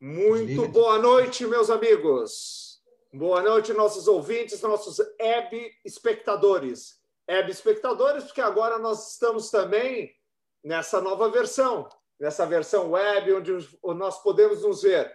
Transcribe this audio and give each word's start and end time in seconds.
Muito 0.00 0.68
boa 0.68 0.96
noite, 0.96 1.44
meus 1.44 1.68
amigos. 1.70 2.80
Boa 3.12 3.42
noite, 3.42 3.72
nossos 3.72 4.06
ouvintes, 4.06 4.60
nossos 4.60 5.00
web 5.20 5.72
espectadores. 5.84 7.00
Web 7.28 7.50
espectadores, 7.50 8.22
porque 8.22 8.40
agora 8.40 8.78
nós 8.78 9.14
estamos 9.14 9.50
também 9.50 10.14
nessa 10.62 11.00
nova 11.00 11.28
versão, 11.28 11.88
nessa 12.16 12.46
versão 12.46 12.92
web, 12.92 13.32
onde 13.34 13.68
nós 13.96 14.22
podemos 14.22 14.62
nos 14.62 14.82
ver. 14.82 15.12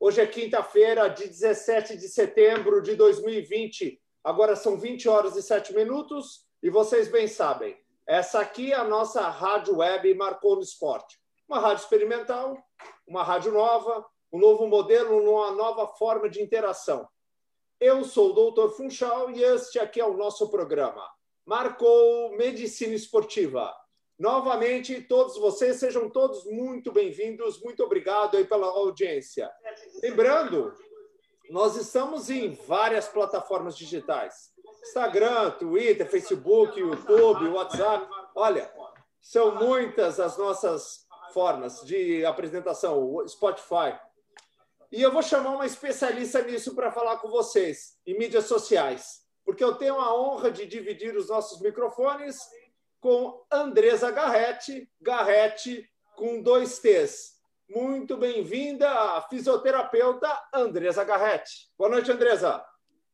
Hoje 0.00 0.22
é 0.22 0.26
quinta-feira, 0.26 1.08
de 1.08 1.28
17 1.28 1.98
de 1.98 2.08
setembro 2.08 2.80
de 2.80 2.96
2020. 2.96 4.00
Agora 4.24 4.56
são 4.56 4.78
20 4.78 5.10
horas 5.10 5.36
e 5.36 5.42
7 5.42 5.74
minutos 5.74 6.46
e 6.62 6.70
vocês 6.70 7.06
bem 7.08 7.28
sabem, 7.28 7.76
essa 8.06 8.40
aqui 8.40 8.72
é 8.72 8.76
a 8.76 8.84
nossa 8.84 9.28
rádio 9.28 9.76
web 9.76 10.14
Marcou 10.14 10.56
no 10.56 10.62
Esporte. 10.62 11.20
Uma 11.46 11.60
rádio 11.60 11.82
experimental, 11.82 12.56
uma 13.06 13.22
rádio 13.22 13.52
nova, 13.52 14.06
um 14.32 14.38
novo 14.38 14.66
modelo, 14.66 15.30
uma 15.30 15.52
nova 15.52 15.86
forma 15.86 16.28
de 16.28 16.40
interação. 16.40 17.06
Eu 17.78 18.02
sou 18.04 18.30
o 18.30 18.32
Doutor 18.32 18.70
Funchal 18.70 19.30
e 19.30 19.42
este 19.42 19.78
aqui 19.78 20.00
é 20.00 20.06
o 20.06 20.16
nosso 20.16 20.48
programa. 20.50 21.06
Marcou 21.44 22.34
Medicina 22.36 22.94
Esportiva. 22.94 23.74
Novamente, 24.18 25.02
todos 25.02 25.36
vocês 25.36 25.76
sejam 25.76 26.08
todos 26.08 26.44
muito 26.46 26.92
bem-vindos. 26.92 27.60
Muito 27.60 27.82
obrigado 27.84 28.36
aí 28.36 28.44
pela 28.44 28.68
audiência. 28.68 29.50
Lembrando, 30.02 30.72
nós 31.50 31.76
estamos 31.76 32.30
em 32.30 32.54
várias 32.54 33.08
plataformas 33.08 33.76
digitais. 33.76 34.52
Instagram, 34.82 35.50
Twitter, 35.52 36.08
Facebook, 36.08 36.78
YouTube, 36.78 37.48
WhatsApp. 37.48 38.08
Olha, 38.34 38.72
são 39.20 39.56
muitas 39.56 40.18
as 40.18 40.38
nossas 40.38 41.06
formas 41.34 41.80
de 41.84 42.24
apresentação, 42.24 43.26
Spotify. 43.26 43.98
E 44.92 45.00
eu 45.00 45.10
vou 45.10 45.22
chamar 45.22 45.54
uma 45.54 45.64
especialista 45.64 46.42
nisso 46.42 46.74
para 46.74 46.92
falar 46.92 47.16
com 47.16 47.28
vocês, 47.30 47.96
em 48.06 48.18
mídias 48.18 48.44
sociais, 48.44 49.22
porque 49.42 49.64
eu 49.64 49.74
tenho 49.76 49.98
a 49.98 50.14
honra 50.14 50.50
de 50.50 50.66
dividir 50.66 51.16
os 51.16 51.30
nossos 51.30 51.62
microfones 51.62 52.38
com 53.00 53.42
Andresa 53.50 54.10
Garrete, 54.10 54.86
Garrete 55.00 55.88
com 56.14 56.42
dois 56.42 56.78
T's. 56.78 57.40
Muito 57.70 58.18
bem-vinda, 58.18 58.86
fisioterapeuta 59.30 60.28
Andresa 60.52 61.02
Garrete. 61.04 61.70
Boa 61.78 61.88
noite, 61.88 62.12
Andresa. 62.12 62.62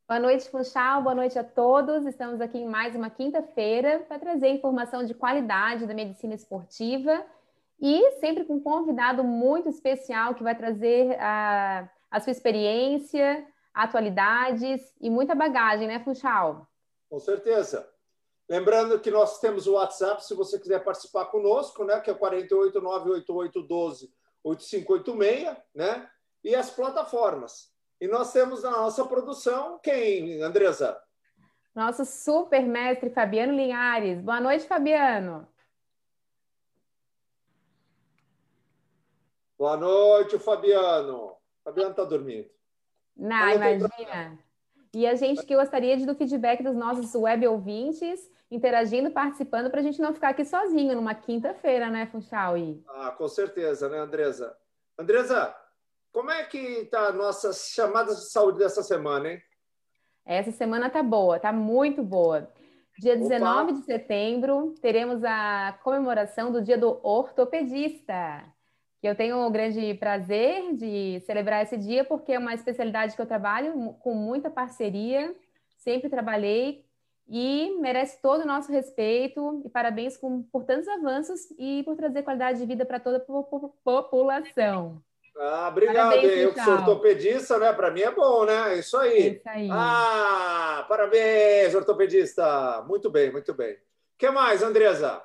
Boa 0.09 0.19
noite, 0.19 0.51
Funchal. 0.51 1.03
Boa 1.03 1.15
noite 1.15 1.39
a 1.39 1.45
todos. 1.45 2.05
Estamos 2.07 2.41
aqui 2.41 2.59
em 2.59 2.67
mais 2.67 2.97
uma 2.97 3.09
quinta-feira 3.09 4.01
para 4.09 4.19
trazer 4.19 4.48
informação 4.48 5.05
de 5.05 5.15
qualidade 5.15 5.87
da 5.87 5.95
medicina 5.95 6.35
esportiva 6.35 7.25
e 7.81 8.12
sempre 8.21 8.45
com 8.45 8.55
um 8.55 8.62
convidado 8.62 9.23
muito 9.23 9.69
especial 9.69 10.34
que 10.34 10.43
vai 10.43 10.57
trazer 10.57 11.17
a, 11.21 11.89
a 12.11 12.20
sua 12.20 12.33
experiência, 12.33 13.47
atualidades 13.73 14.83
e 15.01 15.09
muita 15.09 15.35
bagagem, 15.35 15.87
né, 15.87 16.01
Funchal? 16.01 16.67
Com 17.09 17.20
certeza. 17.20 17.89
Lembrando 18.48 18.98
que 18.98 19.11
nós 19.11 19.39
temos 19.41 19.67
o 19.67 19.75
WhatsApp, 19.75 20.25
se 20.25 20.35
você 20.35 20.59
quiser 20.59 20.83
participar 20.83 21.27
conosco, 21.27 21.85
né, 21.85 22.01
que 22.01 22.11
é 22.11 22.15
48988128586, 24.45 25.57
né? 25.75 26.09
E 26.42 26.55
as 26.55 26.70
plataformas. 26.70 27.70
E 28.01 28.09
nós 28.09 28.33
temos 28.33 28.63
na 28.63 28.70
nossa 28.70 29.05
produção 29.05 29.79
quem, 29.83 30.41
Andresa? 30.41 30.98
Nosso 31.75 32.05
super 32.05 32.63
mestre 32.63 33.11
Fabiano 33.11 33.53
Linhares. 33.53 34.20
Boa 34.20 34.41
noite, 34.41 34.67
Fabiano. 34.67 35.47
Boa 39.58 39.77
noite, 39.77 40.39
Fabiano. 40.39 41.35
Fabiano 41.64 41.91
está 41.91 42.05
dormindo. 42.05 42.48
Não, 43.17 43.51
imagina. 43.51 44.39
E 44.95 45.05
a 45.05 45.17
gente 45.17 45.45
que 45.45 45.57
gostaria 45.57 45.96
de 45.96 46.07
do 46.07 46.14
feedback 46.14 46.63
dos 46.63 46.77
nossos 46.77 47.13
web 47.17 47.45
ouvintes, 47.48 48.20
interagindo, 48.48 49.11
participando, 49.11 49.69
para 49.69 49.80
a 49.80 49.83
gente 49.83 50.01
não 50.01 50.14
ficar 50.14 50.29
aqui 50.29 50.45
sozinho 50.45 50.95
numa 50.95 51.13
quinta-feira, 51.13 51.91
né, 51.91 52.07
Funchal? 52.07 52.57
E... 52.57 52.85
Ah, 52.89 53.11
com 53.11 53.27
certeza, 53.27 53.89
né, 53.89 53.98
Andresa? 53.98 54.57
Andresa, 54.96 55.52
como 56.13 56.30
é 56.30 56.45
que 56.45 56.58
está 56.58 57.08
a 57.08 57.13
nossa 57.13 57.52
chamada 57.52 58.14
de 58.14 58.30
saúde 58.30 58.58
dessa 58.58 58.85
semana, 58.85 59.33
hein? 59.33 59.42
Essa 60.25 60.52
semana 60.52 60.89
tá 60.89 61.02
boa, 61.02 61.40
tá 61.40 61.52
muito 61.52 62.01
boa. 62.05 62.48
Dia 62.96 63.14
Opa. 63.14 63.23
19 63.23 63.73
de 63.73 63.83
setembro, 63.83 64.73
teremos 64.80 65.25
a 65.25 65.77
comemoração 65.83 66.52
do 66.52 66.63
Dia 66.63 66.79
do 66.79 67.01
Ortopedista 67.02 68.45
eu 69.07 69.14
tenho 69.14 69.39
o 69.47 69.51
grande 69.51 69.95
prazer 69.95 70.75
de 70.75 71.20
celebrar 71.20 71.63
esse 71.63 71.77
dia, 71.77 72.05
porque 72.05 72.33
é 72.33 72.39
uma 72.39 72.55
especialidade 72.55 73.14
que 73.14 73.23
eu 73.23 73.27
trabalho 73.27 73.95
com 74.01 74.14
muita 74.14 74.51
parceria, 74.51 75.35
sempre 75.77 76.09
trabalhei 76.09 76.85
e 77.29 77.77
merece 77.79 78.20
todo 78.20 78.42
o 78.42 78.47
nosso 78.47 78.73
respeito 78.73 79.63
e 79.64 79.69
parabéns 79.69 80.17
com, 80.17 80.42
por 80.42 80.64
tantos 80.64 80.89
avanços 80.89 81.41
e 81.58 81.83
por 81.85 81.95
trazer 81.95 82.23
qualidade 82.23 82.58
de 82.58 82.67
vida 82.67 82.85
para 82.85 82.98
toda 82.98 83.19
a 83.19 83.61
população. 83.85 85.03
Ah, 85.37 85.69
obrigado. 85.69 86.11
Parabéns, 86.11 86.33
eu 86.39 86.53
que 86.53 86.64
sou 86.64 86.75
ortopedista, 86.75 87.58
né? 87.58 87.73
Para 87.73 87.92
mim 87.92 88.01
é 88.01 88.11
bom, 88.11 88.45
né? 88.45 88.77
Isso 88.77 88.97
aí. 88.97 89.20
É 89.20 89.29
isso 89.29 89.48
aí. 89.48 89.69
Ah, 89.70 90.85
parabéns, 90.89 91.75
ortopedista. 91.77 92.83
Muito 92.89 93.08
bem, 93.08 93.31
muito 93.31 93.55
bem. 93.55 93.75
O 93.75 93.79
que 94.19 94.29
mais, 94.31 94.64
Andresa? 94.64 95.23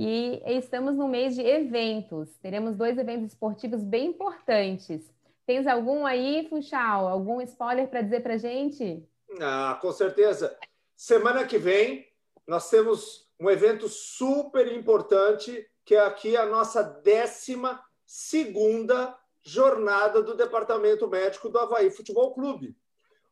E 0.00 0.40
estamos 0.46 0.94
no 0.94 1.08
mês 1.08 1.34
de 1.34 1.42
eventos. 1.42 2.36
Teremos 2.36 2.76
dois 2.76 2.96
eventos 2.96 3.32
esportivos 3.32 3.82
bem 3.82 4.10
importantes. 4.10 5.12
Tens 5.44 5.66
algum 5.66 6.06
aí, 6.06 6.46
Funchal? 6.48 7.08
Algum 7.08 7.40
spoiler 7.40 7.88
para 7.88 8.02
dizer 8.02 8.22
para 8.22 8.38
gente? 8.38 9.04
Ah, 9.40 9.76
com 9.82 9.90
certeza. 9.90 10.56
Semana 10.94 11.44
que 11.44 11.58
vem 11.58 12.06
nós 12.46 12.70
temos 12.70 13.28
um 13.40 13.50
evento 13.50 13.88
super 13.88 14.72
importante 14.72 15.68
que 15.84 15.96
é 15.96 16.00
aqui 16.06 16.36
a 16.36 16.46
nossa 16.46 16.80
décima 16.80 17.82
segunda 18.06 19.18
jornada 19.42 20.22
do 20.22 20.36
Departamento 20.36 21.08
Médico 21.08 21.48
do 21.48 21.58
Havaí 21.58 21.90
Futebol 21.90 22.32
Clube. 22.32 22.76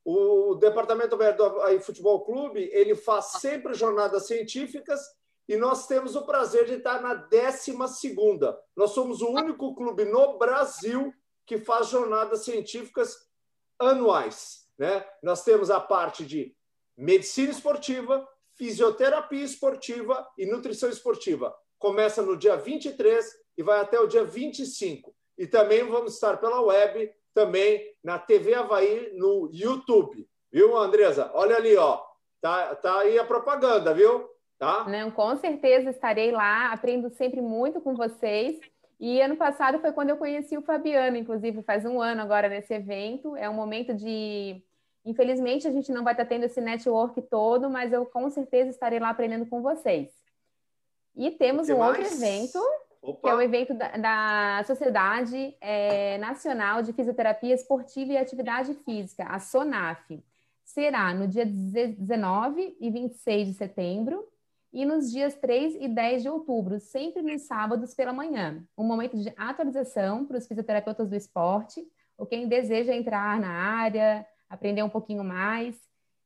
O 0.04 0.56
Departamento 0.56 1.16
Médico 1.16 1.44
do 1.44 1.60
Havaí 1.60 1.78
Futebol 1.78 2.24
Clube 2.24 2.68
ele 2.72 2.96
faz 2.96 3.26
sempre 3.40 3.72
jornadas 3.72 4.26
científicas 4.26 5.00
e 5.48 5.56
nós 5.56 5.86
temos 5.86 6.16
o 6.16 6.26
prazer 6.26 6.66
de 6.66 6.74
estar 6.74 7.00
na 7.00 7.14
12 7.14 7.76
segunda. 7.88 8.58
Nós 8.74 8.90
somos 8.90 9.22
o 9.22 9.30
único 9.30 9.74
clube 9.74 10.04
no 10.04 10.38
Brasil 10.38 11.14
que 11.46 11.58
faz 11.58 11.88
jornadas 11.88 12.44
científicas 12.44 13.16
anuais. 13.78 14.66
Né? 14.76 15.06
Nós 15.22 15.44
temos 15.44 15.70
a 15.70 15.78
parte 15.78 16.24
de 16.24 16.54
medicina 16.96 17.52
esportiva, 17.52 18.26
fisioterapia 18.54 19.44
esportiva 19.44 20.26
e 20.36 20.46
nutrição 20.46 20.88
esportiva. 20.88 21.54
Começa 21.78 22.22
no 22.22 22.36
dia 22.36 22.56
23 22.56 23.24
e 23.56 23.62
vai 23.62 23.80
até 23.80 24.00
o 24.00 24.08
dia 24.08 24.24
25. 24.24 25.14
E 25.38 25.46
também 25.46 25.84
vamos 25.84 26.14
estar 26.14 26.38
pela 26.38 26.60
web, 26.60 27.12
também 27.32 27.94
na 28.02 28.18
TV 28.18 28.54
Havaí, 28.54 29.12
no 29.14 29.48
YouTube. 29.52 30.28
Viu, 30.50 30.76
Andresa? 30.76 31.30
Olha 31.34 31.56
ali, 31.56 31.76
ó. 31.76 32.02
Tá, 32.40 32.74
tá 32.76 33.00
aí 33.00 33.18
a 33.18 33.24
propaganda, 33.24 33.92
viu? 33.92 34.28
Tá? 34.58 34.84
Não, 34.88 35.10
com 35.10 35.36
certeza 35.36 35.90
estarei 35.90 36.30
lá, 36.30 36.72
aprendo 36.72 37.10
sempre 37.10 37.40
muito 37.40 37.80
com 37.80 37.94
vocês. 37.94 38.58
E 38.98 39.20
ano 39.20 39.36
passado 39.36 39.78
foi 39.78 39.92
quando 39.92 40.10
eu 40.10 40.16
conheci 40.16 40.56
o 40.56 40.62
Fabiano, 40.62 41.16
inclusive 41.16 41.62
faz 41.62 41.84
um 41.84 42.00
ano 42.00 42.22
agora 42.22 42.48
nesse 42.48 42.72
evento. 42.72 43.36
É 43.36 43.48
um 43.48 43.54
momento 43.54 43.92
de. 43.92 44.62
Infelizmente, 45.04 45.68
a 45.68 45.70
gente 45.70 45.92
não 45.92 46.02
vai 46.02 46.14
estar 46.14 46.24
tendo 46.24 46.44
esse 46.44 46.60
network 46.60 47.20
todo, 47.22 47.70
mas 47.70 47.92
eu 47.92 48.06
com 48.06 48.28
certeza 48.30 48.70
estarei 48.70 48.98
lá 48.98 49.10
aprendendo 49.10 49.46
com 49.46 49.62
vocês. 49.62 50.10
E 51.14 51.30
temos 51.30 51.68
um 51.68 51.78
mais? 51.78 51.98
outro 51.98 52.14
evento, 52.14 52.58
Opa. 53.00 53.20
que 53.22 53.28
é 53.28 53.34
o 53.34 53.40
evento 53.40 53.72
da, 53.74 53.88
da 53.96 54.64
Sociedade 54.64 55.56
é, 55.60 56.18
Nacional 56.18 56.82
de 56.82 56.92
Fisioterapia 56.92 57.54
Esportiva 57.54 58.12
e 58.12 58.18
Atividade 58.18 58.74
Física, 58.84 59.24
a 59.24 59.38
SONAF. 59.38 60.22
Será 60.64 61.14
no 61.14 61.28
dia 61.28 61.46
19 61.46 62.76
e 62.80 62.90
26 62.90 63.48
de 63.48 63.54
setembro, 63.54 64.26
e 64.72 64.84
nos 64.84 65.10
dias 65.10 65.34
3 65.34 65.76
e 65.76 65.88
10 65.88 66.22
de 66.22 66.28
outubro, 66.28 66.78
sempre 66.78 67.22
nos 67.22 67.42
sábados 67.42 67.94
pela 67.94 68.12
manhã. 68.12 68.62
Um 68.76 68.84
momento 68.84 69.16
de 69.16 69.32
atualização 69.36 70.26
para 70.26 70.38
os 70.38 70.46
fisioterapeutas 70.46 71.08
do 71.08 71.16
esporte, 71.16 71.86
ou 72.18 72.26
quem 72.26 72.48
deseja 72.48 72.94
entrar 72.94 73.40
na 73.40 73.50
área, 73.50 74.26
aprender 74.48 74.82
um 74.82 74.88
pouquinho 74.88 75.24
mais. 75.24 75.76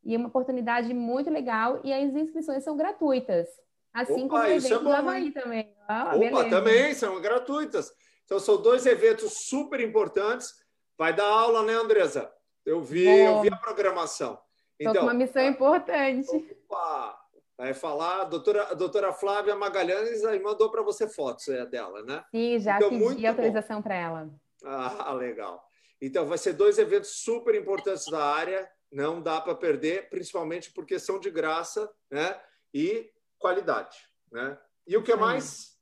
E 0.03 0.15
é 0.15 0.19
uma 0.19 0.29
oportunidade 0.29 0.93
muito 0.95 1.31
legal 1.31 1.81
e 1.85 1.93
as 1.93 2.15
inscrições 2.15 2.65
são 2.65 2.77
gratuitas. 2.77 3.49
Assim 3.93 4.25
Opa, 4.25 4.37
como 4.37 4.43
o 4.43 4.47
evento 4.47 4.75
é 4.75 4.79
bom, 4.79 4.85
do 4.85 4.93
Havaí 4.93 5.31
também. 5.33 5.77
Ah, 5.89 6.13
Opa, 6.15 6.19
beleza. 6.19 6.51
também 6.51 6.95
são 6.95 7.21
gratuitas. 7.21 7.93
Então, 8.25 8.39
são 8.39 8.63
dois 8.63 8.87
eventos 8.87 9.33
super 9.49 9.81
importantes. 9.81 10.55
Vai 10.97 11.13
dar 11.13 11.27
aula, 11.27 11.65
né, 11.65 11.75
Andresa? 11.75 12.33
Eu 12.65 12.81
vi, 12.81 13.05
eu 13.05 13.43
vi 13.43 13.49
a 13.53 13.57
programação. 13.57 14.39
Então, 14.79 14.95
com 14.95 15.03
uma 15.03 15.15
missão 15.15 15.43
importante. 15.43 16.31
Opa! 16.69 17.20
Vai 17.61 17.75
falar, 17.75 18.23
a 18.23 18.25
doutora, 18.25 18.69
a 18.71 18.75
doutora 18.75 19.13
Flávia 19.13 19.55
Magalhães 19.55 20.25
aí 20.25 20.41
mandou 20.41 20.71
para 20.71 20.83
você 20.83 21.07
fotos 21.07 21.47
é, 21.49 21.67
dela, 21.67 22.03
né? 22.03 22.25
Sim, 22.31 22.59
já 22.59 22.77
então, 22.77 22.89
pedi 22.89 23.27
autorização 23.27 23.83
para 23.83 23.95
ela. 23.95 24.31
Ah, 24.65 25.13
legal. 25.13 25.63
Então, 26.01 26.27
vai 26.27 26.39
ser 26.39 26.55
dois 26.55 26.79
eventos 26.79 27.11
super 27.23 27.55
importantes 27.55 28.07
da 28.11 28.25
área, 28.25 28.67
não 28.91 29.21
dá 29.21 29.39
para 29.43 29.55
perder, 29.55 30.09
principalmente 30.09 30.73
porque 30.73 30.99
são 30.99 31.21
de 31.21 31.31
graça 31.31 31.91
né? 32.11 32.35
e 32.73 33.11
qualidade. 33.39 33.99
Né? 34.33 34.57
E 34.87 34.97
o 34.97 35.03
que 35.03 35.15
mais? 35.15 35.79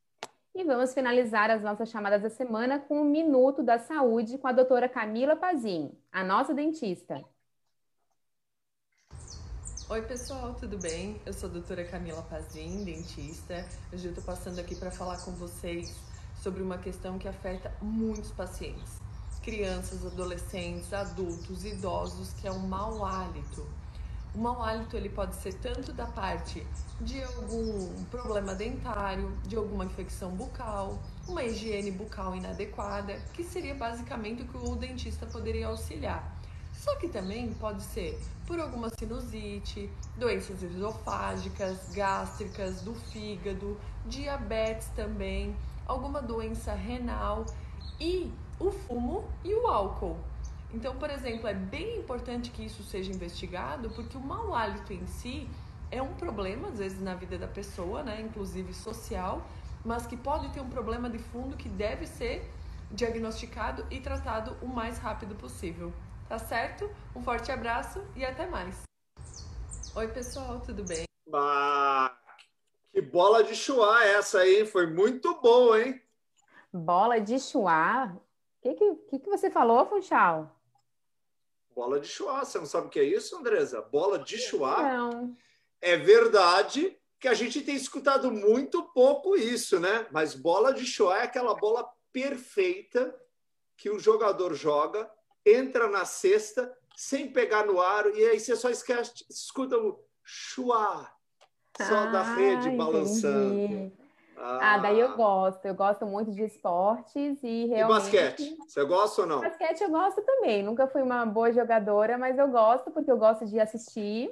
E 0.57 0.65
vamos 0.65 0.93
finalizar 0.93 1.49
as 1.49 1.63
nossas 1.63 1.89
chamadas 1.91 2.23
da 2.23 2.31
semana 2.31 2.81
com 2.81 2.99
o 2.99 3.03
um 3.03 3.09
Minuto 3.09 3.63
da 3.63 3.79
Saúde 3.79 4.37
com 4.37 4.49
a 4.49 4.53
doutora 4.53 4.89
Camila 4.89 5.37
Pazin, 5.37 5.97
a 6.11 6.25
nossa 6.25 6.53
dentista. 6.53 7.25
Oi, 9.91 10.03
pessoal, 10.03 10.53
tudo 10.53 10.77
bem? 10.77 11.19
Eu 11.25 11.33
sou 11.33 11.49
a 11.49 11.53
doutora 11.55 11.83
Camila 11.83 12.21
Pazin, 12.21 12.85
dentista. 12.85 13.67
Hoje 13.91 14.05
eu 14.05 14.11
estou 14.11 14.23
passando 14.23 14.59
aqui 14.59 14.75
para 14.75 14.91
falar 14.91 15.17
com 15.25 15.33
vocês 15.33 15.97
sobre 16.43 16.63
uma 16.63 16.77
questão 16.77 17.19
que 17.19 17.27
afeta 17.27 17.73
muitos 17.81 18.31
pacientes. 18.31 19.01
Crianças, 19.43 20.05
adolescentes, 20.05 20.93
adultos, 20.93 21.65
idosos, 21.65 22.35
que 22.35 22.47
é 22.47 22.51
o 22.51 22.59
mau 22.59 23.03
hálito. 23.03 23.67
O 24.35 24.39
mau 24.39 24.63
hálito 24.63 24.95
ele 24.95 25.09
pode 25.09 25.35
ser 25.37 25.55
tanto 25.55 25.91
da 25.95 26.05
parte 26.05 26.67
de 27.01 27.23
algum 27.23 28.05
problema 28.11 28.55
dentário, 28.55 29.39
de 29.47 29.57
alguma 29.57 29.87
infecção 29.87 30.33
bucal, 30.33 30.99
uma 31.27 31.43
higiene 31.43 31.91
bucal 31.91 32.37
inadequada, 32.37 33.19
que 33.33 33.43
seria 33.43 33.75
basicamente 33.75 34.43
o 34.43 34.47
que 34.47 34.57
o 34.59 34.77
dentista 34.77 35.25
poderia 35.25 35.69
auxiliar. 35.69 36.38
Só 36.79 36.95
que 36.95 37.09
também 37.09 37.53
pode 37.55 37.83
ser 37.83 38.17
por 38.47 38.61
alguma 38.61 38.89
sinusite, 38.89 39.91
doenças 40.17 40.63
esofágicas, 40.63 41.93
gástricas, 41.93 42.83
do 42.83 42.95
fígado, 42.95 43.77
diabetes 44.07 44.87
também, 44.95 45.57
alguma 45.89 46.23
doença 46.23 46.73
renal 46.73 47.45
e 47.99 48.33
o 48.61 48.71
fumo 48.71 49.29
e 49.45 49.53
o 49.55 49.67
álcool. 49.67 50.17
Então, 50.73 50.95
por 50.97 51.11
exemplo, 51.11 51.49
é 51.49 51.55
bem 51.55 51.99
importante 51.99 52.51
que 52.51 52.65
isso 52.65 52.85
seja 52.85 53.13
investigado, 53.13 53.91
porque 53.91 54.17
o 54.17 54.21
mau 54.21 54.55
hálito 54.55 54.93
em 54.93 55.05
si 55.07 55.49
é 55.91 56.01
um 56.01 56.15
problema, 56.15 56.69
às 56.69 56.79
vezes, 56.79 57.01
na 57.03 57.15
vida 57.15 57.37
da 57.37 57.49
pessoa, 57.49 58.05
né? 58.05 58.21
inclusive 58.21 58.73
social, 58.73 59.45
mas 59.85 60.07
que 60.07 60.17
pode 60.17 60.49
ter 60.51 60.61
um 60.61 60.69
problema 60.69 61.11
de 61.11 61.19
fundo 61.19 61.57
que 61.57 61.69
deve 61.69 62.07
ser 62.07 62.49
diagnosticado 62.89 63.85
e 63.91 63.99
tratado 63.99 64.57
o 64.63 64.69
mais 64.69 64.99
rápido 64.99 65.35
possível. 65.35 65.93
Tá 66.29 66.39
certo? 66.39 66.95
Um 67.17 67.23
forte 67.23 67.51
abraço 67.51 68.07
e 68.15 68.23
até 68.23 68.47
mais. 68.47 68.83
Oi, 69.97 70.09
pessoal, 70.09 70.61
tudo 70.61 70.85
bem? 70.85 71.05
Bah, 71.27 72.21
que 72.93 73.01
bola 73.01 73.43
de 73.43 73.57
chuá 73.57 74.05
essa 74.05 74.41
aí, 74.41 74.67
foi 74.67 74.87
muito 74.87 75.41
boa, 75.41 75.81
hein? 75.81 76.03
Bola 76.71 77.19
de 77.19 77.41
chuá? 77.41 78.15
O 78.15 78.61
que, 78.61 78.75
que, 78.75 79.19
que, 79.21 79.31
você 79.31 79.51
falou, 79.51 79.87
Funchal? 79.87 80.55
Bola 81.75 81.99
de 81.99 82.07
chuá, 82.07 82.45
você 82.45 82.59
não 82.59 82.67
sabe 82.67 82.89
o 82.89 82.91
que 82.91 83.01
é 83.01 83.05
isso, 83.05 83.35
Andresa? 83.35 83.81
Bola 83.81 84.19
de 84.19 84.37
chuá? 84.37 84.83
Não. 84.83 85.35
É 85.81 85.97
verdade 85.97 86.95
que 87.19 87.27
a 87.27 87.33
gente 87.33 87.63
tem 87.63 87.75
escutado 87.75 88.31
muito 88.31 88.83
pouco 88.93 89.35
isso, 89.35 89.81
né? 89.81 90.07
Mas 90.11 90.35
bola 90.35 90.75
de 90.75 90.85
chuá 90.85 91.21
é 91.21 91.23
aquela 91.23 91.55
bola 91.55 91.91
perfeita 92.13 93.19
que 93.79 93.89
o 93.89 93.99
jogador 93.99 94.53
joga 94.53 95.11
entra 95.55 95.89
na 95.89 96.05
cesta 96.05 96.73
sem 96.97 97.31
pegar 97.31 97.65
no 97.65 97.81
aro 97.81 98.17
e 98.17 98.25
aí 98.25 98.41
você 98.41 98.57
só 98.57 98.69
esquece, 98.69 99.25
escuta 99.31 99.79
o 99.79 100.05
chuá 100.25 101.13
só 101.77 101.95
ah, 101.95 102.07
da 102.07 102.23
rede 102.35 102.71
balançando. 102.71 103.93
Ah, 104.37 104.75
ah, 104.75 104.79
daí 104.79 104.99
eu 104.99 105.17
gosto. 105.17 105.65
Eu 105.65 105.75
gosto 105.75 106.07
muito 106.07 106.31
de 106.33 106.45
esportes 106.45 107.39
e 107.43 107.67
realmente. 107.67 107.77
E 107.79 107.85
basquete? 107.85 108.57
Você 108.67 108.85
gosta 108.85 109.23
ou 109.23 109.29
não? 109.29 109.41
Basquete 109.41 109.83
eu 109.83 109.91
gosto 109.91 110.23
também. 110.23 110.63
Nunca 110.63 110.87
fui 110.87 111.03
uma 111.03 111.27
boa 111.27 111.53
jogadora, 111.53 112.17
mas 112.17 112.39
eu 112.39 112.49
gosto 112.49 112.91
porque 112.91 113.11
eu 113.11 113.17
gosto 113.17 113.47
de 113.47 113.59
assistir. 113.59 114.31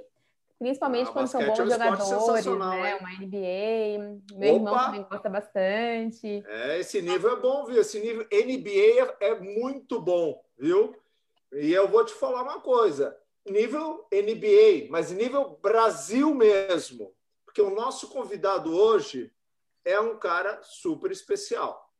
Principalmente 0.58 1.10
ah, 1.10 1.12
quando 1.12 1.26
são 1.26 1.40
bons 1.44 1.58
é 1.58 1.62
um 1.62 1.70
jogadores, 1.70 2.46
né? 2.46 2.90
Hein? 2.90 2.98
Uma 3.00 3.10
NBA. 3.12 4.38
Meu 4.38 4.54
Opa. 4.54 4.70
irmão 4.70 4.78
também 4.78 5.06
gosta 5.10 5.28
bastante. 5.28 6.44
É, 6.46 6.78
esse 6.80 7.02
nível 7.02 7.32
é 7.32 7.40
bom, 7.40 7.66
viu? 7.66 7.80
Esse 7.80 8.00
nível 8.00 8.26
NBA 8.32 9.16
é, 9.20 9.28
é 9.28 9.34
muito 9.38 10.00
bom, 10.00 10.40
viu? 10.58 10.94
E 11.52 11.72
eu 11.72 11.88
vou 11.88 12.04
te 12.04 12.12
falar 12.14 12.42
uma 12.42 12.60
coisa: 12.60 13.16
nível 13.44 14.06
NBA, 14.12 14.88
mas 14.90 15.10
nível 15.10 15.58
Brasil 15.62 16.34
mesmo. 16.34 17.14
Porque 17.44 17.62
o 17.62 17.74
nosso 17.74 18.08
convidado 18.08 18.76
hoje 18.76 19.32
é 19.84 19.98
um 20.00 20.18
cara 20.18 20.62
super 20.62 21.10
especial. 21.10 21.90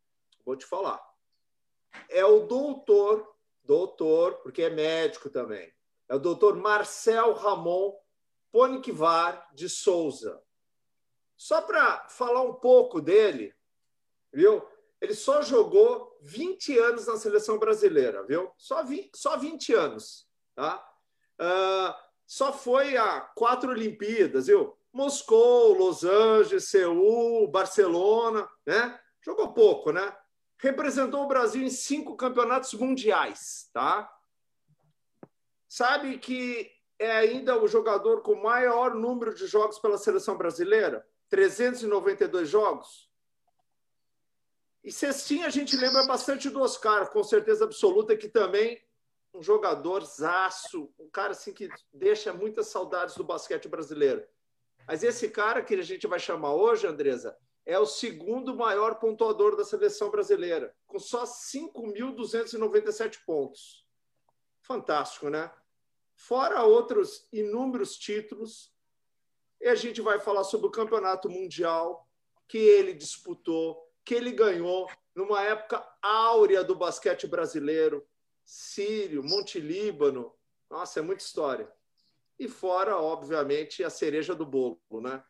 Vou 0.44 0.56
te 0.56 0.66
falar. 0.66 1.02
É 2.08 2.24
o 2.24 2.46
doutor, 2.46 3.34
doutor, 3.64 4.34
porque 4.42 4.62
é 4.62 4.70
médico 4.70 5.30
também. 5.30 5.72
É 6.08 6.14
o 6.14 6.20
doutor 6.20 6.56
Marcel 6.56 7.32
Ramon 7.32 7.96
Poniquivar 8.52 9.50
de 9.54 9.68
Souza. 9.68 10.42
Só 11.36 11.60
para 11.62 12.08
falar 12.08 12.42
um 12.42 12.54
pouco 12.54 13.00
dele, 13.00 13.54
viu? 14.32 14.66
Ele 15.00 15.14
só 15.14 15.42
jogou 15.42 16.15
20 16.26 16.76
anos 16.78 17.06
na 17.06 17.16
seleção 17.16 17.56
brasileira, 17.58 18.24
viu? 18.24 18.50
Só 18.56 18.82
20, 18.82 19.10
só 19.14 19.36
20 19.36 19.74
anos, 19.74 20.28
tá? 20.56 20.84
Uh, 21.40 21.94
só 22.26 22.52
foi 22.52 22.96
a 22.96 23.20
quatro 23.20 23.70
Olimpíadas, 23.70 24.48
viu? 24.48 24.76
Moscou, 24.92 25.74
Los 25.74 26.02
Angeles, 26.02 26.68
Seul, 26.68 27.46
Barcelona, 27.48 28.48
né? 28.66 28.98
Jogou 29.24 29.52
pouco, 29.52 29.92
né? 29.92 30.16
Representou 30.58 31.22
o 31.22 31.28
Brasil 31.28 31.62
em 31.62 31.70
cinco 31.70 32.16
campeonatos 32.16 32.74
mundiais, 32.74 33.70
tá? 33.72 34.10
Sabe 35.68 36.18
que 36.18 36.72
é 36.98 37.12
ainda 37.12 37.60
o 37.62 37.68
jogador 37.68 38.22
com 38.22 38.34
maior 38.42 38.94
número 38.94 39.32
de 39.32 39.46
jogos 39.46 39.78
pela 39.78 39.98
seleção 39.98 40.36
brasileira? 40.36 41.06
392 41.28 42.48
jogos. 42.48 43.05
E 44.86 44.92
cestinha 44.92 45.46
a 45.46 45.50
gente 45.50 45.76
lembra 45.76 46.06
bastante 46.06 46.48
do 46.48 46.62
Oscar, 46.62 47.10
com 47.10 47.22
certeza 47.22 47.64
absoluta, 47.64 48.16
que 48.16 48.28
também 48.28 48.82
um 49.34 49.42
jogador 49.42 50.02
zaço, 50.04 50.90
um 50.98 51.10
cara 51.10 51.32
assim 51.32 51.52
que 51.52 51.68
deixa 51.92 52.32
muitas 52.32 52.68
saudades 52.68 53.16
do 53.16 53.24
basquete 53.24 53.68
brasileiro. 53.68 54.26
Mas 54.86 55.02
esse 55.02 55.28
cara 55.28 55.62
que 55.62 55.74
a 55.74 55.82
gente 55.82 56.06
vai 56.06 56.18
chamar 56.18 56.54
hoje, 56.54 56.86
Andresa, 56.86 57.36
é 57.66 57.78
o 57.78 57.84
segundo 57.84 58.54
maior 58.54 58.94
pontuador 58.94 59.56
da 59.56 59.64
seleção 59.64 60.08
brasileira, 60.08 60.74
com 60.86 60.98
só 60.98 61.24
5.297 61.24 63.18
pontos. 63.26 63.84
Fantástico, 64.62 65.28
né? 65.28 65.50
fora 66.16 66.64
outros 66.64 67.28
inúmeros 67.32 67.96
títulos. 67.96 68.74
E 69.60 69.68
a 69.68 69.74
gente 69.74 70.00
vai 70.00 70.18
falar 70.18 70.44
sobre 70.44 70.66
o 70.66 70.70
campeonato 70.70 71.28
mundial 71.28 72.08
que 72.48 72.58
ele 72.58 72.94
disputou, 72.94 73.85
que 74.06 74.14
ele 74.14 74.30
ganhou 74.30 74.88
numa 75.16 75.42
época 75.42 75.84
áurea 76.00 76.62
do 76.62 76.76
basquete 76.76 77.26
brasileiro, 77.26 78.06
Sírio, 78.44 79.24
Monte 79.24 79.58
Líbano. 79.58 80.32
Nossa, 80.70 81.00
é 81.00 81.02
muita 81.02 81.24
história. 81.24 81.68
E 82.38 82.48
fora, 82.48 82.96
obviamente, 82.96 83.82
a 83.82 83.90
cereja 83.90 84.32
do 84.32 84.46
bolo, 84.46 84.80
né? 85.02 85.24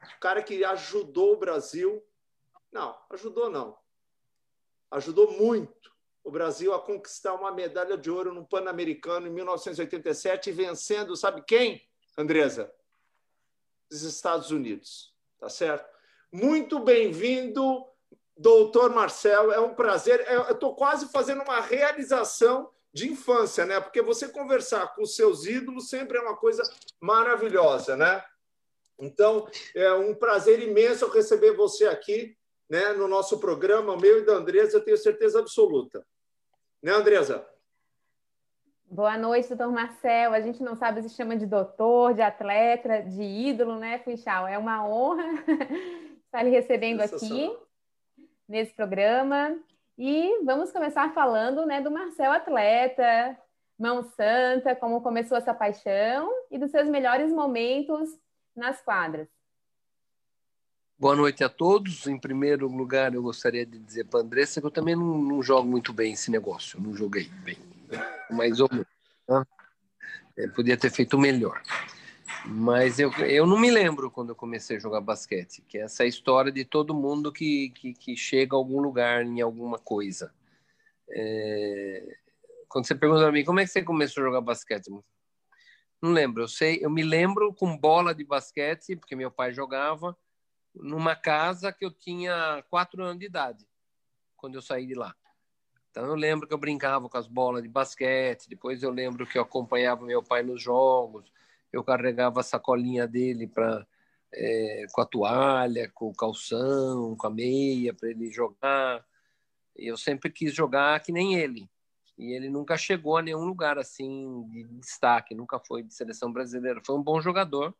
O 0.00 0.20
cara 0.20 0.40
que 0.40 0.64
ajudou 0.64 1.32
o 1.32 1.36
Brasil. 1.36 2.00
Não, 2.70 2.96
ajudou 3.10 3.50
não. 3.50 3.76
Ajudou 4.92 5.32
muito 5.32 5.92
o 6.22 6.30
Brasil 6.30 6.72
a 6.72 6.80
conquistar 6.80 7.34
uma 7.34 7.50
medalha 7.50 7.98
de 7.98 8.08
ouro 8.08 8.32
no 8.32 8.46
Pan-Americano 8.46 9.26
em 9.26 9.30
1987, 9.30 10.52
vencendo, 10.52 11.16
sabe 11.16 11.42
quem, 11.42 11.84
Andresa? 12.16 12.72
Os 13.90 14.02
Estados 14.02 14.52
Unidos. 14.52 15.12
Tá 15.40 15.48
certo? 15.48 15.88
Muito 16.30 16.78
bem-vindo, 16.78 17.84
doutor 18.36 18.94
Marcelo. 18.94 19.52
É 19.52 19.60
um 19.60 19.74
prazer. 19.74 20.24
Eu 20.28 20.50
estou 20.50 20.74
quase 20.74 21.10
fazendo 21.10 21.42
uma 21.42 21.60
realização 21.60 22.70
de 22.92 23.10
infância, 23.10 23.64
né? 23.64 23.80
Porque 23.80 24.02
você 24.02 24.28
conversar 24.28 24.94
com 24.94 25.04
seus 25.04 25.46
ídolos 25.46 25.88
sempre 25.88 26.18
é 26.18 26.20
uma 26.20 26.36
coisa 26.36 26.62
maravilhosa, 27.00 27.96
né? 27.96 28.22
Então, 28.98 29.46
é 29.74 29.92
um 29.92 30.14
prazer 30.14 30.62
imenso 30.62 31.06
receber 31.08 31.52
você 31.52 31.86
aqui, 31.86 32.34
né, 32.68 32.94
no 32.94 33.06
nosso 33.06 33.38
programa, 33.38 33.96
meu 33.96 34.18
e 34.18 34.24
da 34.24 34.32
Andresa, 34.32 34.78
eu 34.78 34.84
tenho 34.84 34.96
certeza 34.96 35.38
absoluta. 35.38 36.04
Né, 36.82 36.90
Andresa? 36.90 37.46
Boa 38.86 39.18
noite, 39.18 39.48
doutor 39.48 39.70
Marcel. 39.70 40.32
A 40.32 40.40
gente 40.40 40.62
não 40.62 40.74
sabe 40.74 41.02
se 41.02 41.10
chama 41.10 41.36
de 41.36 41.44
doutor, 41.44 42.14
de 42.14 42.22
atleta, 42.22 43.02
de 43.02 43.22
ídolo, 43.22 43.76
né, 43.78 43.98
Funchal? 43.98 44.48
É 44.48 44.56
uma 44.56 44.88
honra 44.88 45.24
estar 46.24 46.42
lhe 46.42 46.50
recebendo 46.50 47.02
aqui 47.02 47.54
nesse 48.48 48.72
programa. 48.72 49.56
E 49.98 50.42
vamos 50.44 50.70
começar 50.70 51.12
falando 51.14 51.64
né, 51.64 51.80
do 51.80 51.90
Marcel 51.90 52.32
atleta, 52.32 53.36
mão 53.78 54.02
santa, 54.02 54.74
como 54.74 55.00
começou 55.00 55.38
essa 55.38 55.54
paixão 55.54 56.30
e 56.50 56.58
dos 56.58 56.70
seus 56.70 56.88
melhores 56.88 57.32
momentos 57.32 58.10
nas 58.54 58.80
quadras. 58.82 59.28
Boa 60.98 61.14
noite 61.14 61.44
a 61.44 61.48
todos. 61.48 62.06
Em 62.06 62.18
primeiro 62.18 62.68
lugar, 62.68 63.12
eu 63.12 63.22
gostaria 63.22 63.66
de 63.66 63.78
dizer 63.78 64.04
para 64.04 64.20
a 64.20 64.22
Andressa 64.22 64.60
que 64.60 64.66
eu 64.66 64.70
também 64.70 64.96
não, 64.96 65.18
não, 65.18 65.42
jogo 65.42 65.68
muito 65.68 65.92
bem 65.92 66.14
esse 66.14 66.30
negócio. 66.30 66.78
Eu 66.78 66.82
não 66.82 66.94
joguei 66.94 67.28
bem. 67.44 67.58
mais 68.30 68.60
ou 68.60 68.68
menos. 68.70 68.86
Né? 69.28 70.48
Podia 70.54 70.76
ter 70.76 70.90
feito 70.90 71.18
melhor. 71.18 71.60
Mas 72.48 73.00
eu, 73.00 73.10
eu 73.12 73.44
não 73.44 73.58
me 73.58 73.70
lembro 73.70 74.10
quando 74.10 74.30
eu 74.30 74.36
comecei 74.36 74.76
a 74.76 74.80
jogar 74.80 75.00
basquete, 75.00 75.62
que 75.62 75.78
é 75.78 75.82
essa 75.82 76.04
história 76.04 76.52
de 76.52 76.64
todo 76.64 76.94
mundo 76.94 77.32
que, 77.32 77.70
que, 77.70 77.92
que 77.92 78.16
chega 78.16 78.54
a 78.54 78.58
algum 78.58 78.80
lugar 78.80 79.24
em 79.24 79.40
alguma 79.40 79.78
coisa. 79.78 80.32
É, 81.10 82.16
quando 82.68 82.86
você 82.86 82.94
pergunta 82.94 83.22
para 83.22 83.32
mim 83.32 83.44
como 83.44 83.58
é 83.58 83.64
que 83.64 83.70
você 83.70 83.82
começou 83.82 84.22
a 84.22 84.26
jogar 84.26 84.40
basquete, 84.40 84.88
não 86.00 86.12
lembro. 86.12 86.44
Eu 86.44 86.48
sei, 86.48 86.78
eu 86.80 86.90
me 86.90 87.02
lembro 87.02 87.52
com 87.52 87.76
bola 87.76 88.14
de 88.14 88.24
basquete, 88.24 88.94
porque 88.94 89.16
meu 89.16 89.30
pai 89.30 89.52
jogava 89.52 90.16
numa 90.74 91.16
casa 91.16 91.72
que 91.72 91.84
eu 91.84 91.90
tinha 91.90 92.62
quatro 92.70 93.02
anos 93.02 93.18
de 93.18 93.26
idade 93.26 93.66
quando 94.36 94.54
eu 94.54 94.62
saí 94.62 94.86
de 94.86 94.94
lá. 94.94 95.14
Então 95.90 96.04
eu 96.04 96.14
lembro 96.14 96.46
que 96.46 96.52
eu 96.52 96.58
brincava 96.58 97.08
com 97.08 97.16
as 97.16 97.26
bolas 97.26 97.62
de 97.62 97.68
basquete. 97.68 98.48
Depois 98.48 98.82
eu 98.82 98.90
lembro 98.90 99.26
que 99.26 99.38
eu 99.38 99.42
acompanhava 99.42 100.04
meu 100.04 100.22
pai 100.22 100.42
nos 100.42 100.62
jogos. 100.62 101.32
Eu 101.72 101.84
carregava 101.84 102.40
a 102.40 102.44
sacolinha 102.44 103.06
dele 103.06 103.46
para 103.46 103.86
é, 104.32 104.86
com 104.92 105.00
a 105.00 105.06
toalha, 105.06 105.90
com 105.94 106.08
o 106.08 106.14
calção, 106.14 107.16
com 107.16 107.26
a 107.26 107.30
meia 107.30 107.94
para 107.94 108.10
ele 108.10 108.30
jogar. 108.30 109.04
Eu 109.74 109.96
sempre 109.96 110.30
quis 110.30 110.54
jogar 110.54 111.00
que 111.00 111.12
nem 111.12 111.36
ele 111.36 111.68
e 112.18 112.32
ele 112.32 112.48
nunca 112.48 112.76
chegou 112.76 113.16
a 113.16 113.22
nenhum 113.22 113.44
lugar 113.44 113.78
assim 113.78 114.42
de 114.48 114.64
destaque, 114.80 115.34
nunca 115.34 115.58
foi 115.58 115.82
de 115.82 115.92
seleção 115.92 116.32
brasileira. 116.32 116.80
Foi 116.84 116.96
um 116.96 117.02
bom 117.02 117.20
jogador, 117.20 117.74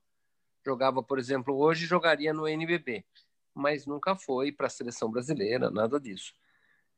jogava, 0.64 1.02
por 1.02 1.18
exemplo, 1.18 1.56
hoje 1.56 1.86
jogaria 1.86 2.34
no 2.34 2.46
NBB, 2.46 3.04
mas 3.54 3.86
nunca 3.86 4.14
foi 4.14 4.52
para 4.52 4.66
a 4.66 4.70
seleção 4.70 5.10
brasileira, 5.10 5.70
nada 5.70 5.98
disso. 5.98 6.34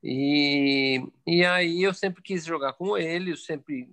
E, 0.03 1.01
e 1.27 1.45
aí 1.45 1.83
eu 1.83 1.95
sempre 1.95 2.23
quis 2.23 2.45
jogar 2.45 2.73
como 2.73 2.97
ele, 2.97 3.33
eu 3.33 3.37
sempre 3.37 3.89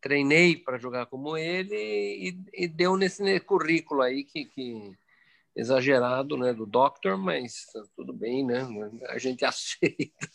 treinei 0.00 0.56
para 0.56 0.78
jogar 0.78 1.06
como 1.06 1.36
ele 1.36 1.76
e, 1.76 2.64
e 2.64 2.68
deu 2.68 2.96
nesse 2.96 3.40
currículo 3.40 4.02
aí 4.02 4.24
que, 4.24 4.44
que 4.44 4.92
exagerado, 5.54 6.36
né, 6.36 6.52
do 6.52 6.64
Doctor, 6.64 7.18
mas 7.18 7.66
tudo 7.96 8.12
bem, 8.12 8.44
né? 8.44 8.66
A 9.08 9.18
gente 9.18 9.44
aceita. 9.46 10.28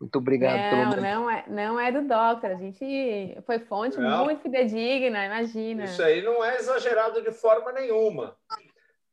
Muito 0.00 0.16
obrigado 0.16 0.76
não, 0.76 0.90
pelo 0.90 1.02
não 1.02 1.30
é, 1.30 1.44
não 1.48 1.80
é 1.80 1.92
do 1.92 2.02
Doctor, 2.02 2.50
a 2.50 2.56
gente 2.56 3.36
foi 3.44 3.58
fonte 3.58 3.98
não. 3.98 4.24
muito 4.24 4.42
fidedigna, 4.42 5.26
imagina. 5.26 5.84
Isso 5.84 6.02
aí 6.02 6.22
não 6.22 6.44
é 6.44 6.56
exagerado 6.56 7.22
de 7.22 7.32
forma 7.32 7.72
nenhuma. 7.72 8.36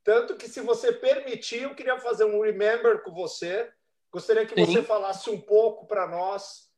Tanto 0.04 0.36
que 0.36 0.48
se 0.48 0.62
você 0.62 0.92
permitir, 0.92 1.64
eu 1.64 1.76
queria 1.76 2.00
fazer 2.00 2.26
um 2.26 2.42
remember 2.42 3.04
com 3.04 3.12
você. 3.12 3.70
Gostaria 4.12 4.46
que 4.46 4.56
Sim. 4.56 4.66
você 4.66 4.82
falasse 4.82 5.30
um 5.30 5.40
pouco 5.40 5.86
para 5.86 6.08
nós 6.08 6.69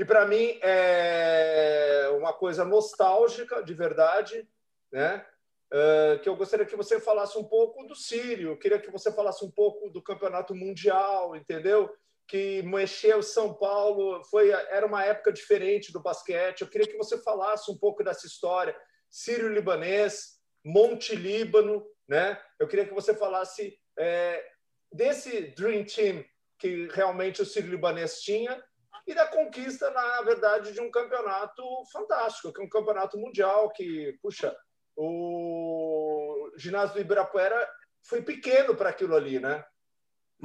que 0.00 0.04
para 0.06 0.26
mim 0.26 0.58
é 0.62 2.08
uma 2.16 2.32
coisa 2.32 2.64
nostálgica, 2.64 3.62
de 3.62 3.74
verdade, 3.74 4.48
né? 4.90 5.26
Uh, 5.70 6.18
que 6.22 6.28
eu 6.30 6.34
gostaria 6.36 6.64
que 6.64 6.74
você 6.74 6.98
falasse 6.98 7.36
um 7.36 7.44
pouco 7.44 7.84
do 7.84 7.94
Sírio, 7.94 8.52
eu 8.52 8.56
queria 8.56 8.78
que 8.78 8.90
você 8.90 9.12
falasse 9.12 9.44
um 9.44 9.50
pouco 9.50 9.90
do 9.90 10.02
campeonato 10.02 10.54
mundial, 10.54 11.36
entendeu? 11.36 11.94
Que 12.26 12.62
mexeu 12.62 13.22
São 13.22 13.52
Paulo, 13.52 14.24
foi 14.24 14.48
era 14.48 14.86
uma 14.86 15.04
época 15.04 15.30
diferente 15.30 15.92
do 15.92 16.00
basquete. 16.00 16.62
Eu 16.62 16.70
queria 16.70 16.86
que 16.86 16.96
você 16.96 17.22
falasse 17.22 17.70
um 17.70 17.76
pouco 17.76 18.02
dessa 18.02 18.26
história, 18.26 18.74
Sírio-Libanês, 19.10 20.40
Monte 20.64 21.14
Líbano, 21.14 21.86
né? 22.08 22.40
Eu 22.58 22.66
queria 22.66 22.86
que 22.86 22.94
você 22.94 23.14
falasse 23.14 23.78
é, 23.98 24.42
desse 24.90 25.48
Dream 25.48 25.84
Team 25.84 26.24
que 26.58 26.88
realmente 26.88 27.42
o 27.42 27.46
Sírio-Libanês 27.46 28.22
tinha 28.22 28.64
e 29.06 29.14
da 29.14 29.26
conquista, 29.26 29.90
na 29.90 30.22
verdade, 30.22 30.72
de 30.72 30.80
um 30.80 30.90
campeonato 30.90 31.62
fantástico, 31.92 32.52
que 32.52 32.60
é 32.60 32.64
um 32.64 32.68
campeonato 32.68 33.18
mundial 33.18 33.70
que, 33.70 34.18
puxa, 34.22 34.54
o 34.96 36.50
ginásio 36.56 36.94
do 36.94 37.00
Ibirapuera 37.00 37.68
foi 38.02 38.22
pequeno 38.22 38.74
para 38.74 38.90
aquilo 38.90 39.14
ali, 39.14 39.38
né? 39.38 39.64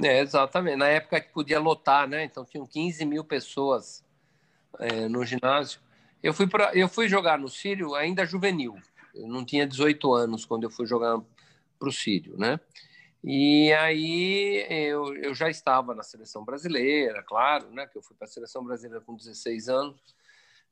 É, 0.02 0.20
exatamente. 0.20 0.76
Na 0.76 0.88
época 0.88 1.20
que 1.20 1.32
podia 1.32 1.58
lotar, 1.58 2.08
né? 2.08 2.24
Então 2.24 2.44
tinham 2.44 2.66
15 2.66 3.04
mil 3.04 3.24
pessoas 3.24 4.04
é, 4.78 5.08
no 5.08 5.24
ginásio. 5.24 5.80
Eu 6.22 6.34
fui, 6.34 6.46
pra, 6.46 6.74
eu 6.74 6.88
fui 6.88 7.08
jogar 7.08 7.38
no 7.38 7.48
Sírio 7.48 7.94
ainda 7.94 8.26
juvenil. 8.26 8.76
Eu 9.14 9.28
não 9.28 9.44
tinha 9.44 9.66
18 9.66 10.12
anos 10.12 10.44
quando 10.44 10.64
eu 10.64 10.70
fui 10.70 10.86
jogar 10.86 11.18
para 11.78 11.88
o 11.88 11.92
Sírio, 11.92 12.36
né? 12.36 12.60
E 13.26 13.72
aí 13.72 14.64
eu, 14.70 15.14
eu 15.16 15.34
já 15.34 15.50
estava 15.50 15.94
na 15.94 16.04
seleção 16.04 16.44
brasileira, 16.44 17.22
claro, 17.24 17.70
né? 17.72 17.86
Que 17.86 17.98
eu 17.98 18.02
fui 18.02 18.16
para 18.16 18.26
a 18.26 18.30
seleção 18.30 18.64
brasileira 18.64 19.04
com 19.04 19.16
16 19.16 19.68
anos 19.68 20.16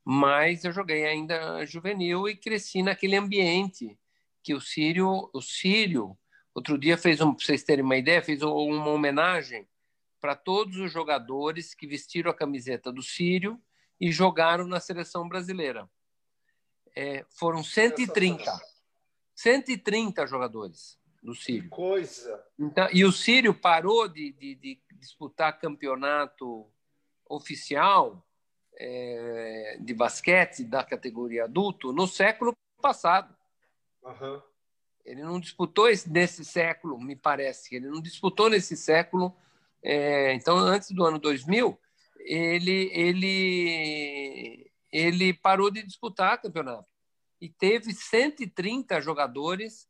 mas 0.05 0.65
eu 0.65 0.73
joguei 0.73 1.07
ainda 1.07 1.65
juvenil 1.65 2.29
e 2.29 2.37
cresci 2.37 2.83
naquele 2.83 3.17
ambiente 3.17 3.99
que 4.43 4.53
o 4.53 4.61
Sírio, 4.61 5.31
o 5.33 5.41
Sírio, 5.41 6.17
outro 6.55 6.77
dia 6.77 6.99
fez 6.99 7.23
um, 7.23 7.33
para 7.33 7.45
vocês 7.45 7.63
terem 7.63 7.83
uma 7.83 7.97
ideia, 7.97 8.23
fez 8.23 8.43
uma 8.43 8.91
homenagem 8.91 9.67
para 10.21 10.37
todos 10.37 10.77
os 10.77 10.93
jogadores 10.93 11.75
que 11.75 11.87
vestiram 11.87 12.31
a 12.31 12.35
camiseta 12.35 12.93
do 12.93 13.03
Sírio 13.03 13.59
e 13.99 14.13
jogaram 14.13 14.67
na 14.67 14.79
seleção 14.79 15.27
brasileira. 15.27 15.89
É, 16.95 17.25
foram 17.31 17.65
130, 17.65 18.45
130 19.35 20.27
jogadores 20.27 20.99
do 21.25 21.35
Sírio. 21.35 21.63
Que 21.63 21.69
coisa! 21.71 22.45
Então, 22.59 22.87
e 22.93 23.03
o 23.03 23.11
Sírio 23.11 23.55
parou 23.55 24.07
de, 24.07 24.33
de, 24.33 24.55
de 24.57 24.81
disputar 24.93 25.59
campeonato 25.59 26.71
oficial 27.27 28.23
é, 28.77 29.79
de 29.81 29.95
basquete 29.95 30.65
da 30.65 30.85
categoria 30.85 31.45
adulto 31.45 31.93
no 31.93 32.07
século 32.07 32.55
passado. 32.81 33.35
Uhum. 34.03 34.43
Ele 35.03 35.23
não 35.23 35.41
disputou 35.41 35.89
esse, 35.89 36.11
nesse 36.11 36.45
século, 36.45 37.01
me 37.01 37.17
parece. 37.17 37.75
Ele 37.75 37.89
não 37.89 38.03
disputou 38.03 38.51
nesse 38.51 38.77
século. 38.77 39.35
É, 39.83 40.35
então, 40.35 40.59
antes 40.59 40.91
do 40.91 41.05
ano 41.05 41.19
2000, 41.19 41.79
ele, 42.21 42.91
ele, 42.93 44.71
ele 44.93 45.33
parou 45.33 45.71
de 45.71 45.83
disputar 45.83 46.41
campeonato. 46.41 46.93
E 47.41 47.49
teve 47.49 47.93
130 47.93 49.01
jogadores 49.01 49.89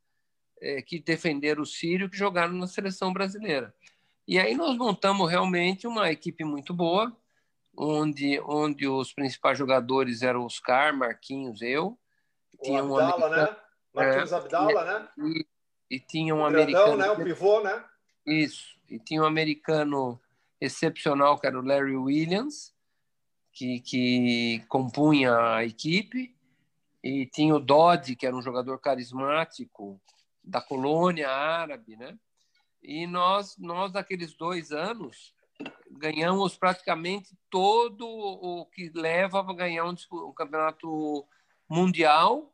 é, 0.61 0.81
que 0.81 0.99
defenderam 0.99 1.61
o 1.61 1.65
Sírio 1.65 2.09
que 2.09 2.17
jogaram 2.17 2.53
na 2.53 2.67
seleção 2.67 3.11
brasileira. 3.11 3.73
E 4.27 4.39
aí 4.39 4.55
nós 4.55 4.75
montamos 4.75 5.29
realmente 5.29 5.85
uma 5.85 6.11
equipe 6.11 6.43
muito 6.43 6.73
boa 6.73 7.15
onde, 7.77 8.39
onde 8.45 8.87
os 8.87 9.13
principais 9.13 9.57
jogadores 9.57 10.21
eram 10.21 10.45
Oscar, 10.45 10.95
Marquinhos, 10.95 11.61
eu. 11.61 11.97
Tinha 12.63 12.83
o 12.83 12.97
Abdala, 12.97 13.27
um 13.27 13.31
né? 13.31 13.57
Marquinhos 13.93 14.31
é, 14.31 14.35
Abdala, 14.35 14.85
né? 14.85 15.09
E, 15.17 15.45
e 15.95 15.99
tinha 15.99 16.33
um 16.33 16.39
o 16.39 16.45
americano. 16.45 16.97
né? 16.97 17.09
O 17.09 17.23
pivô, 17.23 17.61
né? 17.61 17.83
Isso. 18.25 18.75
E 18.89 18.97
tinha 18.97 19.21
um 19.21 19.25
americano 19.25 20.19
excepcional, 20.59 21.37
que 21.37 21.47
era 21.47 21.59
o 21.59 21.65
Larry 21.65 21.97
Williams, 21.97 22.73
que, 23.51 23.81
que 23.81 24.63
compunha 24.67 25.55
a 25.55 25.65
equipe. 25.65 26.33
E 27.03 27.25
tinha 27.27 27.53
o 27.53 27.59
Dodd, 27.59 28.15
que 28.15 28.25
era 28.25 28.35
um 28.35 28.41
jogador 28.41 28.79
carismático 28.79 30.01
da 30.45 30.61
colônia 30.61 31.29
árabe, 31.29 31.95
né? 31.95 32.17
E 32.81 33.07
nós, 33.07 33.57
nós 33.57 33.91
naqueles 33.91 34.35
dois 34.35 34.71
anos, 34.71 35.33
ganhamos 35.89 36.57
praticamente 36.57 37.35
todo 37.49 38.07
o 38.07 38.65
que 38.67 38.91
leva 38.93 39.39
a 39.39 39.53
ganhar 39.53 39.85
um, 39.85 39.95
um 40.11 40.33
campeonato 40.33 41.25
mundial 41.67 42.53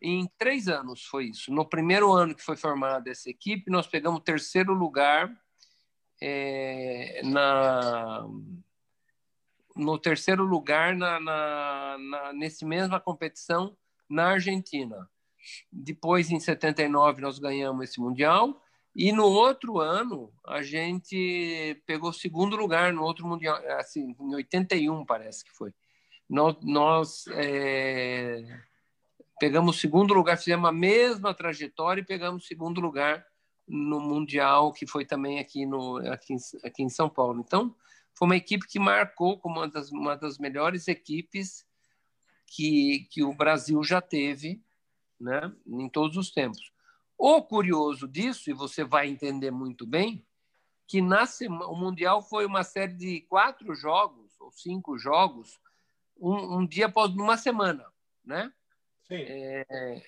em 0.00 0.28
três 0.38 0.68
anos 0.68 1.04
foi 1.06 1.26
isso. 1.26 1.50
No 1.52 1.64
primeiro 1.64 2.12
ano 2.12 2.34
que 2.34 2.42
foi 2.42 2.56
formada 2.56 3.10
essa 3.10 3.30
equipe, 3.30 3.70
nós 3.70 3.86
pegamos 3.86 4.22
terceiro 4.22 4.74
lugar 4.74 5.34
é, 6.20 7.22
na 7.24 8.26
no 9.74 9.98
terceiro 9.98 10.44
lugar 10.44 10.94
na, 10.94 11.18
na, 11.18 11.96
na, 11.98 12.32
nesse 12.32 12.64
mesma 12.64 13.00
competição 13.00 13.76
na 14.08 14.28
Argentina. 14.28 15.10
Depois, 15.70 16.30
em 16.30 16.40
79, 16.40 17.20
nós 17.20 17.38
ganhamos 17.38 17.90
esse 17.90 18.00
mundial 18.00 18.60
e 18.94 19.10
no 19.10 19.24
outro 19.24 19.80
ano, 19.80 20.32
a 20.46 20.62
gente 20.62 21.82
pegou 21.84 22.12
segundo 22.12 22.54
lugar 22.54 22.92
no 22.92 23.02
outro 23.02 23.26
Mundial, 23.26 23.56
assim, 23.76 24.14
em 24.20 24.34
81, 24.36 25.04
parece 25.04 25.44
que 25.44 25.50
foi. 25.50 25.74
Nós, 26.30 26.56
nós 26.62 27.24
é, 27.32 28.44
pegamos 29.40 29.80
segundo 29.80 30.14
lugar, 30.14 30.38
fizemos 30.38 30.68
a 30.68 30.72
mesma 30.72 31.34
trajetória 31.34 32.00
e 32.00 32.06
pegamos 32.06 32.46
segundo 32.46 32.80
lugar 32.80 33.26
no 33.66 33.98
Mundial, 33.98 34.72
que 34.72 34.86
foi 34.86 35.04
também 35.04 35.40
aqui, 35.40 35.66
no, 35.66 35.96
aqui, 36.12 36.36
aqui 36.62 36.82
em 36.84 36.88
São 36.88 37.08
Paulo. 37.08 37.42
Então, 37.44 37.74
foi 38.16 38.26
uma 38.26 38.36
equipe 38.36 38.64
que 38.68 38.78
marcou 38.78 39.36
como 39.40 39.58
uma 39.58 39.68
das, 39.68 39.90
uma 39.90 40.16
das 40.16 40.38
melhores 40.38 40.86
equipes 40.86 41.66
que, 42.46 43.08
que 43.10 43.24
o 43.24 43.34
Brasil 43.34 43.82
já 43.82 44.00
teve 44.00 44.62
né, 45.24 45.50
em 45.66 45.88
todos 45.88 46.16
os 46.16 46.30
tempos. 46.30 46.70
O 47.16 47.42
curioso 47.42 48.06
disso, 48.06 48.50
e 48.50 48.52
você 48.52 48.84
vai 48.84 49.08
entender 49.08 49.50
muito 49.50 49.86
bem, 49.86 50.24
que 50.86 51.00
na 51.00 51.24
semana, 51.24 51.66
o 51.66 51.74
Mundial 51.74 52.22
foi 52.22 52.44
uma 52.44 52.62
série 52.62 52.92
de 52.92 53.22
quatro 53.22 53.74
jogos, 53.74 54.38
ou 54.38 54.52
cinco 54.52 54.98
jogos 54.98 55.58
um, 56.20 56.58
um 56.58 56.66
dia 56.66 56.86
após 56.86 57.10
uma 57.12 57.36
semana, 57.38 57.86
né? 58.22 58.52
Sim. 59.08 59.16
É, 59.16 60.02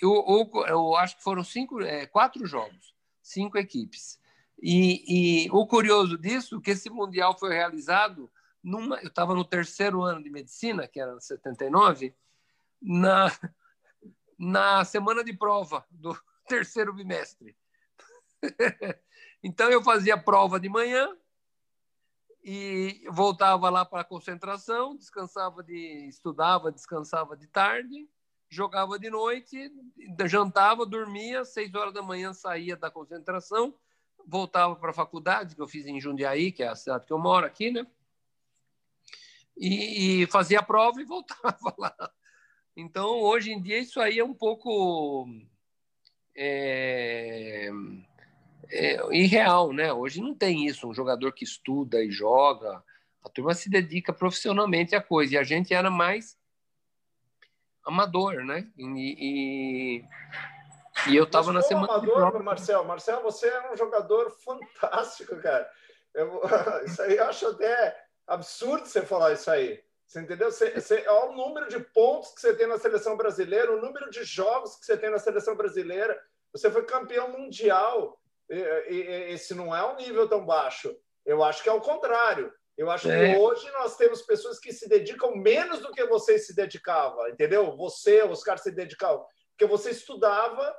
eu, 0.00 0.24
eu, 0.28 0.66
eu, 0.66 0.96
acho 0.96 1.16
que 1.16 1.22
foram 1.22 1.42
cinco, 1.42 1.80
é, 1.80 2.06
quatro 2.06 2.46
jogos, 2.46 2.94
cinco 3.22 3.56
equipes. 3.56 4.20
E, 4.62 5.46
e 5.46 5.50
o 5.50 5.66
curioso 5.66 6.18
disso 6.18 6.60
que 6.60 6.72
esse 6.72 6.90
mundial 6.90 7.38
foi 7.38 7.54
realizado 7.54 8.30
numa, 8.62 8.98
eu 9.00 9.08
estava 9.08 9.34
no 9.34 9.44
terceiro 9.44 10.02
ano 10.02 10.22
de 10.22 10.28
medicina, 10.28 10.86
que 10.86 11.00
era 11.00 11.18
79, 11.18 12.14
na 12.80 13.30
na 14.40 14.82
semana 14.86 15.22
de 15.22 15.34
prova 15.34 15.84
do 15.90 16.18
terceiro 16.48 16.94
bimestre. 16.94 17.54
então 19.42 19.68
eu 19.70 19.84
fazia 19.84 20.16
prova 20.16 20.58
de 20.58 20.66
manhã 20.66 21.14
e 22.42 23.04
voltava 23.10 23.68
lá 23.68 23.84
para 23.84 24.00
a 24.00 24.04
concentração, 24.04 24.96
descansava 24.96 25.62
de 25.62 26.08
estudava, 26.08 26.72
descansava 26.72 27.36
de 27.36 27.46
tarde, 27.48 28.08
jogava 28.48 28.98
de 28.98 29.10
noite, 29.10 29.70
jantava, 30.24 30.86
dormia, 30.86 31.44
seis 31.44 31.74
horas 31.74 31.92
da 31.92 32.00
manhã 32.00 32.32
saía 32.32 32.78
da 32.78 32.90
concentração, 32.90 33.74
voltava 34.26 34.74
para 34.74 34.90
a 34.90 34.94
faculdade 34.94 35.54
que 35.54 35.60
eu 35.60 35.68
fiz 35.68 35.84
em 35.84 36.00
Jundiaí, 36.00 36.50
que 36.50 36.62
é 36.62 36.68
a 36.68 36.74
cidade 36.74 37.04
que 37.04 37.12
eu 37.12 37.18
moro 37.18 37.44
aqui, 37.44 37.70
né? 37.70 37.86
E, 39.54 40.22
e 40.22 40.26
fazia 40.28 40.60
a 40.60 40.62
prova 40.62 40.98
e 41.02 41.04
voltava 41.04 41.74
lá. 41.76 41.94
Então, 42.80 43.20
hoje 43.20 43.52
em 43.52 43.60
dia, 43.60 43.78
isso 43.78 44.00
aí 44.00 44.18
é 44.18 44.24
um 44.24 44.32
pouco 44.32 45.28
é, 46.34 47.68
é, 48.70 49.14
irreal, 49.14 49.72
né? 49.72 49.92
Hoje 49.92 50.22
não 50.22 50.34
tem 50.34 50.66
isso, 50.66 50.88
um 50.88 50.94
jogador 50.94 51.32
que 51.32 51.44
estuda 51.44 52.02
e 52.02 52.10
joga. 52.10 52.82
A 53.22 53.28
turma 53.28 53.52
se 53.52 53.68
dedica 53.68 54.12
profissionalmente 54.12 54.96
à 54.96 55.02
coisa. 55.02 55.34
E 55.34 55.38
a 55.38 55.42
gente 55.42 55.74
era 55.74 55.90
mais 55.90 56.38
amador, 57.84 58.44
né? 58.44 58.66
E, 58.78 58.84
e, 58.86 60.04
e 61.10 61.16
eu 61.16 61.24
estava 61.24 61.52
na 61.52 61.60
semana. 61.60 61.92
Amador, 61.92 62.42
Marcel, 62.42 62.84
Marcel, 62.84 63.22
você 63.22 63.46
é 63.46 63.72
um 63.72 63.76
jogador 63.76 64.30
fantástico, 64.30 65.36
cara. 65.36 65.68
Eu, 66.14 66.40
isso 66.86 67.02
aí 67.02 67.16
eu 67.16 67.24
acho 67.24 67.46
até 67.48 68.04
absurdo 68.26 68.86
você 68.86 69.02
falar 69.02 69.34
isso 69.34 69.50
aí. 69.50 69.82
Você 70.10 70.22
entendeu? 70.22 70.50
Você, 70.50 70.72
você, 70.72 71.04
olha 71.06 71.30
o 71.30 71.36
número 71.36 71.68
de 71.68 71.78
pontos 71.78 72.34
que 72.34 72.40
você 72.40 72.52
tem 72.52 72.66
na 72.66 72.76
seleção 72.76 73.16
brasileira, 73.16 73.72
o 73.72 73.80
número 73.80 74.10
de 74.10 74.24
jogos 74.24 74.74
que 74.74 74.84
você 74.84 74.96
tem 74.96 75.08
na 75.08 75.20
seleção 75.20 75.54
brasileira. 75.54 76.20
Você 76.52 76.68
foi 76.68 76.84
campeão 76.84 77.30
mundial. 77.30 78.20
E, 78.50 78.56
e, 78.56 79.32
esse 79.32 79.54
não 79.54 79.74
é 79.74 79.86
um 79.86 79.94
nível 79.94 80.28
tão 80.28 80.44
baixo. 80.44 80.92
Eu 81.24 81.44
acho 81.44 81.62
que 81.62 81.68
é 81.68 81.72
o 81.72 81.80
contrário. 81.80 82.52
Eu 82.76 82.90
acho 82.90 83.08
é. 83.08 83.34
que 83.34 83.38
hoje 83.38 83.70
nós 83.70 83.96
temos 83.96 84.20
pessoas 84.22 84.58
que 84.58 84.72
se 84.72 84.88
dedicam 84.88 85.36
menos 85.36 85.78
do 85.78 85.92
que 85.92 86.04
você 86.04 86.40
se 86.40 86.56
dedicava, 86.56 87.30
entendeu? 87.30 87.76
Você, 87.76 88.24
os 88.24 88.42
caras 88.42 88.62
se 88.62 88.72
dedicavam. 88.72 89.24
Porque 89.50 89.70
você 89.70 89.90
estudava 89.90 90.74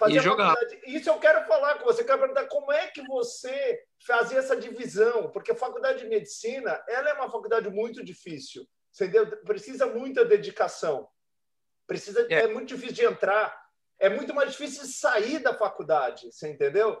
Fazia 0.00 0.22
faculdade. 0.22 0.80
Isso 0.86 1.10
eu 1.10 1.18
quero 1.18 1.46
falar 1.46 1.74
com 1.74 1.84
você. 1.84 2.02
Quero 2.02 2.20
perguntar 2.20 2.46
como 2.46 2.72
é 2.72 2.86
que 2.86 3.06
você 3.06 3.84
fazia 4.06 4.38
essa 4.38 4.56
divisão, 4.56 5.30
porque 5.30 5.52
a 5.52 5.54
faculdade 5.56 5.98
de 5.98 6.08
medicina 6.08 6.82
ela 6.88 7.10
é 7.10 7.12
uma 7.12 7.30
faculdade 7.30 7.68
muito 7.68 8.02
difícil. 8.02 8.66
Entendeu? 8.94 9.30
Precisa 9.44 9.84
muita 9.84 10.24
dedicação. 10.24 11.06
Precisa 11.86 12.26
é. 12.30 12.44
é 12.44 12.46
muito 12.46 12.68
difícil 12.68 12.94
de 12.94 13.04
entrar. 13.04 13.54
É 13.98 14.08
muito 14.08 14.32
mais 14.32 14.52
difícil 14.52 14.84
de 14.84 14.88
sair 14.88 15.38
da 15.38 15.52
faculdade. 15.52 16.32
Você 16.32 16.48
entendeu? 16.48 16.98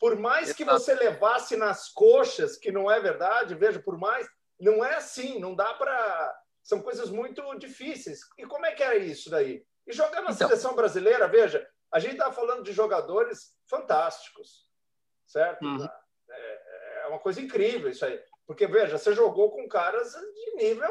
Por 0.00 0.18
mais 0.18 0.54
que 0.54 0.64
você 0.64 0.94
levasse 0.94 1.54
nas 1.54 1.90
coxas, 1.90 2.56
que 2.56 2.72
não 2.72 2.90
é 2.90 2.98
verdade, 2.98 3.54
veja, 3.54 3.78
por 3.78 3.98
mais, 3.98 4.26
não 4.58 4.82
é 4.82 4.94
assim, 4.94 5.38
não 5.38 5.54
dá 5.54 5.74
para. 5.74 6.34
São 6.62 6.80
coisas 6.80 7.10
muito 7.10 7.42
difíceis. 7.58 8.20
E 8.38 8.46
como 8.46 8.64
é 8.64 8.72
que 8.72 8.82
é 8.82 8.96
isso 8.96 9.28
daí? 9.28 9.62
E 9.86 9.92
jogar 9.92 10.22
na 10.22 10.30
então, 10.30 10.48
seleção 10.48 10.74
brasileira, 10.74 11.28
veja, 11.28 11.66
a 11.90 11.98
gente 11.98 12.12
está 12.12 12.30
falando 12.30 12.62
de 12.62 12.72
jogadores 12.72 13.56
fantásticos, 13.66 14.68
certo? 15.26 15.64
Uhum. 15.64 15.88
É, 16.30 17.02
é 17.04 17.06
uma 17.08 17.18
coisa 17.18 17.40
incrível 17.40 17.88
isso 17.88 18.04
aí. 18.04 18.20
Porque, 18.46 18.66
veja, 18.66 18.98
você 18.98 19.12
jogou 19.12 19.50
com 19.50 19.68
caras 19.68 20.12
de 20.12 20.54
nível 20.56 20.90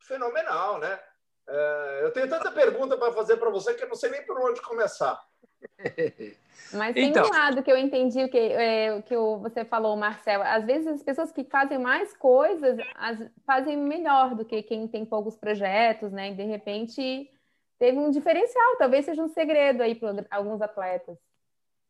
fenomenal, 0.00 0.78
né? 0.78 1.00
É, 1.48 2.00
eu 2.02 2.12
tenho 2.12 2.28
tanta 2.28 2.50
pergunta 2.50 2.96
para 2.96 3.12
fazer 3.12 3.36
para 3.36 3.50
você 3.50 3.74
que 3.74 3.84
eu 3.84 3.88
não 3.88 3.94
sei 3.94 4.10
nem 4.10 4.24
por 4.24 4.38
onde 4.40 4.60
começar. 4.62 5.20
Mas 6.72 6.94
tem 6.94 7.08
então... 7.08 7.26
um 7.26 7.30
lado 7.30 7.62
que 7.62 7.70
eu 7.70 7.76
entendi 7.76 8.22
o 8.24 8.28
que, 8.28 8.38
é, 8.38 8.94
o 8.94 9.02
que 9.02 9.16
você 9.16 9.64
falou, 9.64 9.96
Marcelo. 9.96 10.42
Às 10.44 10.64
vezes 10.64 10.86
as 10.86 11.02
pessoas 11.02 11.32
que 11.32 11.44
fazem 11.44 11.78
mais 11.78 12.16
coisas 12.16 12.78
as, 12.94 13.18
fazem 13.44 13.76
melhor 13.76 14.34
do 14.34 14.44
que 14.44 14.62
quem 14.62 14.86
tem 14.86 15.04
poucos 15.04 15.36
projetos, 15.36 16.12
né? 16.12 16.30
E 16.30 16.34
de 16.34 16.44
repente 16.44 17.30
teve 17.82 17.98
um 17.98 18.12
diferencial, 18.12 18.76
talvez 18.78 19.04
seja 19.04 19.20
um 19.20 19.28
segredo 19.28 19.82
aí 19.82 19.96
para 19.96 20.24
alguns 20.30 20.62
atletas. 20.62 21.18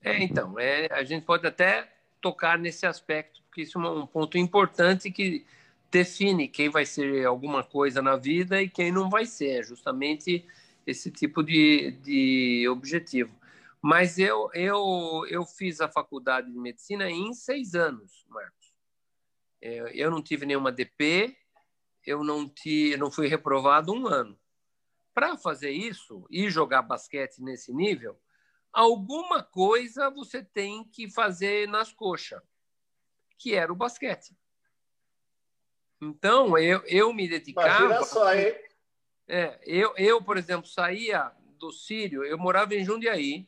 É, 0.02 0.22
então, 0.22 0.58
é, 0.58 0.86
a 0.90 1.04
gente 1.04 1.26
pode 1.26 1.46
até 1.46 1.86
tocar 2.18 2.58
nesse 2.58 2.86
aspecto, 2.86 3.42
porque 3.42 3.60
isso 3.60 3.78
é 3.78 3.90
um 3.90 4.06
ponto 4.06 4.38
importante 4.38 5.10
que 5.10 5.44
define 5.90 6.48
quem 6.48 6.70
vai 6.70 6.86
ser 6.86 7.26
alguma 7.26 7.62
coisa 7.62 8.00
na 8.00 8.16
vida 8.16 8.62
e 8.62 8.70
quem 8.70 8.90
não 8.90 9.10
vai 9.10 9.26
ser, 9.26 9.60
é 9.60 9.62
justamente 9.62 10.48
esse 10.86 11.10
tipo 11.10 11.42
de, 11.42 11.90
de 12.02 12.66
objetivo. 12.70 13.38
Mas 13.82 14.18
eu, 14.18 14.50
eu, 14.54 15.26
eu 15.28 15.44
fiz 15.44 15.78
a 15.82 15.90
faculdade 15.90 16.50
de 16.50 16.58
medicina 16.58 17.10
em 17.10 17.34
seis 17.34 17.74
anos, 17.74 18.24
Marcos. 18.30 18.72
É, 19.60 19.92
eu 19.92 20.10
não 20.10 20.22
tive 20.22 20.46
nenhuma 20.46 20.72
DP, 20.72 21.36
eu 22.06 22.24
não, 22.24 22.48
tive, 22.48 22.96
não 22.96 23.10
fui 23.10 23.28
reprovado 23.28 23.92
um 23.92 24.06
ano. 24.06 24.38
Para 25.14 25.36
fazer 25.36 25.70
isso 25.70 26.26
e 26.30 26.48
jogar 26.48 26.82
basquete 26.82 27.38
nesse 27.40 27.72
nível, 27.72 28.18
alguma 28.72 29.42
coisa 29.42 30.10
você 30.10 30.42
tem 30.42 30.84
que 30.84 31.10
fazer 31.10 31.68
nas 31.68 31.92
coxas, 31.92 32.40
que 33.38 33.54
era 33.54 33.72
o 33.72 33.76
basquete. 33.76 34.34
Então, 36.00 36.58
eu, 36.58 36.82
eu 36.86 37.12
me 37.12 37.28
dedicava. 37.28 37.84
Imagina 37.84 38.04
só, 38.04 38.34
hein? 38.34 38.54
É, 39.28 39.60
eu, 39.64 39.94
eu, 39.96 40.22
por 40.22 40.36
exemplo, 40.36 40.66
saía 40.66 41.30
do 41.58 41.70
Sírio, 41.70 42.24
eu 42.24 42.36
morava 42.36 42.74
em 42.74 42.84
Jundiaí, 42.84 43.46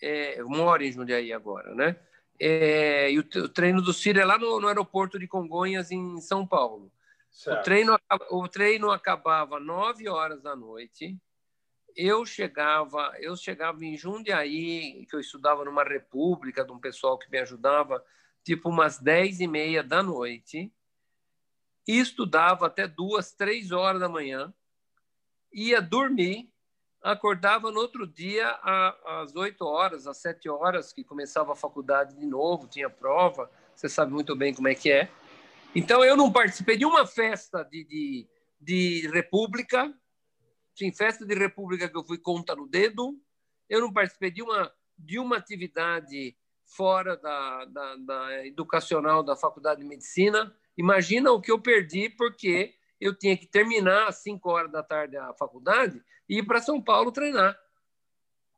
é, 0.00 0.40
eu 0.40 0.48
moro 0.48 0.84
em 0.84 0.92
Jundiaí 0.92 1.32
agora, 1.32 1.74
né? 1.74 1.96
É, 2.38 3.10
e 3.10 3.18
o, 3.18 3.22
o, 3.22 3.48
treino 3.48 3.82
do 3.82 3.92
Sírio 3.92 4.20
é 4.20 4.24
lá 4.24 4.38
no, 4.38 4.60
no 4.60 4.68
aeroporto 4.68 5.18
de 5.18 5.26
Congonhas, 5.26 5.90
em 5.90 6.20
São 6.20 6.46
Paulo. 6.46 6.92
O 7.44 7.62
treino, 7.62 7.98
o 8.30 8.48
treino 8.48 8.90
acabava 8.90 9.60
nove 9.60 10.08
horas 10.08 10.40
da 10.40 10.56
noite. 10.56 11.18
Eu 11.94 12.24
chegava, 12.24 13.12
eu 13.18 13.36
chegava 13.36 13.84
em 13.84 13.96
Jundiaí, 13.96 15.06
que 15.06 15.14
eu 15.14 15.20
estudava 15.20 15.64
numa 15.64 15.84
república 15.84 16.64
de 16.64 16.72
um 16.72 16.78
pessoal 16.78 17.18
que 17.18 17.30
me 17.30 17.38
ajudava, 17.38 18.02
tipo 18.42 18.70
umas 18.70 18.98
dez 18.98 19.40
e 19.40 19.46
meia 19.46 19.82
da 19.82 20.02
noite. 20.02 20.72
E 21.86 21.98
estudava 21.98 22.66
até 22.66 22.88
duas, 22.88 23.32
três 23.32 23.70
horas 23.70 24.00
da 24.00 24.08
manhã. 24.08 24.52
Ia 25.52 25.80
dormir, 25.80 26.50
acordava 27.02 27.70
no 27.70 27.80
outro 27.80 28.06
dia 28.06 28.48
às 29.04 29.36
oito 29.36 29.64
horas, 29.64 30.06
às 30.06 30.16
sete 30.16 30.48
horas, 30.48 30.92
que 30.92 31.04
começava 31.04 31.52
a 31.52 31.56
faculdade 31.56 32.16
de 32.16 32.26
novo, 32.26 32.66
tinha 32.66 32.90
prova. 32.90 33.50
Você 33.74 33.88
sabe 33.88 34.12
muito 34.12 34.34
bem 34.34 34.54
como 34.54 34.68
é 34.68 34.74
que 34.74 34.90
é. 34.90 35.10
Então, 35.76 36.02
eu 36.02 36.16
não 36.16 36.32
participei 36.32 36.78
de 36.78 36.86
uma 36.86 37.06
festa 37.06 37.62
de, 37.62 37.84
de, 37.84 38.26
de 38.58 39.10
república, 39.12 39.92
sim, 40.74 40.90
festa 40.90 41.26
de 41.26 41.34
república 41.34 41.86
que 41.86 41.94
eu 41.94 42.02
fui 42.02 42.16
conta 42.16 42.56
no 42.56 42.66
dedo, 42.66 43.14
eu 43.68 43.82
não 43.82 43.92
participei 43.92 44.30
de 44.30 44.42
uma, 44.42 44.72
de 44.98 45.18
uma 45.18 45.36
atividade 45.36 46.34
fora 46.64 47.14
da, 47.18 47.66
da, 47.66 47.96
da 47.96 48.46
educacional 48.46 49.22
da 49.22 49.36
faculdade 49.36 49.82
de 49.82 49.86
medicina. 49.86 50.50
Imagina 50.78 51.30
o 51.30 51.42
que 51.42 51.52
eu 51.52 51.60
perdi 51.60 52.08
porque 52.08 52.74
eu 52.98 53.14
tinha 53.14 53.36
que 53.36 53.46
terminar 53.46 54.08
às 54.08 54.22
5 54.22 54.48
horas 54.48 54.72
da 54.72 54.82
tarde 54.82 55.18
a 55.18 55.34
faculdade 55.34 56.02
e 56.26 56.38
ir 56.38 56.46
para 56.46 56.62
São 56.62 56.80
Paulo 56.80 57.12
treinar. 57.12 57.54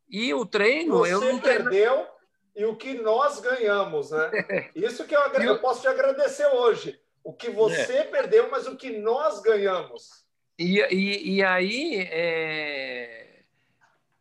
E 0.09 0.33
o 0.33 0.47
treino 0.47 0.99
Você 0.99 1.15
eu 1.15 1.21
não 1.21 1.41
perdeu 1.41 2.07
e 2.55 2.65
o 2.65 2.77
que 2.77 2.95
nós 2.95 3.41
ganhamos, 3.41 4.13
né? 4.13 4.31
Isso 4.73 5.05
que 5.05 5.17
eu, 5.17 5.21
eu 5.21 5.59
posso 5.59 5.81
te 5.81 5.89
agradecer 5.89 6.47
hoje. 6.47 7.01
O 7.23 7.33
que 7.33 7.51
você 7.51 7.99
é. 7.99 8.05
perdeu, 8.05 8.51
mas 8.51 8.67
o 8.67 8.77
que 8.77 8.99
nós 8.99 9.41
ganhamos. 9.41 10.25
E, 10.59 10.81
e, 10.81 11.37
e 11.37 11.45
aí, 11.45 12.09
é... 12.11 13.43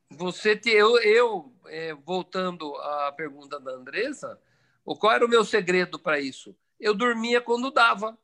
você 0.09 0.55
te, 0.55 0.69
eu, 0.69 0.97
eu 0.99 1.53
é, 1.67 1.93
voltando 1.93 2.75
à 2.75 3.11
pergunta 3.11 3.59
da 3.59 3.71
Andressa, 3.71 4.39
qual 4.83 5.13
era 5.13 5.25
o 5.25 5.29
meu 5.29 5.43
segredo 5.43 5.97
para 5.97 6.19
isso? 6.19 6.55
Eu 6.79 6.93
dormia 6.93 7.41
quando 7.41 7.71
dava. 7.71 8.17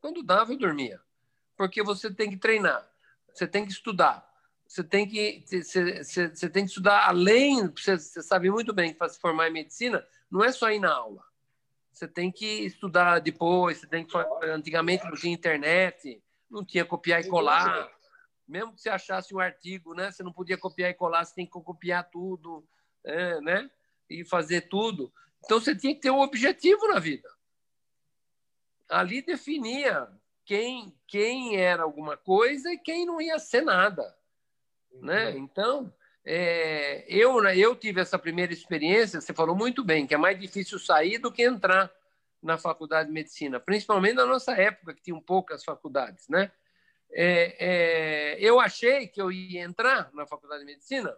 Quando 0.00 0.22
dava, 0.22 0.52
eu 0.52 0.58
dormia. 0.58 1.00
Porque 1.56 1.82
você 1.82 2.12
tem 2.12 2.30
que 2.30 2.36
treinar, 2.36 2.88
você 3.32 3.46
tem 3.46 3.64
que 3.64 3.72
estudar, 3.72 4.26
você 4.66 4.84
tem 4.84 5.08
que, 5.08 5.44
você, 5.46 6.04
você, 6.04 6.28
você 6.28 6.48
tem 6.48 6.64
que 6.64 6.70
estudar 6.70 7.08
além. 7.08 7.66
Você, 7.68 7.98
você 7.98 8.22
sabe 8.22 8.50
muito 8.50 8.72
bem 8.72 8.92
que 8.92 8.98
para 8.98 9.08
se 9.08 9.18
formar 9.20 9.48
em 9.48 9.52
medicina, 9.52 10.06
não 10.30 10.44
é 10.44 10.52
só 10.52 10.70
ir 10.70 10.80
na 10.80 10.92
aula 10.92 11.25
você 11.96 12.06
tem 12.06 12.30
que 12.30 12.66
estudar 12.66 13.20
depois, 13.20 13.78
você 13.78 13.86
tem 13.86 14.04
que 14.04 14.14
antigamente 14.42 15.02
não 15.04 15.14
tinha 15.14 15.32
internet, 15.32 16.22
não 16.50 16.62
tinha 16.62 16.84
copiar 16.84 17.22
e 17.22 17.28
colar. 17.28 17.90
Mesmo 18.46 18.74
que 18.74 18.82
você 18.82 18.90
achasse 18.90 19.34
um 19.34 19.40
artigo, 19.40 19.94
né, 19.94 20.10
você 20.10 20.22
não 20.22 20.30
podia 20.30 20.58
copiar 20.58 20.90
e 20.90 20.94
colar, 20.94 21.24
você 21.24 21.34
tem 21.34 21.46
que 21.46 21.52
copiar 21.52 22.04
tudo, 22.10 22.68
é, 23.02 23.40
né, 23.40 23.70
e 24.10 24.26
fazer 24.26 24.68
tudo. 24.68 25.10
Então 25.42 25.58
você 25.58 25.74
tinha 25.74 25.94
que 25.94 26.02
ter 26.02 26.10
um 26.10 26.20
objetivo 26.20 26.86
na 26.88 27.00
vida. 27.00 27.30
Ali 28.90 29.22
definia 29.22 30.06
quem 30.44 30.94
quem 31.06 31.56
era 31.56 31.82
alguma 31.82 32.14
coisa 32.14 32.70
e 32.74 32.78
quem 32.78 33.06
não 33.06 33.22
ia 33.22 33.38
ser 33.38 33.62
nada, 33.62 34.14
né? 35.00 35.30
Então 35.30 35.90
é, 36.28 37.04
eu, 37.08 37.40
né, 37.40 37.56
eu 37.56 37.76
tive 37.76 38.00
essa 38.00 38.18
primeira 38.18 38.52
experiência, 38.52 39.20
você 39.20 39.32
falou 39.32 39.54
muito 39.54 39.84
bem, 39.84 40.08
que 40.08 40.14
é 40.14 40.18
mais 40.18 40.38
difícil 40.38 40.76
sair 40.76 41.18
do 41.18 41.30
que 41.30 41.44
entrar 41.44 41.88
na 42.42 42.58
faculdade 42.58 43.06
de 43.08 43.14
medicina, 43.14 43.60
principalmente 43.60 44.14
na 44.14 44.26
nossa 44.26 44.52
época, 44.52 44.92
que 44.92 45.02
tinham 45.02 45.20
poucas 45.20 45.62
faculdades, 45.62 46.28
né? 46.28 46.50
É, 47.12 47.56
é, 47.60 48.40
eu 48.40 48.58
achei 48.58 49.06
que 49.06 49.22
eu 49.22 49.30
ia 49.30 49.62
entrar 49.62 50.10
na 50.12 50.26
faculdade 50.26 50.60
de 50.60 50.66
medicina 50.66 51.16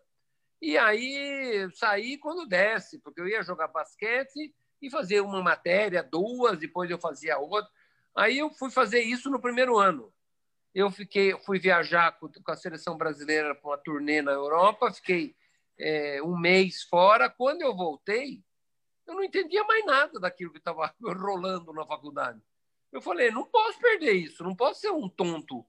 e 0.61 0.77
aí 0.77 1.67
saí 1.75 2.19
quando 2.19 2.47
desce, 2.47 2.99
porque 2.99 3.23
eu 3.23 3.27
ia 3.27 3.43
jogar 3.43 3.69
basquete 3.69 4.55
e 4.83 4.91
fazer 4.91 5.23
uma 5.23 5.43
matéria, 5.43 6.03
duas, 6.03 6.59
depois 6.59 6.91
eu 6.91 6.99
fazia 6.99 7.39
outra. 7.39 7.71
Aí 8.15 8.39
eu 8.39 8.51
fui 8.51 8.71
fazer 8.71 9.01
isso 9.01 9.31
no 9.31 9.41
primeiro 9.41 9.79
ano 9.79 10.13
eu 10.75 10.91
fiquei, 10.91 11.37
fui 11.45 11.59
viajar 11.59 12.13
com, 12.19 12.31
a 12.47 12.57
seleção 12.57 12.97
brasileira 12.97 13.55
para 13.55 13.71
uma 13.71 13.79
turnê 13.79 14.23
na 14.23 14.33
Europa, 14.33 14.93
fiquei 14.93 15.35
é, 15.79 16.23
um 16.23 16.39
mês 16.39 16.83
fora. 16.83 17.29
Quando 17.29 17.63
eu 17.63 17.75
voltei, 17.75 18.43
eu 19.07 19.15
não 19.15 19.25
entendia 19.25 19.65
mais 19.65 19.85
nada 19.85 20.21
daquilo 20.21 20.53
que 20.53 20.59
estava 20.59 20.95
rolando 21.03 21.73
na 21.73 21.87
faculdade. 21.87 22.41
Eu 22.93 23.03
falei, 23.03 23.31
não 23.31 23.45
posso 23.45 23.79
perder 23.81 24.13
isso, 24.13 24.43
não 24.43 24.55
posso 24.55 24.81
ser 24.81 24.91
um 24.91 25.09
tonto 25.09 25.65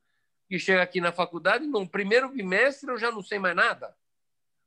que 0.48 0.58
chega 0.58 0.82
aqui 0.82 1.00
na 1.00 1.12
faculdade 1.12 1.68
no 1.68 1.88
primeiro 1.88 2.30
bimestre 2.30 2.90
eu 2.90 2.98
já 2.98 3.12
não 3.12 3.22
sei 3.22 3.38
mais 3.38 3.56
nada. 3.56 3.96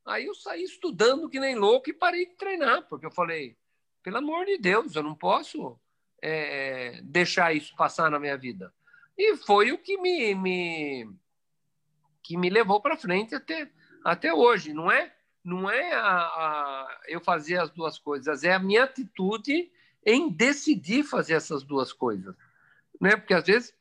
Aí 0.05 0.27
eu 0.27 0.35
saí 0.35 0.63
estudando 0.63 1.29
que 1.29 1.41
nem 1.41 1.57
louco 1.57 1.91
e 1.91 1.93
parei 1.93 2.27
de 2.27 2.37
treinar, 2.37 2.87
porque 2.89 3.07
eu 3.07 3.11
falei, 3.11 3.57
pelo 4.03 4.19
amor 4.19 4.47
de 4.47 4.59
Deus, 4.59 4.95
eu 4.95 5.03
não 5.03 5.15
posso 5.15 5.79
é, 6.21 7.01
deixar 7.03 7.55
isso 7.55 7.75
passar 7.77 8.11
na 8.11 8.19
minha 8.19 8.37
vida. 8.37 8.73
E 9.17 9.37
foi 9.37 9.73
o 9.73 9.79
que 9.79 9.99
me, 9.99 10.35
me 10.35 11.09
que 12.23 12.37
me 12.37 12.49
levou 12.49 12.81
para 12.81 12.97
frente 12.97 13.35
até, 13.35 13.71
até 14.05 14.33
hoje. 14.33 14.73
Não 14.73 14.91
é, 14.91 15.13
não 15.45 15.71
é 15.71 15.93
a, 15.93 16.17
a, 16.17 17.01
eu 17.09 17.21
fazer 17.21 17.59
as 17.59 17.71
duas 17.71 17.99
coisas, 17.99 18.45
é 18.45 18.55
a 18.55 18.59
minha 18.59 18.85
atitude 18.85 19.71
em 20.05 20.31
decidir 20.31 21.05
fazer 21.05 21.35
essas 21.35 21.63
duas 21.63 21.93
coisas. 21.93 22.35
Né? 23.01 23.17
Porque 23.17 23.35
às 23.35 23.45
vezes 23.45 23.75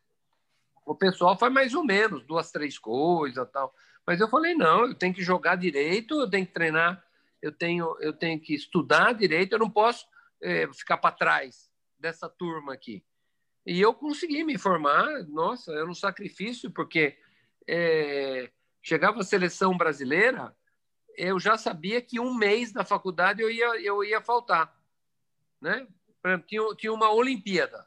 o 0.85 0.95
pessoal 0.95 1.37
faz 1.37 1.53
mais 1.53 1.73
ou 1.73 1.83
menos 1.83 2.23
duas, 2.25 2.51
três 2.51 2.77
coisas 2.77 3.47
tal. 3.51 3.73
Mas 4.05 4.19
eu 4.19 4.27
falei, 4.27 4.55
não, 4.55 4.85
eu 4.87 4.95
tenho 4.95 5.13
que 5.13 5.23
jogar 5.23 5.55
direito, 5.55 6.19
eu 6.19 6.29
tenho 6.29 6.45
que 6.45 6.53
treinar, 6.53 7.03
eu 7.41 7.51
tenho, 7.51 7.95
eu 7.99 8.13
tenho 8.13 8.39
que 8.39 8.53
estudar 8.53 9.13
direito, 9.13 9.53
eu 9.53 9.59
não 9.59 9.69
posso 9.69 10.05
é, 10.41 10.67
ficar 10.73 10.97
para 10.97 11.15
trás 11.15 11.71
dessa 11.99 12.27
turma 12.27 12.73
aqui. 12.73 13.03
E 13.65 13.79
eu 13.79 13.93
consegui 13.93 14.43
me 14.43 14.57
formar, 14.57 15.23
nossa, 15.27 15.71
era 15.71 15.85
um 15.85 15.93
sacrifício, 15.93 16.71
porque 16.71 17.17
é, 17.67 18.51
chegava 18.81 19.19
a 19.19 19.23
seleção 19.23 19.77
brasileira, 19.77 20.55
eu 21.15 21.39
já 21.39 21.57
sabia 21.57 22.01
que 22.01 22.19
um 22.19 22.33
mês 22.33 22.71
da 22.71 22.83
faculdade 22.83 23.41
eu 23.41 23.51
ia, 23.51 23.79
eu 23.81 24.03
ia 24.03 24.19
faltar. 24.21 24.75
Né? 25.59 25.87
Tinha, 26.47 26.75
tinha 26.75 26.93
uma 26.93 27.11
Olimpíada, 27.11 27.85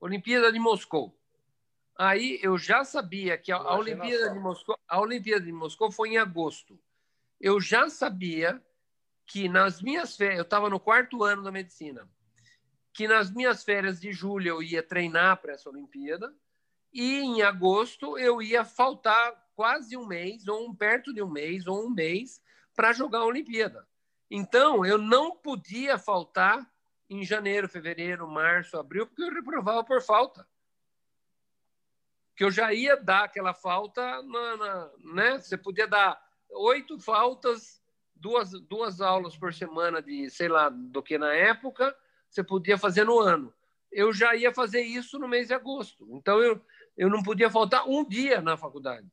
Olimpíada 0.00 0.52
de 0.52 0.58
Moscou. 0.58 1.18
Aí 1.98 2.38
eu 2.42 2.56
já 2.56 2.84
sabia 2.84 3.36
que 3.36 3.50
a, 3.50 3.56
a 3.56 3.76
Olimpíada 3.76 4.30
de 4.30 4.38
Moscou, 4.38 4.78
a 4.88 5.00
Olimpíada 5.00 5.44
de 5.44 5.52
Moscou 5.52 5.90
foi 5.90 6.10
em 6.10 6.18
agosto. 6.18 6.78
Eu 7.40 7.60
já 7.60 7.88
sabia 7.90 8.62
que 9.26 9.48
nas 9.48 9.82
minhas 9.82 10.16
férias, 10.16 10.38
eu 10.38 10.44
estava 10.44 10.70
no 10.70 10.78
quarto 10.78 11.24
ano 11.24 11.42
da 11.42 11.50
medicina 11.50 12.08
que 12.92 13.08
nas 13.08 13.30
minhas 13.30 13.64
férias 13.64 14.00
de 14.00 14.12
julho 14.12 14.48
eu 14.48 14.62
ia 14.62 14.82
treinar 14.82 15.40
para 15.40 15.52
essa 15.52 15.70
Olimpíada 15.70 16.34
e 16.92 17.20
em 17.20 17.42
agosto 17.42 18.18
eu 18.18 18.42
ia 18.42 18.64
faltar 18.64 19.42
quase 19.54 19.96
um 19.96 20.06
mês, 20.06 20.46
ou 20.46 20.68
um, 20.68 20.74
perto 20.74 21.12
de 21.12 21.22
um 21.22 21.30
mês, 21.30 21.66
ou 21.66 21.86
um 21.86 21.90
mês, 21.90 22.42
para 22.74 22.92
jogar 22.92 23.20
a 23.20 23.24
Olimpíada. 23.24 23.86
Então, 24.30 24.84
eu 24.84 24.98
não 24.98 25.36
podia 25.36 25.98
faltar 25.98 26.70
em 27.08 27.24
janeiro, 27.24 27.68
fevereiro, 27.68 28.26
março, 28.26 28.78
abril, 28.78 29.06
porque 29.06 29.22
eu 29.22 29.32
reprovava 29.32 29.84
por 29.84 30.00
falta. 30.00 30.46
Que 32.34 32.44
eu 32.44 32.50
já 32.50 32.72
ia 32.72 32.96
dar 32.96 33.24
aquela 33.24 33.52
falta, 33.52 34.22
na, 34.22 34.56
na, 34.56 34.90
né? 35.14 35.38
Você 35.38 35.56
podia 35.58 35.86
dar 35.86 36.20
oito 36.48 36.98
faltas, 36.98 37.82
duas, 38.14 38.52
duas 38.62 39.00
aulas 39.00 39.36
por 39.36 39.52
semana 39.52 40.00
de, 40.00 40.30
sei 40.30 40.48
lá, 40.48 40.70
do 40.70 41.02
que 41.02 41.18
na 41.18 41.34
época, 41.34 41.94
você 42.32 42.42
podia 42.42 42.78
fazer 42.78 43.04
no 43.04 43.20
ano. 43.20 43.52
Eu 43.90 44.12
já 44.12 44.34
ia 44.34 44.52
fazer 44.54 44.80
isso 44.80 45.18
no 45.18 45.28
mês 45.28 45.48
de 45.48 45.54
agosto. 45.54 46.08
Então, 46.12 46.40
eu, 46.40 46.60
eu 46.96 47.10
não 47.10 47.22
podia 47.22 47.50
faltar 47.50 47.86
um 47.86 48.04
dia 48.04 48.40
na 48.40 48.56
faculdade 48.56 49.06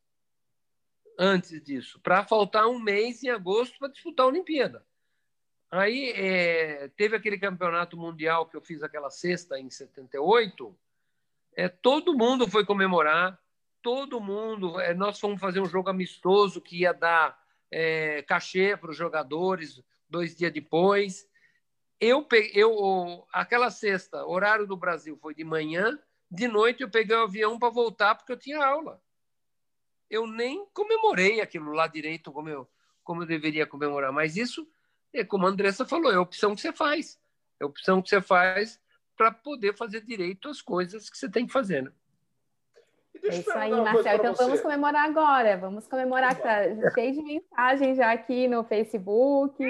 antes 1.18 1.62
disso, 1.62 2.00
para 2.00 2.24
faltar 2.24 2.66
um 2.68 2.80
mês 2.80 3.22
em 3.22 3.30
agosto 3.30 3.78
para 3.78 3.90
disputar 3.90 4.26
a 4.26 4.30
Olimpíada. 4.30 4.86
Aí 5.70 6.12
é, 6.12 6.88
teve 6.96 7.14
aquele 7.14 7.38
campeonato 7.38 7.98
mundial 7.98 8.46
que 8.46 8.56
eu 8.56 8.62
fiz 8.62 8.82
aquela 8.82 9.10
sexta 9.10 9.60
em 9.60 9.70
78. 9.70 10.74
É, 11.58 11.68
todo 11.68 12.18
mundo 12.18 12.50
foi 12.50 12.66
comemorar, 12.66 13.38
todo 13.82 14.22
mundo. 14.22 14.80
É, 14.80 14.94
nós 14.94 15.20
fomos 15.20 15.42
fazer 15.42 15.60
um 15.60 15.66
jogo 15.66 15.90
amistoso 15.90 16.62
que 16.62 16.80
ia 16.80 16.94
dar 16.94 17.38
é, 17.70 18.22
cachê 18.22 18.78
para 18.78 18.90
os 18.90 18.98
jogadores 18.98 19.84
dois 20.10 20.36
dias 20.38 20.54
depois 20.54 21.29
eu 22.00 22.24
peguei, 22.24 22.52
eu, 22.56 23.28
aquela 23.32 23.70
sexta, 23.70 24.26
horário 24.26 24.66
do 24.66 24.78
Brasil 24.78 25.18
foi 25.18 25.34
de 25.34 25.44
manhã, 25.44 26.00
de 26.32 26.48
noite 26.48 26.82
eu 26.82 26.90
peguei 26.90 27.16
o 27.16 27.24
avião 27.24 27.60
para 27.60 27.70
voltar 27.70 28.16
porque 28.16 28.32
eu 28.32 28.38
tinha 28.38 28.64
aula. 28.64 29.02
Eu 30.10 30.26
nem 30.26 30.66
comemorei 30.74 31.42
aquilo 31.42 31.72
lá 31.72 31.88
direito 31.88 32.32
como 32.32 32.50
eu, 32.50 32.68
como 33.04 33.24
eu 33.24 33.28
deveria 33.28 33.68
comemorar, 33.68 34.12
mas 34.12 34.38
isso, 34.38 34.68
é 35.14 35.24
como 35.24 35.46
a 35.46 35.50
Andressa 35.50 35.86
falou, 35.86 36.12
é 36.12 36.16
a 36.16 36.22
opção 36.22 36.56
que 36.56 36.62
você 36.62 36.72
faz. 36.72 37.20
É 37.60 37.64
a 37.64 37.68
opção 37.68 38.02
que 38.02 38.10
você 38.10 38.22
faz 38.22 38.80
para 39.18 39.32
poder 39.32 39.76
fazer 39.76 40.02
direito 40.02 40.48
às 40.48 40.62
coisas 40.62 41.10
que 41.10 41.18
você 41.18 41.30
tem 41.30 41.46
que 41.46 41.52
fazer. 41.52 41.84
Né? 41.84 41.92
É 43.24 43.36
isso 43.38 43.52
aí, 43.52 43.72
Marcel. 43.72 44.16
Então 44.16 44.34
você. 44.34 44.44
vamos 44.44 44.62
comemorar 44.62 45.06
agora. 45.10 45.58
Vamos 45.58 45.88
comemorar 45.88 46.36
que 46.36 46.42
tá 46.42 46.92
cheio 46.94 47.14
de 47.14 47.22
mensagem 47.22 47.96
já 47.96 48.14
aqui 48.14 48.48
no 48.48 48.64
Facebook. 48.64 49.62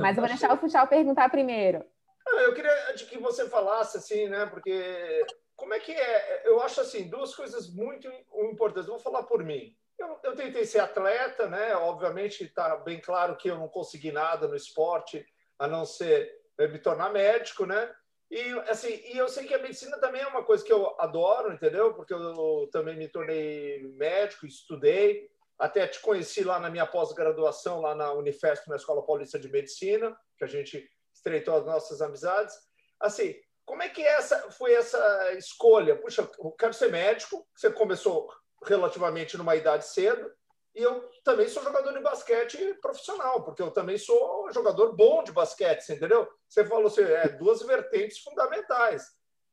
Mas 0.00 0.16
eu 0.16 0.22
vou 0.22 0.28
deixar 0.28 0.52
o 0.52 0.56
Funchal 0.56 0.86
perguntar 0.86 1.28
primeiro. 1.28 1.84
Eu 2.26 2.54
queria 2.54 2.72
que 2.94 3.18
você 3.18 3.48
falasse 3.48 3.96
assim, 3.96 4.28
né? 4.28 4.46
Porque 4.46 5.24
como 5.54 5.74
é 5.74 5.80
que 5.80 5.92
é? 5.92 6.42
Eu 6.44 6.60
acho 6.60 6.80
assim 6.80 7.08
duas 7.08 7.34
coisas 7.34 7.72
muito 7.72 8.08
importantes. 8.50 8.88
Vou 8.88 8.98
falar 8.98 9.22
por 9.24 9.44
mim. 9.44 9.74
Eu, 9.98 10.18
eu 10.22 10.34
tentei 10.34 10.64
ser 10.64 10.80
atleta, 10.80 11.48
né? 11.48 11.74
Obviamente 11.76 12.44
está 12.44 12.76
bem 12.76 13.00
claro 13.00 13.36
que 13.36 13.48
eu 13.48 13.56
não 13.56 13.68
consegui 13.68 14.12
nada 14.12 14.46
no 14.46 14.56
esporte, 14.56 15.24
a 15.58 15.66
não 15.66 15.84
ser 15.86 16.30
me 16.58 16.78
tornar 16.78 17.12
médico, 17.12 17.64
né? 17.64 17.94
E 18.30 18.40
assim, 18.68 19.00
e 19.12 19.16
eu 19.16 19.28
sei 19.28 19.46
que 19.46 19.54
a 19.54 19.62
medicina 19.62 19.98
também 19.98 20.20
é 20.20 20.26
uma 20.26 20.42
coisa 20.42 20.64
que 20.64 20.72
eu 20.72 20.94
adoro, 20.98 21.52
entendeu? 21.52 21.94
Porque 21.94 22.12
eu 22.12 22.68
também 22.72 22.96
me 22.96 23.08
tornei 23.08 23.82
médico, 23.94 24.46
estudei. 24.46 25.30
Até 25.58 25.86
te 25.86 26.00
conheci 26.00 26.44
lá 26.44 26.58
na 26.58 26.68
minha 26.68 26.86
pós-graduação, 26.86 27.80
lá 27.80 27.94
na 27.94 28.12
Unifesp, 28.12 28.68
na 28.68 28.76
Escola 28.76 29.04
Paulista 29.04 29.38
de 29.38 29.48
Medicina, 29.48 30.16
que 30.36 30.44
a 30.44 30.48
gente 30.48 30.86
estreitou 31.14 31.56
as 31.56 31.64
nossas 31.64 32.02
amizades. 32.02 32.54
Assim, 33.00 33.34
como 33.64 33.82
é 33.82 33.88
que 33.88 34.02
essa 34.02 34.50
foi 34.52 34.74
essa 34.74 35.32
escolha? 35.32 35.96
Puxa, 35.96 36.28
eu 36.38 36.52
quero 36.52 36.72
ser 36.72 36.90
médico. 36.90 37.46
Você 37.54 37.70
começou 37.70 38.30
relativamente 38.64 39.36
numa 39.36 39.56
idade 39.56 39.86
cedo. 39.86 40.30
E 40.74 40.82
eu 40.82 41.08
também 41.24 41.48
sou 41.48 41.62
jogador 41.62 41.92
de 41.92 42.00
basquete 42.00 42.74
profissional, 42.82 43.42
porque 43.42 43.62
eu 43.62 43.70
também 43.70 43.96
sou 43.96 44.52
jogador 44.52 44.94
bom 44.94 45.24
de 45.24 45.32
basquete, 45.32 45.88
entendeu? 45.88 46.28
Você 46.46 46.66
falou 46.66 46.88
assim, 46.88 47.02
é, 47.02 47.28
duas 47.28 47.62
vertentes 47.62 48.18
fundamentais, 48.18 49.06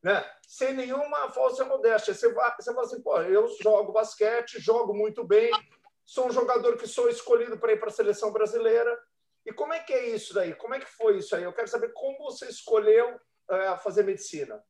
né? 0.04 0.30
Sem 0.46 0.74
nenhuma 0.74 1.30
falsa 1.30 1.63
modéstia. 1.63 2.13
Você, 2.13 2.32
vai, 2.34 2.54
você 2.60 2.74
fala 2.74 2.86
assim, 2.86 3.02
pô, 3.02 3.22
eu 3.22 3.48
jogo 3.62 3.94
basquete, 3.94 4.60
jogo 4.60 4.94
muito 4.94 5.24
bem, 5.24 5.50
sou 6.06 6.28
um 6.28 6.32
jogador 6.32 6.78
que 6.78 6.88
sou 6.88 7.10
escolhido 7.10 7.58
para 7.58 7.74
ir 7.74 7.80
para 7.80 7.89
a 7.89 7.94
seleção 7.94 8.32
brasileira. 8.32 8.98
E 9.46 9.52
como 9.52 9.74
é 9.74 9.80
que 9.80 9.94
é 9.94 10.10
isso 10.10 10.34
daí? 10.34 10.54
Como 10.56 10.74
é 10.74 10.80
que 10.80 10.86
foi 10.86 11.18
isso 11.18 11.36
aí? 11.36 11.44
Eu 11.44 11.54
quero 11.54 11.68
saber 11.68 11.92
como 11.94 12.18
você 12.20 12.48
escolheu 12.48 13.16
uh, 13.16 13.78
fazer 13.84 14.04
medicina. 14.04 14.63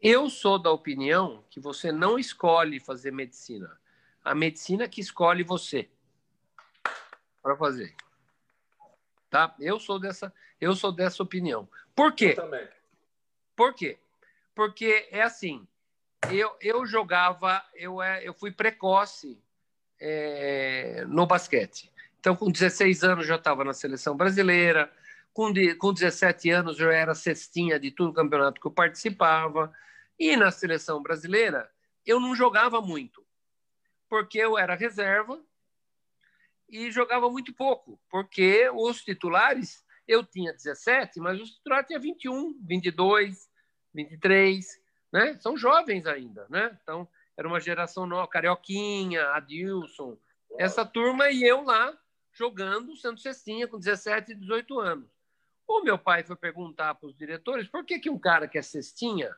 Eu 0.00 0.28
sou 0.28 0.58
da 0.58 0.70
opinião 0.70 1.44
que 1.50 1.60
você 1.60 1.90
não 1.90 2.18
escolhe 2.18 2.78
fazer 2.78 3.10
medicina. 3.10 3.80
A 4.22 4.34
medicina 4.34 4.88
que 4.88 5.00
escolhe 5.00 5.42
você 5.42 5.88
para 7.42 7.56
fazer. 7.56 7.94
tá? 9.30 9.54
Eu 9.60 9.78
sou 9.78 10.00
dessa, 10.00 10.32
eu 10.60 10.74
sou 10.74 10.90
dessa 10.92 11.22
opinião. 11.22 11.68
Por 11.94 12.14
quê? 12.14 12.30
Eu 12.30 12.36
também. 12.36 12.68
Por 13.54 13.72
quê? 13.74 13.98
Porque 14.54 15.08
é 15.10 15.22
assim, 15.22 15.66
eu, 16.30 16.56
eu 16.60 16.84
jogava, 16.84 17.64
eu, 17.74 18.02
é, 18.02 18.26
eu 18.26 18.34
fui 18.34 18.50
precoce 18.50 19.40
é, 20.00 21.04
no 21.06 21.26
basquete. 21.26 21.92
Então, 22.18 22.34
com 22.34 22.50
16 22.50 23.04
anos 23.04 23.26
já 23.26 23.36
estava 23.36 23.64
na 23.64 23.72
seleção 23.72 24.16
brasileira, 24.16 24.92
com, 25.32 25.52
de, 25.52 25.74
com 25.74 25.92
17 25.92 26.50
anos 26.50 26.80
eu 26.80 26.90
era 26.90 27.14
cestinha 27.14 27.78
de 27.78 27.90
todo 27.90 28.12
campeonato 28.12 28.60
que 28.60 28.66
eu 28.66 28.70
participava, 28.70 29.72
e 30.18 30.36
na 30.36 30.50
seleção 30.50 31.02
brasileira 31.02 31.70
eu 32.04 32.18
não 32.18 32.34
jogava 32.34 32.80
muito, 32.80 33.24
porque 34.08 34.38
eu 34.38 34.56
era 34.56 34.74
reserva 34.74 35.40
e 36.68 36.90
jogava 36.90 37.30
muito 37.30 37.52
pouco, 37.52 38.00
porque 38.10 38.68
os 38.70 39.02
titulares, 39.02 39.84
eu 40.06 40.24
tinha 40.24 40.52
17, 40.52 41.20
mas 41.20 41.40
os 41.40 41.50
titulares 41.50 41.86
tinham 41.86 42.00
21, 42.00 42.58
22, 42.62 43.48
23, 43.94 44.66
né? 45.12 45.38
São 45.40 45.56
jovens 45.56 46.06
ainda, 46.06 46.46
né? 46.48 46.76
Então, 46.82 47.08
era 47.36 47.46
uma 47.46 47.60
geração 47.60 48.06
nova, 48.06 48.28
Carioquinha, 48.28 49.28
Adilson, 49.30 50.16
essa 50.58 50.84
turma 50.84 51.30
e 51.30 51.42
eu 51.42 51.62
lá 51.62 51.96
jogando, 52.32 52.96
sendo 52.96 53.18
cestinha 53.18 53.66
com 53.66 53.78
17, 53.78 54.34
18 54.34 54.78
anos. 54.80 55.10
O 55.66 55.82
meu 55.82 55.98
pai 55.98 56.22
foi 56.22 56.36
perguntar 56.36 56.94
para 56.94 57.08
os 57.08 57.16
diretores 57.16 57.68
por 57.68 57.84
que, 57.84 57.98
que 57.98 58.10
um 58.10 58.18
cara 58.18 58.46
que 58.46 58.58
é 58.58 58.62
cestinha 58.62 59.34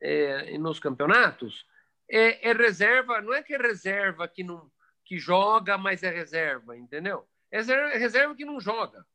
é, 0.00 0.56
nos 0.58 0.78
campeonatos 0.78 1.66
é, 2.08 2.50
é, 2.50 2.52
reserva, 2.52 3.20
não 3.20 3.32
é 3.32 3.42
que 3.42 3.54
é 3.54 3.58
reserva 3.58 4.26
que, 4.26 4.42
não, 4.42 4.70
que 5.04 5.18
joga, 5.18 5.78
mas 5.78 6.02
é 6.02 6.10
reserva, 6.10 6.76
entendeu? 6.76 7.26
É 7.50 7.60
reserva 7.96 8.34
que 8.34 8.44
não 8.44 8.60
joga. 8.60 9.06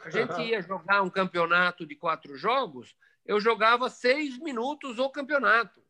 A 0.00 0.10
gente 0.10 0.40
ia 0.40 0.62
jogar 0.62 1.02
um 1.02 1.10
campeonato 1.10 1.84
de 1.84 1.96
quatro 1.96 2.36
jogos, 2.36 2.94
eu 3.26 3.40
jogava 3.40 3.90
seis 3.90 4.38
minutos 4.38 4.98
o 4.98 5.10
campeonato. 5.10 5.82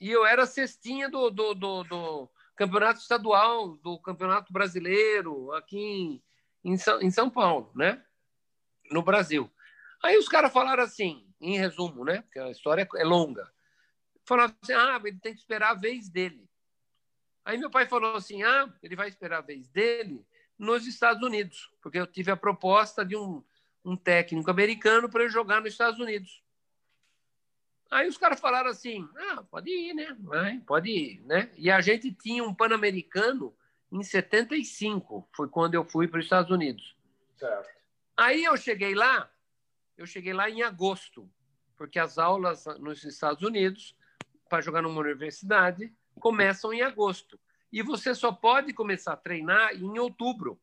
E 0.00 0.10
eu 0.10 0.26
era 0.26 0.46
cestinha 0.46 1.08
do, 1.08 1.30
do, 1.30 1.54
do, 1.54 1.84
do 1.84 2.30
campeonato 2.56 3.00
estadual, 3.00 3.76
do 3.76 3.98
campeonato 3.98 4.52
brasileiro, 4.52 5.52
aqui 5.52 5.78
em, 5.78 6.22
em, 6.64 6.76
São, 6.76 7.00
em 7.00 7.10
São 7.10 7.30
Paulo, 7.30 7.70
né? 7.74 8.04
No 8.90 9.02
Brasil. 9.02 9.50
Aí 10.02 10.18
os 10.18 10.28
caras 10.28 10.52
falaram 10.52 10.82
assim, 10.82 11.26
em 11.40 11.58
resumo, 11.58 12.04
né? 12.04 12.22
Porque 12.22 12.38
a 12.38 12.50
história 12.50 12.86
é 12.96 13.04
longa. 13.04 13.50
Falaram 14.24 14.54
assim: 14.62 14.72
ah, 14.72 15.00
ele 15.04 15.18
tem 15.18 15.32
que 15.32 15.40
esperar 15.40 15.70
a 15.70 15.74
vez 15.74 16.08
dele. 16.08 16.48
Aí 17.44 17.58
meu 17.58 17.70
pai 17.70 17.86
falou 17.86 18.16
assim: 18.16 18.42
ah, 18.42 18.72
ele 18.82 18.96
vai 18.96 19.08
esperar 19.08 19.38
a 19.38 19.42
vez 19.42 19.68
dele 19.68 20.26
nos 20.58 20.86
Estados 20.86 21.22
Unidos, 21.22 21.70
porque 21.82 21.98
eu 21.98 22.06
tive 22.06 22.30
a 22.30 22.36
proposta 22.36 23.04
de 23.04 23.16
um, 23.16 23.42
um 23.84 23.96
técnico 23.96 24.50
americano 24.50 25.08
para 25.08 25.24
eu 25.24 25.28
jogar 25.28 25.60
nos 25.60 25.72
Estados 25.72 25.98
Unidos. 25.98 26.43
Aí 27.90 28.08
os 28.08 28.18
caras 28.18 28.40
falaram 28.40 28.70
assim: 28.70 29.08
ah, 29.16 29.42
pode 29.50 29.70
ir, 29.70 29.94
né? 29.94 30.16
Vai, 30.20 30.58
pode 30.60 30.90
ir, 30.90 31.20
né? 31.26 31.50
E 31.56 31.70
a 31.70 31.80
gente 31.80 32.12
tinha 32.12 32.42
um 32.42 32.54
Pan-Americano 32.54 33.54
em 33.92 34.02
75, 34.02 35.28
foi 35.32 35.48
quando 35.48 35.74
eu 35.74 35.84
fui 35.84 36.08
para 36.08 36.18
os 36.18 36.26
Estados 36.26 36.50
Unidos. 36.50 36.96
Certo. 37.36 37.68
Aí 38.16 38.44
eu 38.44 38.56
cheguei 38.56 38.94
lá, 38.94 39.30
eu 39.96 40.06
cheguei 40.06 40.32
lá 40.32 40.50
em 40.50 40.62
agosto, 40.62 41.30
porque 41.76 41.98
as 41.98 42.18
aulas 42.18 42.66
nos 42.78 43.04
Estados 43.04 43.42
Unidos, 43.42 43.96
para 44.48 44.60
jogar 44.60 44.82
numa 44.82 45.00
universidade, 45.00 45.92
começam 46.20 46.72
em 46.72 46.82
agosto. 46.82 47.38
E 47.72 47.82
você 47.82 48.14
só 48.14 48.32
pode 48.32 48.72
começar 48.72 49.12
a 49.12 49.16
treinar 49.16 49.74
em 49.74 49.98
outubro 49.98 50.60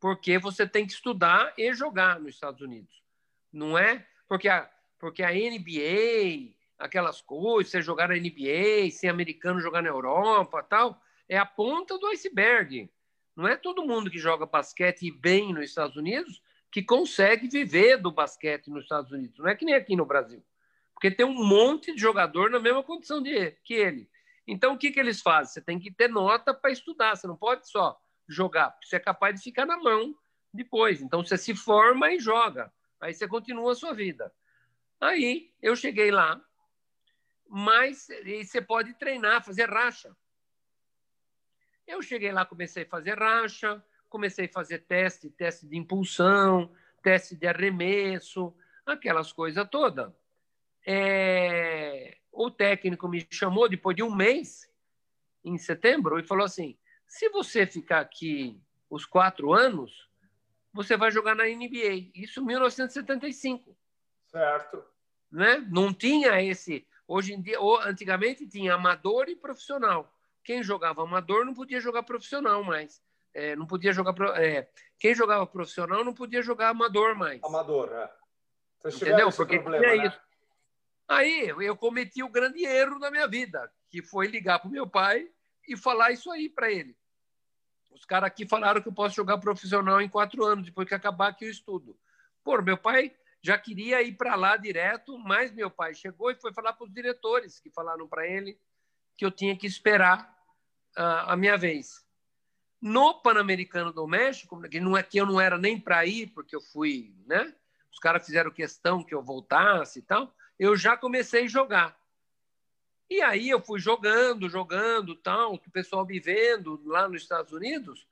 porque 0.00 0.38
você 0.38 0.66
tem 0.66 0.86
que 0.86 0.94
estudar 0.94 1.52
e 1.58 1.72
jogar 1.74 2.18
nos 2.18 2.34
Estados 2.34 2.62
Unidos. 2.62 3.04
Não 3.52 3.76
é 3.76 4.06
porque 4.26 4.48
a, 4.48 4.68
porque 5.00 5.22
a 5.22 5.32
NBA, 5.32 6.54
aquelas 6.78 7.20
coisas, 7.20 7.72
você 7.72 7.82
jogar 7.82 8.08
na 8.08 8.14
NBA, 8.14 8.90
ser 8.92 9.08
americano 9.08 9.60
jogar 9.60 9.82
na 9.82 9.88
Europa 9.88 10.62
tal, 10.62 11.02
é 11.28 11.38
a 11.38 11.46
ponta 11.46 11.98
do 11.98 12.06
iceberg. 12.08 12.88
Não 13.34 13.48
é 13.48 13.56
todo 13.56 13.86
mundo 13.86 14.10
que 14.10 14.18
joga 14.18 14.44
basquete 14.44 15.10
bem 15.10 15.52
nos 15.52 15.64
Estados 15.64 15.96
Unidos 15.96 16.42
que 16.70 16.82
consegue 16.82 17.48
viver 17.48 17.96
do 17.96 18.12
basquete 18.12 18.68
nos 18.68 18.84
Estados 18.84 19.10
Unidos. 19.10 19.38
Não 19.38 19.48
é 19.48 19.56
que 19.56 19.64
nem 19.64 19.74
aqui 19.74 19.96
no 19.96 20.06
Brasil. 20.06 20.44
Porque 20.94 21.10
tem 21.10 21.26
um 21.26 21.44
monte 21.44 21.94
de 21.94 22.00
jogador 22.00 22.50
na 22.50 22.60
mesma 22.60 22.82
condição 22.82 23.22
de, 23.22 23.52
que 23.64 23.74
ele. 23.74 24.08
Então, 24.46 24.74
o 24.74 24.78
que, 24.78 24.90
que 24.90 25.00
eles 25.00 25.20
fazem? 25.20 25.54
Você 25.54 25.60
tem 25.60 25.78
que 25.78 25.90
ter 25.90 26.08
nota 26.08 26.52
para 26.54 26.70
estudar. 26.70 27.16
Você 27.16 27.26
não 27.26 27.36
pode 27.36 27.68
só 27.68 27.98
jogar, 28.28 28.70
porque 28.70 28.86
você 28.86 28.96
é 28.96 29.00
capaz 29.00 29.34
de 29.34 29.42
ficar 29.42 29.66
na 29.66 29.78
mão 29.78 30.14
depois. 30.52 31.00
Então 31.00 31.24
você 31.24 31.36
se 31.36 31.54
forma 31.54 32.12
e 32.12 32.20
joga. 32.20 32.72
Aí 33.00 33.14
você 33.14 33.26
continua 33.26 33.72
a 33.72 33.74
sua 33.74 33.94
vida. 33.94 34.32
Aí 35.00 35.50
eu 35.62 35.74
cheguei 35.74 36.10
lá, 36.10 36.40
mas 37.48 38.06
você 38.44 38.60
pode 38.60 38.92
treinar, 38.94 39.44
fazer 39.44 39.68
racha. 39.68 40.14
Eu 41.86 42.02
cheguei 42.02 42.30
lá, 42.30 42.44
comecei 42.44 42.84
a 42.84 42.88
fazer 42.88 43.18
racha, 43.18 43.82
comecei 44.08 44.46
a 44.46 44.52
fazer 44.52 44.80
teste, 44.80 45.30
teste 45.30 45.66
de 45.66 45.76
impulsão, 45.76 46.72
teste 47.02 47.34
de 47.34 47.46
arremesso, 47.46 48.54
aquelas 48.84 49.32
coisas 49.32 49.66
todas. 49.70 50.12
É... 50.86 52.18
O 52.30 52.50
técnico 52.50 53.08
me 53.08 53.26
chamou 53.30 53.68
depois 53.68 53.96
de 53.96 54.02
um 54.02 54.14
mês, 54.14 54.70
em 55.42 55.58
setembro, 55.58 56.18
e 56.18 56.22
falou 56.22 56.44
assim: 56.44 56.78
se 57.08 57.28
você 57.30 57.66
ficar 57.66 58.00
aqui 58.00 58.62
os 58.88 59.04
quatro 59.04 59.52
anos, 59.52 60.08
você 60.72 60.96
vai 60.96 61.10
jogar 61.10 61.34
na 61.34 61.44
NBA. 61.44 62.12
Isso 62.14 62.40
em 62.40 62.46
1975. 62.46 63.76
Certo. 64.30 64.84
Né? 65.30 65.58
Não 65.70 65.92
tinha 65.92 66.42
esse. 66.42 66.86
Hoje 67.06 67.32
em 67.32 67.42
dia, 67.42 67.58
antigamente 67.84 68.46
tinha 68.46 68.74
amador 68.74 69.28
e 69.28 69.36
profissional. 69.36 70.12
Quem 70.44 70.62
jogava 70.62 71.02
amador 71.02 71.44
não 71.44 71.54
podia 71.54 71.80
jogar 71.80 72.02
profissional 72.02 72.62
mais. 72.62 73.02
É, 73.34 73.54
não 73.54 73.66
podia 73.66 73.92
jogar. 73.92 74.14
É, 74.40 74.68
quem 74.98 75.14
jogava 75.14 75.46
profissional 75.46 76.04
não 76.04 76.14
podia 76.14 76.42
jogar 76.42 76.70
amador 76.70 77.14
mais. 77.16 77.40
Amador, 77.42 77.92
é. 77.92 78.10
Vocês 78.80 79.02
Entendeu? 79.02 79.30
Porque 79.30 79.58
problema, 79.58 79.84
tinha 79.84 80.02
né? 80.02 80.08
isso. 80.08 80.20
Aí 81.08 81.48
eu 81.48 81.76
cometi 81.76 82.22
o 82.22 82.28
grande 82.28 82.64
erro 82.64 82.98
da 82.98 83.10
minha 83.10 83.26
vida, 83.26 83.70
que 83.88 84.02
foi 84.02 84.26
ligar 84.26 84.60
para 84.60 84.68
o 84.68 84.72
meu 84.72 84.86
pai 84.86 85.28
e 85.68 85.76
falar 85.76 86.12
isso 86.12 86.30
aí 86.30 86.48
para 86.48 86.70
ele. 86.70 86.96
Os 87.90 88.04
caras 88.04 88.28
aqui 88.28 88.46
falaram 88.46 88.80
que 88.80 88.88
eu 88.88 88.92
posso 88.92 89.16
jogar 89.16 89.38
profissional 89.38 90.00
em 90.00 90.08
quatro 90.08 90.44
anos, 90.44 90.66
depois 90.66 90.88
que 90.88 90.94
acabar 90.94 91.28
aqui 91.28 91.44
o 91.44 91.50
estudo. 91.50 91.98
Pô, 92.42 92.62
meu 92.62 92.78
pai 92.78 93.14
já 93.42 93.56
queria 93.58 94.02
ir 94.02 94.16
para 94.16 94.34
lá 94.34 94.56
direto, 94.56 95.18
mas 95.18 95.52
meu 95.52 95.70
pai 95.70 95.94
chegou 95.94 96.30
e 96.30 96.40
foi 96.40 96.52
falar 96.52 96.74
para 96.74 96.84
os 96.84 96.92
diretores, 96.92 97.58
que 97.58 97.70
falaram 97.70 98.06
para 98.06 98.26
ele 98.26 98.58
que 99.16 99.24
eu 99.24 99.30
tinha 99.30 99.56
que 99.56 99.66
esperar 99.66 100.34
uh, 100.96 101.28
a 101.30 101.36
minha 101.36 101.56
vez. 101.56 102.04
No 102.80 103.20
Pan-Americano 103.20 103.92
do 103.92 104.06
México, 104.06 104.60
que 104.68 104.80
não 104.80 104.96
é 104.96 105.02
que 105.02 105.18
eu 105.18 105.26
não 105.26 105.40
era 105.40 105.58
nem 105.58 105.78
para 105.78 106.06
ir, 106.06 106.28
porque 106.28 106.56
eu 106.56 106.60
fui, 106.60 107.14
né? 107.26 107.54
Os 107.92 107.98
caras 107.98 108.24
fizeram 108.24 108.50
questão 108.50 109.04
que 109.04 109.14
eu 109.14 109.22
voltasse 109.22 109.98
e 109.98 110.02
tal. 110.02 110.34
Eu 110.58 110.76
já 110.76 110.96
comecei 110.96 111.44
a 111.44 111.48
jogar. 111.48 112.00
E 113.10 113.20
aí 113.20 113.50
eu 113.50 113.60
fui 113.60 113.80
jogando, 113.80 114.48
jogando, 114.48 115.16
tal, 115.16 115.54
o 115.54 115.70
pessoal 115.70 116.06
me 116.06 116.20
vendo 116.20 116.80
lá 116.86 117.08
nos 117.08 117.22
Estados 117.22 117.52
Unidos. 117.52 118.06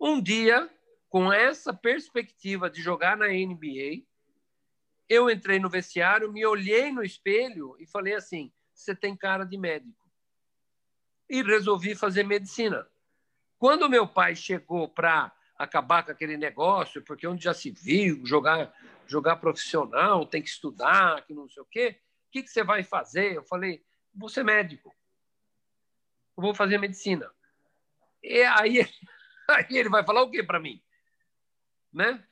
Um 0.00 0.20
dia, 0.20 0.68
com 1.08 1.32
essa 1.32 1.72
perspectiva 1.72 2.70
de 2.70 2.80
jogar 2.80 3.16
na 3.16 3.28
NBA, 3.28 4.07
eu 5.08 5.30
entrei 5.30 5.58
no 5.58 5.70
vestiário, 5.70 6.32
me 6.32 6.44
olhei 6.44 6.92
no 6.92 7.02
espelho 7.02 7.76
e 7.78 7.86
falei 7.86 8.14
assim: 8.14 8.52
você 8.74 8.94
tem 8.94 9.16
cara 9.16 9.44
de 9.44 9.56
médico. 9.56 10.06
E 11.28 11.42
resolvi 11.42 11.94
fazer 11.94 12.22
medicina. 12.22 12.86
Quando 13.58 13.88
meu 13.88 14.06
pai 14.06 14.34
chegou 14.34 14.88
para 14.88 15.32
acabar 15.58 16.04
com 16.04 16.12
aquele 16.12 16.36
negócio, 16.36 17.02
porque 17.02 17.26
onde 17.26 17.44
já 17.44 17.52
se 17.52 17.70
viu 17.70 18.24
jogar 18.24 18.72
jogar 19.08 19.36
profissional, 19.36 20.26
tem 20.26 20.42
que 20.42 20.50
estudar, 20.50 21.24
que 21.24 21.32
não 21.32 21.48
sei 21.48 21.62
o 21.62 21.66
quê, 21.66 21.98
o 22.28 22.30
que, 22.30 22.42
que 22.42 22.50
você 22.50 22.62
vai 22.62 22.82
fazer? 22.82 23.34
Eu 23.34 23.42
falei, 23.42 23.82
vou 24.14 24.28
ser 24.28 24.44
médico. 24.44 24.94
Eu 26.36 26.42
vou 26.42 26.54
fazer 26.54 26.76
medicina. 26.76 27.28
E 28.22 28.42
aí, 28.42 28.80
aí 29.48 29.66
ele 29.70 29.88
vai 29.88 30.04
falar 30.04 30.22
o 30.22 30.30
quê 30.30 30.42
para 30.42 30.60
mim? 30.60 30.82
Né? 31.90 32.22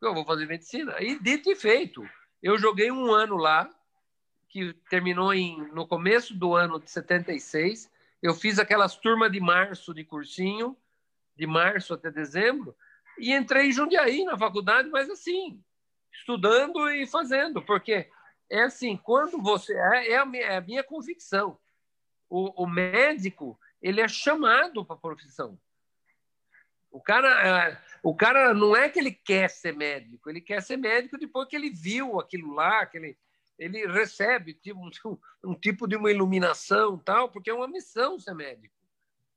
Eu 0.00 0.12
vou 0.12 0.26
fazer 0.26 0.44
medicina. 0.44 1.00
E 1.00 1.18
dito 1.18 1.50
e 1.50 1.56
feito. 1.56 2.06
Eu 2.46 2.56
joguei 2.56 2.92
um 2.92 3.12
ano 3.12 3.36
lá, 3.36 3.68
que 4.48 4.72
terminou 4.88 5.34
em, 5.34 5.66
no 5.72 5.84
começo 5.84 6.32
do 6.32 6.54
ano 6.54 6.78
de 6.78 6.88
76. 6.88 7.90
Eu 8.22 8.34
fiz 8.34 8.60
aquelas 8.60 8.94
turmas 8.94 9.32
de 9.32 9.40
março 9.40 9.92
de 9.92 10.04
cursinho, 10.04 10.76
de 11.34 11.44
março 11.44 11.92
até 11.92 12.08
dezembro, 12.08 12.72
e 13.18 13.34
entrei 13.34 13.66
em 13.66 13.72
Jundiaí 13.72 14.22
na 14.22 14.38
faculdade, 14.38 14.88
mas 14.90 15.10
assim, 15.10 15.60
estudando 16.12 16.88
e 16.88 17.04
fazendo, 17.04 17.60
porque 17.60 18.08
é 18.48 18.62
assim, 18.62 18.96
quando 18.96 19.42
você. 19.42 19.76
É, 19.76 20.12
é, 20.12 20.16
a, 20.16 20.24
minha, 20.24 20.44
é 20.44 20.56
a 20.58 20.60
minha 20.60 20.84
convicção. 20.84 21.58
O, 22.30 22.62
o, 22.62 22.64
médico, 22.68 23.58
ele 23.82 24.00
é 24.00 24.06
chamado 24.06 24.84
para 24.84 24.94
a 24.94 25.00
profissão. 25.00 25.58
O 26.92 27.00
cara, 27.00 27.28
é, 27.44 27.82
o 28.06 28.14
cara 28.14 28.54
não 28.54 28.76
é 28.76 28.88
que 28.88 29.00
ele 29.00 29.10
quer 29.10 29.50
ser 29.50 29.74
médico, 29.74 30.30
ele 30.30 30.40
quer 30.40 30.62
ser 30.62 30.76
médico 30.76 31.18
depois 31.18 31.48
que 31.48 31.56
ele 31.56 31.70
viu 31.70 32.20
aquilo 32.20 32.54
lá, 32.54 32.86
que 32.86 32.96
ele, 32.96 33.18
ele 33.58 33.84
recebe 33.84 34.54
tipo, 34.54 34.78
um, 34.78 34.90
um 35.42 35.54
tipo 35.56 35.88
de 35.88 35.96
uma 35.96 36.08
iluminação 36.08 36.96
tal, 36.98 37.28
porque 37.28 37.50
é 37.50 37.52
uma 37.52 37.66
missão 37.66 38.16
ser 38.16 38.32
médico, 38.32 38.76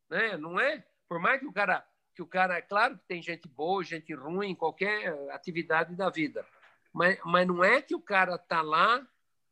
né? 0.08 0.38
Não 0.38 0.60
é? 0.60 0.86
Por 1.08 1.20
mais 1.20 1.40
que 1.40 1.48
o 1.48 1.52
cara, 1.52 1.84
que 2.14 2.22
o 2.22 2.28
cara, 2.28 2.60
é 2.60 2.62
claro 2.62 2.96
que 2.96 3.08
tem 3.08 3.24
gente 3.24 3.48
boa, 3.48 3.84
gente 3.84 4.14
ruim 4.14 4.54
qualquer 4.54 5.18
atividade 5.32 5.96
da 5.96 6.12
vida, 6.12 6.46
mas, 6.94 7.18
mas 7.26 7.48
não 7.48 7.64
é 7.64 7.82
que 7.82 7.96
o 7.96 8.02
cara 8.02 8.38
tá 8.38 8.62
lá 8.62 9.04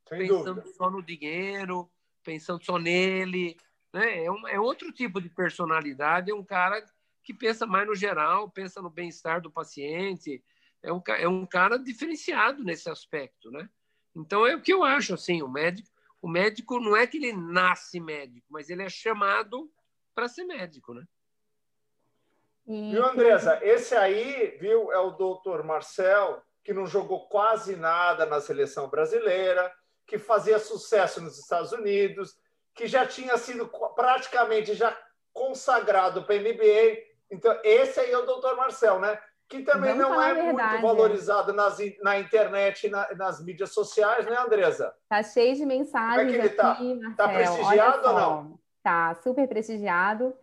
Sem 0.07 0.27
pensando 0.27 0.61
dúvida. 0.61 0.75
só 0.75 0.91
no 0.91 1.01
dinheiro, 1.01 1.89
pensando 2.23 2.63
só 2.63 2.77
nele, 2.77 3.57
né? 3.91 4.25
É, 4.25 4.31
um, 4.31 4.47
é 4.47 4.59
outro 4.59 4.91
tipo 4.91 5.19
de 5.19 5.27
personalidade, 5.27 6.29
é 6.29 6.35
um 6.35 6.43
cara 6.43 6.85
que 7.27 7.33
pensa 7.33 7.67
mais 7.67 7.85
no 7.85 7.93
geral, 7.93 8.49
pensa 8.49 8.81
no 8.81 8.89
bem-estar 8.89 9.41
do 9.41 9.51
paciente, 9.51 10.41
é 10.81 10.93
um, 10.93 11.01
é 11.19 11.27
um 11.27 11.45
cara 11.45 11.77
diferenciado 11.77 12.63
nesse 12.63 12.89
aspecto, 12.89 13.51
né? 13.51 13.69
Então 14.15 14.47
é 14.47 14.55
o 14.55 14.61
que 14.61 14.71
eu 14.71 14.81
acho 14.81 15.13
assim, 15.13 15.41
o 15.41 15.49
médico, 15.49 15.89
o 16.21 16.29
médico 16.29 16.79
não 16.79 16.95
é 16.95 17.05
que 17.05 17.17
ele 17.17 17.33
nasce 17.33 17.99
médico, 17.99 18.47
mas 18.49 18.69
ele 18.69 18.81
é 18.81 18.87
chamado 18.87 19.69
para 20.15 20.29
ser 20.29 20.45
médico, 20.45 20.93
né? 20.93 21.03
Viu, 22.65 23.05
Andresa? 23.05 23.59
Esse 23.61 23.93
aí, 23.93 24.57
viu, 24.57 24.89
é 24.93 24.97
o 24.97 25.11
doutor 25.11 25.65
Marcel, 25.65 26.41
que 26.63 26.73
não 26.73 26.87
jogou 26.87 27.27
quase 27.27 27.75
nada 27.75 28.25
na 28.25 28.39
seleção 28.39 28.89
brasileira, 28.89 29.69
que 30.05 30.17
fazia 30.17 30.59
sucesso 30.59 31.21
nos 31.21 31.37
Estados 31.37 31.73
Unidos, 31.73 32.39
que 32.73 32.87
já 32.87 33.05
tinha 33.05 33.37
sido 33.37 33.69
praticamente 33.95 34.73
já 34.73 34.97
consagrado 35.33 36.23
para 36.23 36.35
a 36.35 36.39
NBA 36.39 37.06
então, 37.29 37.57
esse 37.63 37.99
aí 37.99 38.11
é 38.11 38.17
o 38.17 38.25
doutor 38.25 38.55
Marcel, 38.55 38.99
né? 38.99 39.19
Que 39.49 39.61
também 39.63 39.95
Vamos 39.95 40.09
não 40.09 40.21
é 40.21 40.33
muito 40.33 40.81
valorizado 40.81 41.53
nas, 41.53 41.77
na 42.01 42.19
internet 42.19 42.87
e 42.87 42.89
na, 42.89 43.13
nas 43.15 43.43
mídias 43.43 43.71
sociais, 43.73 44.25
né, 44.25 44.37
Andresa? 44.37 44.93
Tá 45.07 45.23
cheio 45.23 45.55
de 45.55 45.65
mensagens 45.65 46.17
Como 46.17 46.29
é 46.29 46.33
que 46.33 46.47
ele 46.47 46.49
tá? 46.49 46.71
aqui, 46.73 46.99
tá? 47.15 47.27
Tá 47.27 47.33
prestigiado 47.33 48.07
ou 48.07 48.13
não? 48.13 48.59
Tá, 48.83 49.15
super 49.15 49.47
prestigiado. 49.47 50.33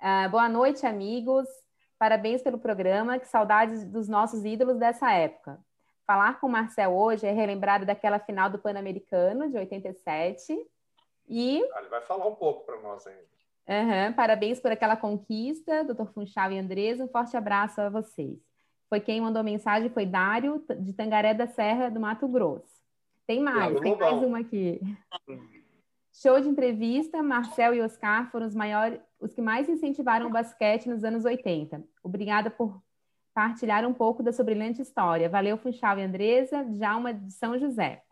Uh, 0.00 0.30
boa 0.30 0.48
noite, 0.48 0.86
amigos. 0.86 1.48
Parabéns 1.98 2.42
pelo 2.42 2.58
programa. 2.58 3.18
Que 3.18 3.26
saudades 3.26 3.84
dos 3.84 4.08
nossos 4.08 4.44
ídolos 4.44 4.78
dessa 4.78 5.12
época. 5.12 5.58
Falar 6.06 6.40
com 6.40 6.46
o 6.46 6.50
Marcel 6.50 6.92
hoje 6.92 7.26
é 7.26 7.32
relembrar 7.32 7.84
daquela 7.84 8.18
final 8.18 8.50
do 8.50 8.58
Pan-Americano 8.58 9.50
de 9.50 9.56
87. 9.56 10.56
E. 11.28 11.64
Ah, 11.74 11.80
ele 11.80 11.88
vai 11.88 12.00
falar 12.02 12.26
um 12.26 12.34
pouco 12.34 12.64
para 12.64 12.80
nós 12.80 13.06
ainda. 13.06 13.32
Uhum, 13.68 14.12
parabéns 14.14 14.60
por 14.60 14.72
aquela 14.72 14.96
conquista, 14.96 15.84
doutor 15.84 16.12
Funchal 16.12 16.52
e 16.52 16.58
Andresa. 16.58 17.04
Um 17.04 17.08
forte 17.08 17.36
abraço 17.36 17.80
a 17.80 17.88
vocês. 17.88 18.38
Foi 18.88 19.00
quem 19.00 19.20
mandou 19.20 19.42
mensagem, 19.42 19.88
foi 19.88 20.04
Dário, 20.04 20.62
de 20.80 20.92
Tangaré 20.92 21.32
da 21.32 21.46
Serra, 21.46 21.88
do 21.88 22.00
Mato 22.00 22.28
Grosso. 22.28 22.82
Tem 23.26 23.40
mais, 23.40 23.80
tem 23.80 23.96
mais 23.96 24.22
uma 24.22 24.40
aqui. 24.40 24.80
Show 26.12 26.40
de 26.40 26.48
entrevista, 26.48 27.22
Marcel 27.22 27.74
e 27.74 27.80
Oscar 27.80 28.30
foram 28.30 28.46
os 28.46 28.54
maiores, 28.54 29.00
os 29.18 29.32
que 29.32 29.40
mais 29.40 29.68
incentivaram 29.68 30.26
o 30.26 30.30
basquete 30.30 30.88
nos 30.88 31.04
anos 31.04 31.24
80. 31.24 31.82
Obrigada 32.02 32.50
por 32.50 32.82
partilhar 33.32 33.86
um 33.86 33.94
pouco 33.94 34.22
da 34.22 34.32
sua 34.32 34.44
brilhante 34.44 34.82
história. 34.82 35.28
Valeu, 35.28 35.56
Funchal 35.56 35.98
e 35.98 36.02
Andresa, 36.02 36.64
Djalma 36.64 37.14
de 37.14 37.32
São 37.32 37.58
José. 37.58 38.02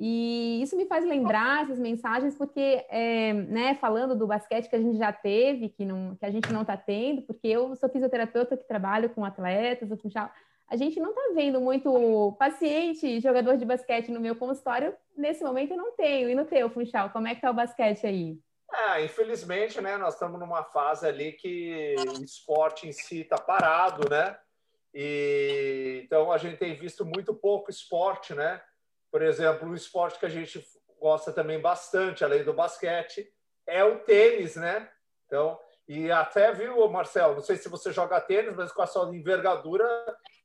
E 0.00 0.62
isso 0.62 0.76
me 0.76 0.86
faz 0.86 1.04
lembrar 1.04 1.64
essas 1.64 1.78
mensagens, 1.78 2.36
porque, 2.36 2.86
é, 2.88 3.32
né, 3.32 3.74
falando 3.74 4.14
do 4.14 4.28
basquete 4.28 4.68
que 4.68 4.76
a 4.76 4.80
gente 4.80 4.96
já 4.96 5.12
teve, 5.12 5.70
que, 5.70 5.84
não, 5.84 6.14
que 6.14 6.24
a 6.24 6.30
gente 6.30 6.52
não 6.52 6.62
está 6.62 6.76
tendo, 6.76 7.22
porque 7.22 7.48
eu 7.48 7.74
sou 7.74 7.88
fisioterapeuta 7.88 8.56
que 8.56 8.62
trabalho 8.62 9.10
com 9.10 9.24
atletas, 9.24 9.90
a 10.68 10.76
gente 10.76 11.00
não 11.00 11.10
está 11.10 11.22
vendo 11.34 11.60
muito 11.60 12.36
paciente, 12.38 13.18
jogador 13.18 13.56
de 13.56 13.64
basquete 13.64 14.12
no 14.12 14.20
meu 14.20 14.36
consultório, 14.36 14.94
nesse 15.16 15.42
momento 15.42 15.72
eu 15.72 15.76
não 15.76 15.90
tenho. 15.96 16.30
E 16.30 16.34
no 16.34 16.44
teu, 16.44 16.70
Funchal, 16.70 17.10
como 17.10 17.26
é 17.26 17.30
que 17.30 17.38
está 17.38 17.50
o 17.50 17.54
basquete 17.54 18.06
aí? 18.06 18.38
É, 18.72 19.04
infelizmente, 19.04 19.80
né, 19.80 19.96
nós 19.96 20.14
estamos 20.14 20.38
numa 20.38 20.62
fase 20.62 21.08
ali 21.08 21.32
que 21.32 21.96
o 21.98 22.22
esporte 22.22 22.86
em 22.86 22.92
si 22.92 23.22
está 23.22 23.36
parado, 23.36 24.08
né? 24.08 24.38
E, 24.94 26.02
então 26.04 26.30
a 26.30 26.38
gente 26.38 26.56
tem 26.56 26.74
visto 26.74 27.04
muito 27.04 27.34
pouco 27.34 27.70
esporte, 27.70 28.32
né? 28.34 28.60
Por 29.10 29.22
exemplo, 29.22 29.68
um 29.68 29.74
esporte 29.74 30.18
que 30.18 30.26
a 30.26 30.30
gente 30.30 30.64
gosta 31.00 31.32
também 31.32 31.60
bastante, 31.60 32.24
além 32.24 32.44
do 32.44 32.52
basquete, 32.52 33.26
é 33.66 33.84
o 33.84 34.00
tênis, 34.00 34.56
né? 34.56 34.90
Então, 35.26 35.58
e 35.88 36.10
até 36.10 36.52
viu, 36.52 36.86
Marcelo, 36.88 37.34
não 37.34 37.42
sei 37.42 37.56
se 37.56 37.68
você 37.68 37.90
joga 37.92 38.20
tênis, 38.20 38.54
mas 38.54 38.70
com 38.70 38.82
a 38.82 38.86
sua 38.86 39.14
envergadura 39.14 39.86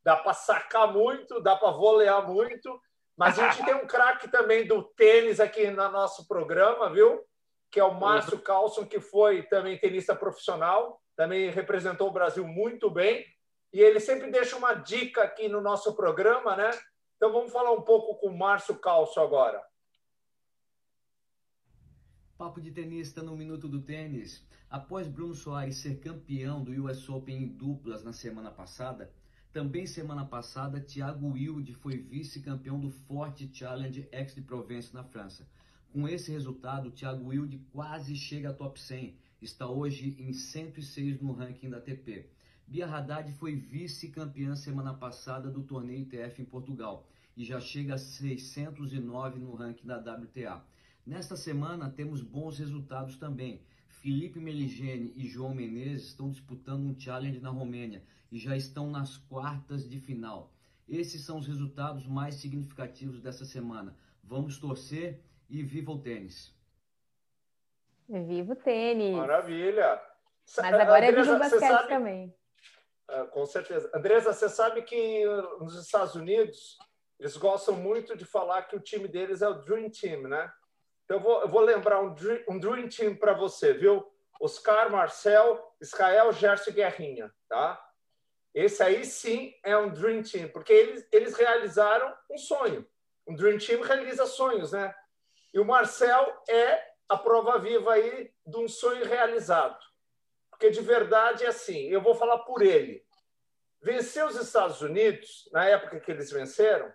dá 0.03 0.15
para 0.15 0.33
sacar 0.33 0.91
muito, 0.91 1.41
dá 1.41 1.55
para 1.55 1.71
volear 1.71 2.25
muito. 2.25 2.79
Mas 3.17 3.37
a 3.37 3.49
gente 3.49 3.65
tem 3.65 3.75
um 3.75 3.85
craque 3.85 4.29
também 4.29 4.65
do 4.65 4.83
tênis 4.95 5.39
aqui 5.39 5.69
no 5.69 5.89
nosso 5.91 6.27
programa, 6.27 6.89
viu? 6.89 7.21
Que 7.69 7.79
é 7.79 7.83
o 7.83 7.93
Márcio 7.93 8.39
Carlson, 8.39 8.85
que 8.85 8.99
foi 8.99 9.43
também 9.43 9.77
tenista 9.77 10.15
profissional, 10.15 10.99
também 11.15 11.49
representou 11.49 12.07
o 12.07 12.13
Brasil 12.13 12.47
muito 12.47 12.89
bem. 12.89 13.25
E 13.71 13.81
ele 13.81 13.99
sempre 13.99 14.31
deixa 14.31 14.55
uma 14.55 14.73
dica 14.73 15.23
aqui 15.23 15.47
no 15.47 15.61
nosso 15.61 15.95
programa, 15.95 16.55
né? 16.55 16.71
Então 17.15 17.31
vamos 17.31 17.51
falar 17.51 17.71
um 17.71 17.81
pouco 17.81 18.15
com 18.19 18.27
o 18.27 18.37
Márcio 18.37 18.75
Calço 18.79 19.19
agora. 19.19 19.61
Papo 22.37 22.59
de 22.59 22.71
tenista 22.71 23.23
no 23.23 23.37
Minuto 23.37 23.67
do 23.67 23.81
Tênis. 23.81 24.45
Após 24.69 25.07
Bruno 25.07 25.35
Soares 25.35 25.77
ser 25.77 25.99
campeão 25.99 26.63
do 26.63 26.71
US 26.83 27.07
Open 27.07 27.43
em 27.43 27.47
duplas 27.47 28.03
na 28.03 28.11
semana 28.11 28.51
passada, 28.51 29.13
também 29.53 29.85
semana 29.85 30.25
passada 30.25 30.81
Thiago 30.81 31.33
Wilde 31.33 31.75
foi 31.75 31.95
vice-campeão 31.95 32.79
do 32.79 32.89
Forte 32.89 33.47
Challenge 33.53 34.09
X 34.11 34.33
de 34.33 34.41
Provence 34.41 34.91
na 34.91 35.03
França. 35.03 35.47
Com 35.91 36.07
esse 36.07 36.31
resultado, 36.31 36.89
Thiago 36.89 37.27
Wilde 37.27 37.59
quase 37.71 38.15
chega 38.15 38.49
a 38.49 38.53
top 38.53 38.81
100, 38.81 39.15
está 39.39 39.69
hoje 39.69 40.15
em 40.17 40.33
106 40.33 41.21
no 41.21 41.33
ranking 41.33 41.69
da 41.69 41.77
ATP. 41.77 42.27
Bia 42.73 42.87
Haddad 42.87 43.31
foi 43.33 43.55
vice-campeã 43.55 44.55
semana 44.55 44.95
passada 44.95 45.47
do 45.47 45.61
torneio 45.61 45.99
ITF 45.99 46.41
em 46.41 46.45
Portugal 46.45 47.05
e 47.37 47.45
já 47.45 47.59
chega 47.59 47.93
a 47.93 47.99
609 47.99 49.37
no 49.37 49.53
ranking 49.53 49.85
da 49.85 49.97
WTA. 49.97 50.59
Nesta 51.05 51.35
semana 51.35 51.91
temos 51.91 52.23
bons 52.23 52.57
resultados 52.57 53.15
também. 53.15 53.61
Felipe 53.87 54.39
Meligeni 54.39 55.13
e 55.15 55.27
João 55.27 55.53
Menezes 55.53 56.07
estão 56.07 56.31
disputando 56.31 56.83
um 56.83 56.99
challenge 56.99 57.39
na 57.39 57.51
Romênia 57.51 58.03
e 58.31 58.39
já 58.39 58.57
estão 58.57 58.89
nas 58.89 59.17
quartas 59.17 59.87
de 59.87 59.99
final. 59.99 60.51
Esses 60.89 61.21
são 61.21 61.37
os 61.37 61.45
resultados 61.45 62.07
mais 62.07 62.33
significativos 62.33 63.21
dessa 63.21 63.45
semana. 63.45 63.95
Vamos 64.23 64.57
torcer 64.57 65.21
e 65.47 65.61
viva 65.61 65.91
o 65.91 65.99
tênis! 65.99 66.51
Viva 68.09 68.53
o 68.53 68.55
tênis! 68.55 69.15
Maravilha! 69.15 70.01
Mas 70.57 70.73
agora 70.73 71.05
é 71.05 71.11
viva 71.11 71.35
o 71.35 71.37
basquete 71.37 71.59
sabe... 71.59 71.87
também. 71.89 72.33
Ah, 73.07 73.25
com 73.25 73.45
certeza. 73.45 73.89
Andresa, 73.93 74.33
você 74.33 74.49
sabe 74.49 74.81
que 74.83 75.25
nos 75.59 75.75
Estados 75.75 76.15
Unidos 76.15 76.77
eles 77.19 77.37
gostam 77.37 77.75
muito 77.75 78.17
de 78.17 78.25
falar 78.25 78.63
que 78.63 78.75
o 78.75 78.81
time 78.81 79.07
deles 79.07 79.41
é 79.41 79.47
o 79.47 79.61
Dream 79.61 79.89
Team, 79.89 80.23
né? 80.23 80.51
Então, 81.05 81.17
eu 81.17 81.23
vou, 81.23 81.41
eu 81.41 81.47
vou 81.47 81.61
lembrar 81.61 82.01
um 82.01 82.13
Dream, 82.13 82.43
um 82.49 82.59
dream 82.59 82.87
Team 82.87 83.15
para 83.15 83.33
você, 83.33 83.73
viu? 83.73 84.05
Oscar, 84.41 84.91
Marcel, 84.91 85.73
Israel, 85.81 86.31
Gerson 86.31 86.71
e 86.71 86.73
Guerrinha, 86.73 87.33
tá? 87.47 87.81
Esse 88.53 88.83
aí 88.83 89.05
sim 89.05 89.53
é 89.63 89.77
um 89.77 89.89
Dream 89.89 90.21
Team, 90.21 90.49
porque 90.49 90.73
eles, 90.73 91.07
eles 91.11 91.35
realizaram 91.35 92.13
um 92.29 92.37
sonho. 92.37 92.87
Um 93.27 93.35
Dream 93.35 93.57
Team 93.57 93.81
realiza 93.81 94.25
sonhos, 94.25 94.71
né? 94.71 94.93
E 95.53 95.59
o 95.59 95.65
Marcel 95.65 96.41
é 96.49 96.83
a 97.07 97.17
prova 97.17 97.57
viva 97.57 97.93
aí 97.93 98.31
de 98.45 98.57
um 98.57 98.67
sonho 98.67 99.05
realizado. 99.05 99.79
Porque 100.63 100.79
de 100.79 100.81
verdade 100.81 101.43
é 101.43 101.49
assim, 101.49 101.89
eu 101.89 101.99
vou 101.99 102.15
falar 102.15 102.37
por 102.39 102.61
ele. 102.61 103.05
Vencer 103.81 104.25
os 104.25 104.37
Estados 104.37 104.81
Unidos, 104.81 105.49
na 105.51 105.65
época 105.65 105.99
que 105.99 106.09
eles 106.09 106.31
venceram, 106.31 106.89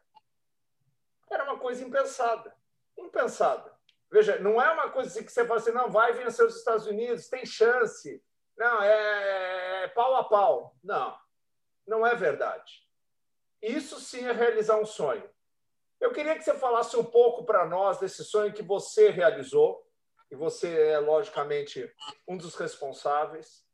era 1.31 1.45
uma 1.45 1.59
coisa 1.59 1.85
impensada. 1.85 2.57
Impensada. 2.97 3.71
Veja, 4.11 4.39
não 4.39 4.59
é 4.59 4.71
uma 4.71 4.89
coisa 4.89 5.11
assim 5.11 5.23
que 5.23 5.31
você 5.31 5.45
fala 5.45 5.61
assim, 5.61 5.73
não, 5.73 5.91
vai 5.91 6.15
vencer 6.15 6.47
os 6.47 6.57
Estados 6.57 6.87
Unidos, 6.87 7.29
tem 7.29 7.45
chance. 7.45 8.25
Não, 8.57 8.83
é, 8.83 9.85
é 9.85 9.89
pau 9.89 10.17
a 10.17 10.25
pau. 10.25 10.75
Não, 10.83 11.15
não 11.87 12.07
é 12.07 12.15
verdade. 12.15 12.89
Isso 13.61 14.01
sim 14.01 14.25
é 14.25 14.33
realizar 14.33 14.79
um 14.79 14.87
sonho. 14.87 15.29
Eu 16.01 16.11
queria 16.11 16.35
que 16.37 16.43
você 16.43 16.55
falasse 16.55 16.97
um 16.97 17.05
pouco 17.05 17.45
para 17.45 17.67
nós 17.67 17.99
desse 17.99 18.25
sonho 18.25 18.51
que 18.51 18.63
você 18.63 19.11
realizou, 19.11 19.87
e 20.31 20.37
você 20.37 20.91
é, 20.91 20.99
logicamente, 20.99 21.91
um 22.27 22.37
dos 22.37 22.55
responsáveis. 22.55 23.65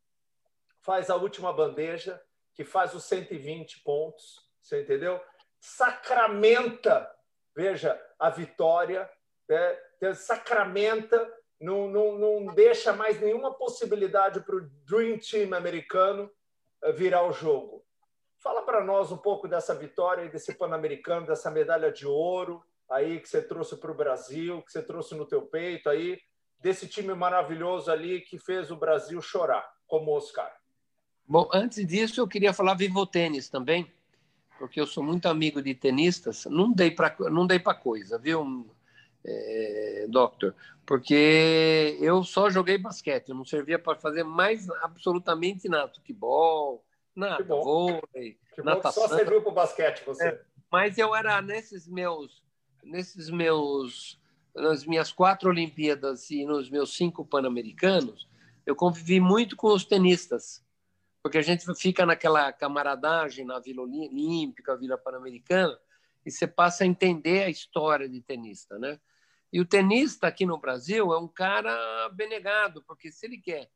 Faz 0.80 1.10
a 1.10 1.16
última 1.16 1.52
bandeja, 1.52 2.20
que 2.54 2.64
faz 2.64 2.94
os 2.94 3.04
120 3.04 3.82
pontos, 3.82 4.48
você 4.60 4.82
entendeu? 4.82 5.20
Sacramenta 5.60 7.10
veja, 7.54 8.00
a 8.18 8.30
vitória, 8.30 9.08
né? 9.48 9.78
sacramenta, 10.14 11.32
não, 11.60 11.88
não, 11.88 12.18
não 12.18 12.54
deixa 12.54 12.92
mais 12.92 13.20
nenhuma 13.20 13.54
possibilidade 13.54 14.40
para 14.40 14.56
o 14.56 14.68
Dream 14.84 15.18
Team 15.18 15.54
americano 15.54 16.30
virar 16.94 17.22
o 17.22 17.32
jogo. 17.32 17.84
Fala 18.42 18.62
para 18.62 18.84
nós 18.84 19.10
um 19.10 19.16
pouco 19.16 19.48
dessa 19.48 19.74
vitória 19.74 20.28
desse 20.28 20.54
Pan-Americano, 20.58 21.26
dessa 21.26 21.50
medalha 21.50 21.90
de 21.90 22.06
ouro 22.06 22.62
aí 22.90 23.18
que 23.18 23.28
você 23.28 23.40
trouxe 23.40 23.76
para 23.78 23.90
o 23.90 23.96
Brasil, 23.96 24.62
que 24.62 24.70
você 24.70 24.82
trouxe 24.82 25.14
no 25.14 25.26
teu 25.26 25.46
peito 25.46 25.88
aí, 25.88 26.20
desse 26.64 26.88
time 26.88 27.12
maravilhoso 27.12 27.92
ali 27.92 28.22
que 28.22 28.38
fez 28.38 28.70
o 28.70 28.76
Brasil 28.76 29.20
chorar, 29.20 29.70
como 29.86 30.10
o 30.10 30.16
Oscar. 30.16 30.50
Bom, 31.28 31.46
antes 31.52 31.86
disso 31.86 32.22
eu 32.22 32.26
queria 32.26 32.54
falar 32.54 32.72
vivo 32.72 33.04
tênis 33.04 33.50
também, 33.50 33.92
porque 34.58 34.80
eu 34.80 34.86
sou 34.86 35.04
muito 35.04 35.26
amigo 35.26 35.60
de 35.60 35.74
tenistas. 35.74 36.46
Não 36.46 36.72
dei 36.72 36.90
para 36.90 37.14
não 37.30 37.46
dei 37.46 37.58
para 37.58 37.74
coisa, 37.74 38.18
viu, 38.18 38.66
é, 39.22 40.06
doctor? 40.08 40.54
Porque 40.86 41.98
eu 42.00 42.24
só 42.24 42.48
joguei 42.48 42.78
basquete, 42.78 43.28
eu 43.28 43.34
não 43.34 43.44
servia 43.44 43.78
para 43.78 43.98
fazer 43.98 44.24
mais 44.24 44.66
absolutamente 44.82 45.68
nada, 45.68 45.92
futebol, 45.92 46.82
nada, 47.14 47.44
vôlei, 47.44 48.38
que 48.54 48.62
natação. 48.62 49.06
Só 49.06 49.14
serviu 49.14 49.42
para 49.42 49.50
o 49.50 49.54
basquete 49.54 50.02
você. 50.06 50.28
É, 50.28 50.40
mas 50.72 50.96
eu 50.96 51.14
era 51.14 51.42
nesses 51.42 51.86
meus 51.86 52.42
nesses 52.82 53.28
meus 53.28 54.18
nas 54.54 54.84
minhas 54.86 55.12
quatro 55.12 55.50
Olimpíadas 55.50 56.30
e 56.30 56.44
nos 56.44 56.70
meus 56.70 56.96
cinco 56.96 57.24
Pan-Americanos, 57.24 58.28
eu 58.64 58.76
convivi 58.76 59.20
muito 59.20 59.56
com 59.56 59.68
os 59.68 59.84
tenistas, 59.84 60.64
porque 61.22 61.38
a 61.38 61.42
gente 61.42 61.64
fica 61.74 62.06
naquela 62.06 62.52
camaradagem 62.52 63.44
na 63.44 63.58
Vila 63.58 63.82
Olímpica, 63.82 64.76
Vila 64.76 64.96
Pan-Americana, 64.96 65.78
e 66.24 66.30
você 66.30 66.46
passa 66.46 66.84
a 66.84 66.86
entender 66.86 67.44
a 67.44 67.50
história 67.50 68.08
de 68.08 68.20
tenista, 68.20 68.78
né? 68.78 68.98
E 69.52 69.60
o 69.60 69.64
tenista 69.64 70.26
aqui 70.26 70.46
no 70.46 70.58
Brasil 70.58 71.12
é 71.12 71.18
um 71.18 71.28
cara 71.28 72.08
benegado, 72.10 72.82
porque 72.82 73.12
se 73.12 73.26
ele 73.26 73.38
quer 73.38 73.70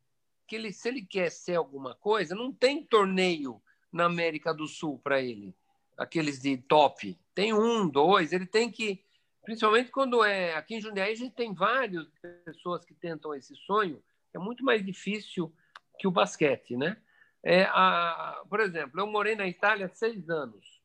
que 0.49 0.57
ele 0.57 0.73
se 0.73 0.89
ele 0.89 1.03
quer 1.03 1.31
ser 1.31 1.57
alguma 1.57 1.95
coisa, 1.95 2.35
não 2.35 2.51
tem 2.51 2.83
torneio 2.83 3.63
na 3.93 4.07
América 4.07 4.53
do 4.55 4.67
Sul 4.67 4.99
para 4.99 5.21
ele, 5.21 5.55
aqueles 5.97 6.41
de 6.41 6.57
top. 6.57 7.17
Tem 7.35 7.53
um, 7.53 7.87
dois, 7.87 8.33
ele 8.33 8.47
tem 8.47 8.71
que 8.71 9.05
principalmente 9.49 9.91
quando 9.91 10.23
é 10.23 10.55
aqui 10.55 10.75
em 10.75 10.81
Jundiaí 10.83 11.11
a 11.11 11.17
gente 11.17 11.35
tem 11.35 11.55
várias 11.55 12.07
pessoas 12.45 12.85
que 12.85 12.93
tentam 12.93 13.35
esse 13.35 13.57
sonho, 13.57 13.99
é 14.35 14.39
muito 14.39 14.63
mais 14.63 14.85
difícil 14.85 15.51
que 15.99 16.07
o 16.07 16.11
basquete, 16.11 16.77
né? 16.77 16.99
É, 17.43 17.63
a, 17.63 18.43
por 18.47 18.61
exemplo, 18.61 19.01
eu 19.01 19.07
morei 19.07 19.35
na 19.35 19.49
Itália 19.49 19.89
seis 19.89 20.29
anos 20.29 20.83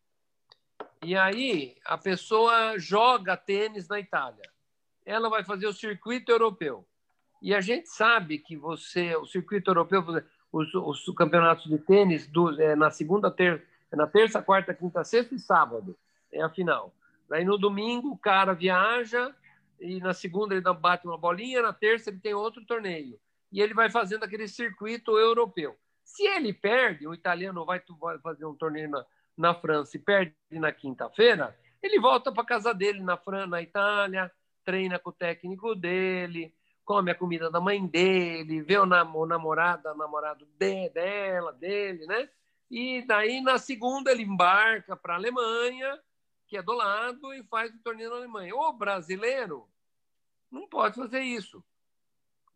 e 1.03 1.13
aí 1.13 1.75
a 1.83 1.97
pessoa 1.97 2.79
joga 2.79 3.35
tênis 3.35 3.89
na 3.89 3.99
Itália, 3.99 4.49
ela 5.05 5.29
vai 5.29 5.43
fazer 5.43 5.67
o 5.67 5.73
circuito 5.73 6.31
europeu 6.31 6.87
e 7.41 7.53
a 7.53 7.59
gente 7.59 7.89
sabe 7.89 8.37
que 8.37 8.55
você, 8.55 9.13
o 9.17 9.25
circuito 9.25 9.71
europeu, 9.71 10.05
os, 10.53 10.73
os 10.73 11.03
campeonatos 11.17 11.65
de 11.65 11.79
tênis 11.79 12.27
do, 12.27 12.61
é, 12.61 12.77
na 12.77 12.89
segunda, 12.89 13.29
ter, 13.29 13.67
na 13.91 14.07
terça, 14.07 14.41
quarta, 14.41 14.73
quinta, 14.73 15.03
sexta 15.03 15.35
e 15.35 15.39
sábado 15.39 15.97
é 16.31 16.41
a 16.41 16.49
final. 16.49 16.93
Daí 17.33 17.43
no 17.43 17.57
domingo 17.57 18.11
o 18.11 18.17
cara 18.17 18.53
viaja 18.53 19.33
e 19.79 19.99
na 19.99 20.13
segunda 20.13 20.53
ele 20.53 20.61
bate 20.75 21.07
uma 21.07 21.17
bolinha, 21.17 21.63
na 21.63 21.73
terça 21.73 22.11
ele 22.11 22.19
tem 22.19 22.35
outro 22.35 22.63
torneio. 22.63 23.19
E 23.51 23.59
ele 23.59 23.73
vai 23.73 23.89
fazendo 23.89 24.23
aquele 24.23 24.47
circuito 24.47 25.17
europeu. 25.17 25.75
Se 26.03 26.27
ele 26.27 26.53
perde, 26.53 27.07
o 27.07 27.13
italiano 27.13 27.65
vai 27.65 27.81
fazer 28.21 28.45
um 28.45 28.53
torneio 28.53 28.87
na, 28.87 29.03
na 29.35 29.55
França 29.55 29.97
e 29.97 29.99
perde 29.99 30.35
na 30.51 30.71
quinta-feira, 30.71 31.57
ele 31.81 31.99
volta 31.99 32.31
para 32.31 32.45
casa 32.45 32.71
dele 32.71 33.01
na 33.01 33.17
França, 33.17 33.47
na 33.47 33.63
Itália, 33.63 34.31
treina 34.63 34.99
com 34.99 35.09
o 35.09 35.13
técnico 35.13 35.73
dele, 35.73 36.53
come 36.85 37.09
a 37.09 37.15
comida 37.15 37.49
da 37.49 37.59
mãe 37.59 37.83
dele, 37.83 38.61
vê 38.61 38.77
o, 38.77 38.85
nam 38.85 39.11
o 39.15 39.25
namorado, 39.25 39.89
o 39.89 39.97
namorado 39.97 40.45
de, 40.59 40.89
dela, 40.89 41.51
dele, 41.51 42.05
né? 42.05 42.29
E 42.69 43.01
daí 43.07 43.41
na 43.41 43.57
segunda 43.57 44.11
ele 44.11 44.21
embarca 44.21 44.95
para 44.95 45.13
a 45.13 45.17
Alemanha 45.17 45.99
que 46.53 46.57
é 46.57 46.61
do 46.61 46.73
lado, 46.73 47.33
e 47.33 47.41
faz 47.45 47.73
o 47.73 47.79
torneio 47.79 48.11
na 48.11 48.17
Alemanha. 48.17 48.55
O 48.55 48.71
brasileiro 48.73 49.67
não 50.51 50.67
pode 50.67 50.95
fazer 50.95 51.21
isso. 51.21 51.63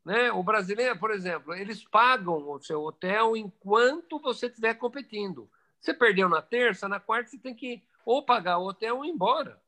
Né? 0.05 0.31
O 0.31 0.43
brasileiro, 0.43 0.99
por 0.99 1.09
exemplo, 1.09 1.51
eles 1.55 1.83
pagam 1.83 2.47
o 2.47 2.59
seu 2.59 2.79
hotel 2.83 3.35
enquanto 3.35 4.19
você 4.19 4.45
estiver 4.45 4.75
competindo. 4.75 5.49
Você 5.81 5.95
perdeu 5.95 6.29
na 6.29 6.43
terça, 6.43 6.87
na 6.87 6.99
quarta 6.99 7.31
você 7.31 7.39
tem 7.39 7.55
que 7.55 7.81
ou 8.05 8.23
pagar 8.23 8.59
o 8.59 8.67
hotel 8.67 8.97
ou 8.97 9.05
ir 9.05 9.09
embora. 9.09 9.59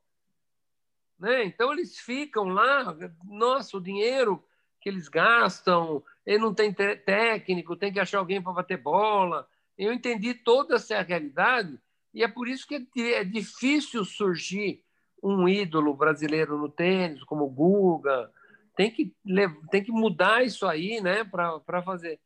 Né? 1.17 1.45
Então 1.45 1.73
eles 1.73 1.97
ficam 1.97 2.49
lá, 2.49 2.95
nossa, 3.23 3.77
o 3.77 3.82
dinheiro 3.82 4.45
que 4.80 4.89
eles 4.89 5.09
gastam, 5.09 6.03
ele 6.23 6.38
não 6.38 6.53
tem 6.53 6.71
técnico, 6.71 7.75
tem 7.75 7.91
que 7.91 7.99
achar 7.99 8.19
alguém 8.19 8.39
para 8.39 8.53
bater 8.53 8.77
bola. 8.77 9.49
Eu 9.75 9.91
entendi 9.91 10.36
toda 10.36 10.75
essa 10.75 11.01
realidade 11.01 11.82
e 12.14 12.24
é 12.24 12.28
por 12.28 12.47
isso 12.47 12.68
que 12.68 12.88
é 13.14 13.24
difícil 13.24 14.03
surgir 14.03 14.84
um 15.22 15.47
ídolo 15.47 15.93
brasileiro 15.93 16.57
no 16.57 16.70
tênis, 16.70 17.24
como 17.24 17.45
o 17.45 17.49
Guga. 17.49 18.32
Tem 18.76 18.89
que, 18.89 19.14
tem 19.70 19.84
que 19.84 19.91
mudar 19.91 20.43
isso 20.43 20.66
aí 20.66 21.01
né, 21.01 21.24
para 21.24 21.84
fazer. 21.84 22.20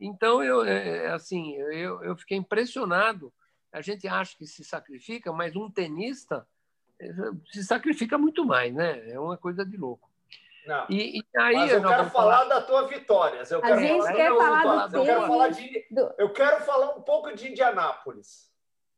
Então, 0.00 0.42
eu, 0.42 0.64
é, 0.64 1.06
é, 1.06 1.12
assim, 1.12 1.54
eu, 1.56 2.02
eu 2.02 2.16
fiquei 2.16 2.36
impressionado. 2.36 3.32
A 3.72 3.80
gente 3.80 4.06
acha 4.06 4.36
que 4.36 4.46
se 4.46 4.64
sacrifica, 4.64 5.32
mas 5.32 5.56
um 5.56 5.70
tenista 5.70 6.46
é, 7.00 7.10
se 7.50 7.64
sacrifica 7.64 8.16
muito 8.16 8.44
mais, 8.44 8.72
né? 8.72 9.10
É 9.10 9.18
uma 9.18 9.36
coisa 9.36 9.64
de 9.64 9.76
louco. 9.76 10.10
Não. 10.66 10.86
E, 10.88 11.18
e 11.18 11.38
aí, 11.38 11.54
Mas 11.54 11.72
eu 11.72 11.82
quero 11.82 12.10
falar, 12.10 12.10
falar 12.10 12.44
da 12.44 12.60
tua 12.60 12.88
vitória. 12.88 13.42
Eu 13.48 13.60
quero 13.60 13.74
a 13.74 13.80
gente 13.80 13.98
falar, 13.98 14.14
quer 14.14 14.36
falar 14.36 14.86
do, 14.88 14.96
eu 14.96 15.04
quero 15.04 15.26
falar 15.26 15.48
de, 15.48 15.86
Eu 16.18 16.32
quero 16.32 16.64
falar 16.64 16.96
um 16.96 17.02
pouco 17.02 17.34
de 17.34 17.48
Indianápolis. 17.48 18.50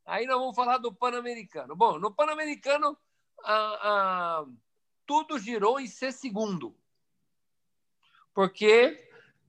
Aí 0.09 0.26
nós 0.26 0.38
vamos 0.38 0.56
falar 0.56 0.78
do 0.78 0.90
Pan-Americano. 0.90 1.76
Bom, 1.76 1.98
no 1.98 2.11
Pan-Americano, 2.11 2.96
tudo 5.04 5.38
girou 5.38 5.78
em 5.78 5.86
ser 5.86 6.12
segundo. 6.12 6.74
Porque 8.32 9.06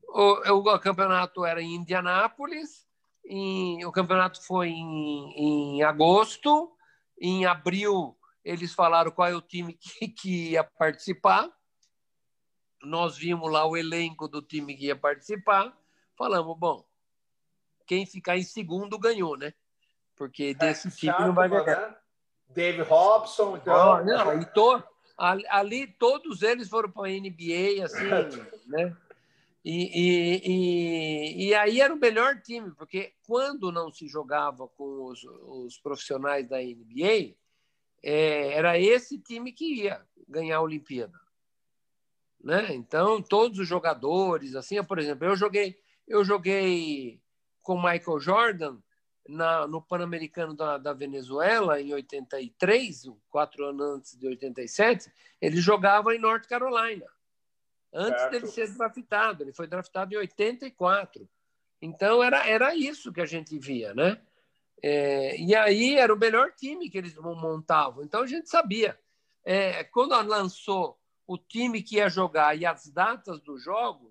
o, 0.10 0.52
o 0.52 0.80
campeonato 0.80 1.46
era 1.46 1.62
em 1.62 1.76
Indianápolis, 1.76 2.86
o 3.86 3.92
campeonato 3.94 4.44
foi 4.46 4.68
em, 4.68 5.78
em 5.78 5.84
agosto, 5.84 6.76
em 7.22 7.46
abril 7.46 8.20
eles 8.44 8.74
falaram 8.74 9.12
qual 9.12 9.30
é 9.30 9.36
o 9.36 9.42
time 9.42 9.74
que, 9.74 10.08
que 10.12 10.52
ia 10.52 10.64
participar. 10.64 11.50
Nós 12.82 13.18
vimos 13.18 13.50
lá 13.50 13.66
o 13.66 13.78
elenco 13.78 14.28
do 14.28 14.42
time 14.42 14.76
que 14.76 14.88
ia 14.88 14.96
participar. 14.96 15.78
Falamos, 16.18 16.58
bom, 16.58 16.86
quem 17.86 18.06
ficar 18.06 18.38
em 18.38 18.44
segundo 18.44 19.00
ganhou, 19.00 19.38
né? 19.38 19.54
Porque 20.20 20.54
desse 20.54 20.90
é, 20.90 20.92
tipo 20.92 21.22
não 21.22 21.34
vai 21.34 21.48
ganhar. 21.48 21.90
Né? 21.90 21.96
Dave 22.50 22.82
Robson, 22.82 23.56
então. 23.56 24.04
Não, 24.04 24.42
e 24.42 24.46
to, 24.48 24.84
ali 25.18 25.88
todos 25.88 26.42
eles 26.42 26.68
foram 26.68 26.92
para 26.92 27.08
a 27.08 27.12
NBA, 27.12 27.86
assim, 27.86 28.04
né? 28.68 28.96
E, 29.64 30.02
e, 30.02 30.42
e, 30.46 31.48
e, 31.48 31.56
aí 31.56 31.80
era 31.80 31.94
o 31.94 32.00
melhor 32.00 32.42
time, 32.42 32.72
porque 32.72 33.14
quando 33.26 33.72
não 33.72 33.92
se 33.92 34.08
jogava 34.08 34.68
com 34.70 35.06
os, 35.06 35.24
os 35.24 35.78
profissionais 35.78 36.48
da 36.48 36.58
NBA, 36.58 37.36
é, 38.02 38.54
era 38.54 38.80
esse 38.80 39.20
time 39.20 39.52
que 39.52 39.84
ia 39.84 40.02
ganhar 40.28 40.58
a 40.58 40.62
Olimpíada. 40.62 41.20
Né? 42.42 42.74
Então, 42.74 43.22
todos 43.22 43.60
os 43.60 43.68
jogadores, 43.68 44.56
assim, 44.56 44.82
por 44.84 44.98
exemplo, 44.98 45.28
eu 45.28 45.36
joguei, 45.36 45.78
eu 46.08 46.24
joguei 46.24 47.22
com 47.62 47.76
Michael 47.76 48.20
Jordan 48.20 48.78
na, 49.30 49.68
no 49.68 49.82
Pan-Americano 49.82 50.56
da, 50.56 50.78
da, 50.78 50.94
Venezuela, 50.94 51.80
em 51.80 51.94
83, 51.94 53.06
quatro 53.30 53.66
anos 53.66 53.88
antes 53.88 54.18
de 54.18 54.28
87, 54.28 55.12
ele 55.40 55.58
jogava 55.58 56.14
em 56.14 56.20
North 56.20 56.48
Carolina, 56.48 57.06
antes 57.94 58.20
certo. 58.20 58.32
dele 58.32 58.48
ser 58.48 58.74
draftado. 58.74 59.44
Ele 59.44 59.54
foi 59.54 59.68
draftado 59.68 60.14
em 60.14 60.18
84. 60.18 61.30
Então, 61.82 62.22
era, 62.22 62.48
era 62.48 62.76
isso 62.76 63.14
que 63.14 63.22
a 63.22 63.26
gente 63.26 63.58
via, 63.58 63.94
né? 63.94 64.20
É, 64.82 65.40
e 65.40 65.56
aí 65.56 65.96
era 65.96 66.14
o 66.14 66.18
melhor 66.18 66.52
time 66.54 66.90
que 66.90 66.98
eles 66.98 67.16
montavam. 67.16 68.04
Então, 68.04 68.22
a 68.22 68.28
gente 68.28 68.50
sabia. 68.50 69.00
É, 69.44 69.84
quando 69.86 70.12
lançou 70.28 71.00
o 71.26 71.38
time 71.38 71.82
que 71.82 71.98
ia 71.98 72.10
jogar 72.10 72.58
e 72.58 72.66
as 72.66 72.88
datas 72.88 73.40
dos 73.42 73.64
jogos, 73.64 74.09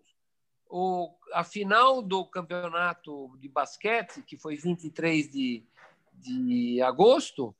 o, 0.69 1.15
a 1.33 1.43
final 1.43 2.03
do 2.03 2.25
campeonato 2.27 3.37
de 3.39 3.49
basquete, 3.49 4.23
que 4.23 4.37
foi 4.37 4.57
23 4.57 5.31
de, 5.31 5.65
de 6.13 6.83
agosto, 6.83 7.55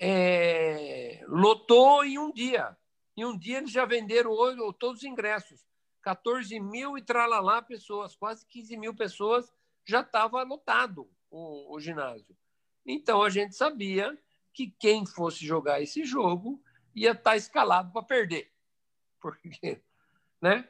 é, 0.00 1.24
lotou 1.26 2.04
em 2.04 2.18
um 2.18 2.32
dia. 2.32 2.76
Em 3.16 3.24
um 3.24 3.36
dia 3.36 3.58
eles 3.58 3.70
já 3.70 3.84
venderam 3.84 4.32
todos 4.78 4.98
os 4.98 5.04
ingressos. 5.04 5.60
14 6.02 6.58
mil 6.60 6.96
e 6.96 7.02
tralalá 7.02 7.60
pessoas, 7.60 8.16
quase 8.16 8.46
15 8.46 8.76
mil 8.76 8.94
pessoas, 8.94 9.52
já 9.84 10.00
estava 10.00 10.42
lotado 10.42 11.10
o, 11.30 11.74
o 11.74 11.80
ginásio. 11.80 12.36
Então 12.86 13.22
a 13.22 13.28
gente 13.28 13.54
sabia 13.54 14.18
que 14.52 14.74
quem 14.78 15.06
fosse 15.06 15.44
jogar 15.46 15.82
esse 15.82 16.04
jogo 16.04 16.62
ia 16.94 17.12
estar 17.12 17.30
tá 17.30 17.36
escalado 17.36 17.92
para 17.92 18.02
perder. 18.02 18.50
Porque, 19.20 19.82
né? 20.40 20.68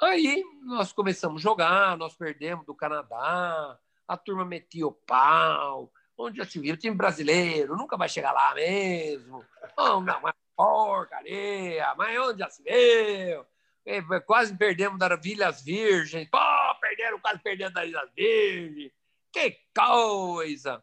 Aí 0.00 0.44
nós 0.62 0.92
começamos 0.92 1.40
a 1.40 1.42
jogar, 1.42 1.96
nós 1.96 2.14
perdemos 2.14 2.66
do 2.66 2.74
Canadá, 2.74 3.78
a 4.06 4.16
turma 4.16 4.44
metia 4.44 4.86
o 4.86 4.92
pau. 4.92 5.92
Onde 6.18 6.38
já 6.38 6.44
se 6.44 6.58
viu? 6.58 6.74
O 6.74 6.78
time 6.78 6.96
brasileiro 6.96 7.76
nunca 7.76 7.96
vai 7.96 8.08
chegar 8.08 8.32
lá 8.32 8.54
mesmo. 8.54 9.44
Oh, 9.76 10.00
não, 10.00 10.20
mas 10.20 10.34
porcaria, 10.56 11.94
mas 11.96 12.18
onde 12.18 12.38
já 12.38 12.48
se 12.48 12.62
viu? 12.62 13.46
É, 13.84 14.02
quase 14.20 14.56
perdemos 14.56 14.98
da 14.98 15.14
Vilhas 15.14 15.62
Virgens. 15.62 16.28
Pô, 16.28 16.38
perderam, 16.80 17.20
quase 17.20 17.38
perdendo 17.40 17.74
da 17.74 17.84
Ilhas 17.84 18.10
Virgens. 18.16 18.92
Que 19.32 19.58
coisa! 19.74 20.82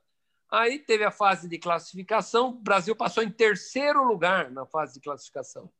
Aí 0.49 0.77
teve 0.79 1.03
a 1.03 1.11
fase 1.11 1.49
de 1.49 1.57
classificação. 1.57 2.49
O 2.49 2.53
Brasil 2.53 2.95
passou 2.95 3.23
em 3.23 3.29
terceiro 3.31 4.03
lugar 4.03 4.51
na 4.51 4.65
fase 4.65 4.93
de 4.93 5.01
classificação, 5.01 5.71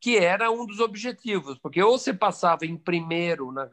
que 0.00 0.16
era 0.16 0.50
um 0.50 0.64
dos 0.64 0.80
objetivos, 0.80 1.58
porque 1.58 1.82
ou 1.82 1.98
você 1.98 2.14
passava 2.14 2.64
em 2.64 2.76
primeiro 2.76 3.52
na, 3.52 3.68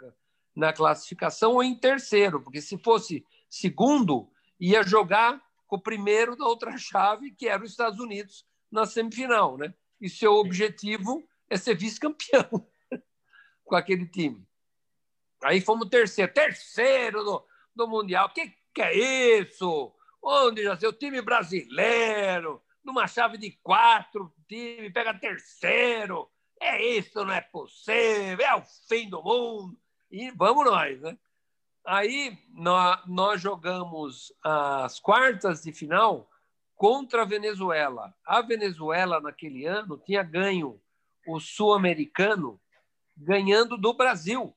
na 0.55 0.73
classificação 0.73 1.53
ou 1.53 1.63
em 1.63 1.73
terceiro, 1.73 2.41
porque 2.41 2.61
se 2.61 2.77
fosse 2.77 3.25
segundo, 3.49 4.29
ia 4.59 4.83
jogar 4.83 5.41
com 5.65 5.77
o 5.77 5.81
primeiro 5.81 6.35
da 6.35 6.45
outra 6.45 6.75
chave, 6.77 7.31
que 7.31 7.47
era 7.47 7.63
os 7.63 7.71
Estados 7.71 7.99
Unidos, 7.99 8.45
na 8.69 8.85
semifinal. 8.85 9.57
Né? 9.57 9.73
E 10.01 10.09
seu 10.09 10.33
objetivo 10.33 11.25
é 11.49 11.57
ser 11.57 11.75
vice-campeão 11.75 12.67
com 13.63 13.75
aquele 13.75 14.05
time. 14.05 14.45
Aí 15.43 15.61
fomos 15.61 15.87
terceiro, 15.89 16.33
terceiro 16.33 17.23
do, 17.23 17.45
do 17.75 17.87
Mundial. 17.87 18.27
O 18.27 18.33
que, 18.33 18.53
que 18.73 18.81
é 18.81 19.39
isso? 19.39 19.93
Onde 20.21 20.63
já 20.63 20.77
sei, 20.77 20.89
o 20.89 20.93
time 20.93 21.21
brasileiro, 21.21 22.61
numa 22.87 23.05
chave 23.05 23.37
de 23.37 23.51
quatro, 23.61 24.33
time 24.47 24.89
pega 24.89 25.13
terceiro. 25.13 26.29
É 26.59 26.83
isso, 26.83 27.23
não 27.23 27.33
é 27.33 27.41
possível, 27.41 28.45
é 28.45 28.55
o 28.55 28.63
fim 28.87 29.09
do 29.09 29.21
mundo. 29.21 29.77
E 30.09 30.31
vamos 30.31 30.65
nós, 30.65 30.99
né? 31.01 31.17
Aí 31.85 32.37
nós, 32.49 32.99
nós 33.05 33.41
jogamos 33.41 34.33
as 34.43 34.99
quartas 34.99 35.61
de 35.63 35.71
final 35.71 36.29
contra 36.75 37.21
a 37.23 37.25
Venezuela. 37.25 38.13
A 38.25 38.41
Venezuela, 38.41 39.19
naquele 39.19 39.65
ano, 39.65 39.97
tinha 39.97 40.23
ganho 40.23 40.81
o 41.27 41.39
sul-americano 41.39 42.59
ganhando 43.15 43.77
do 43.77 43.93
Brasil 43.93 44.55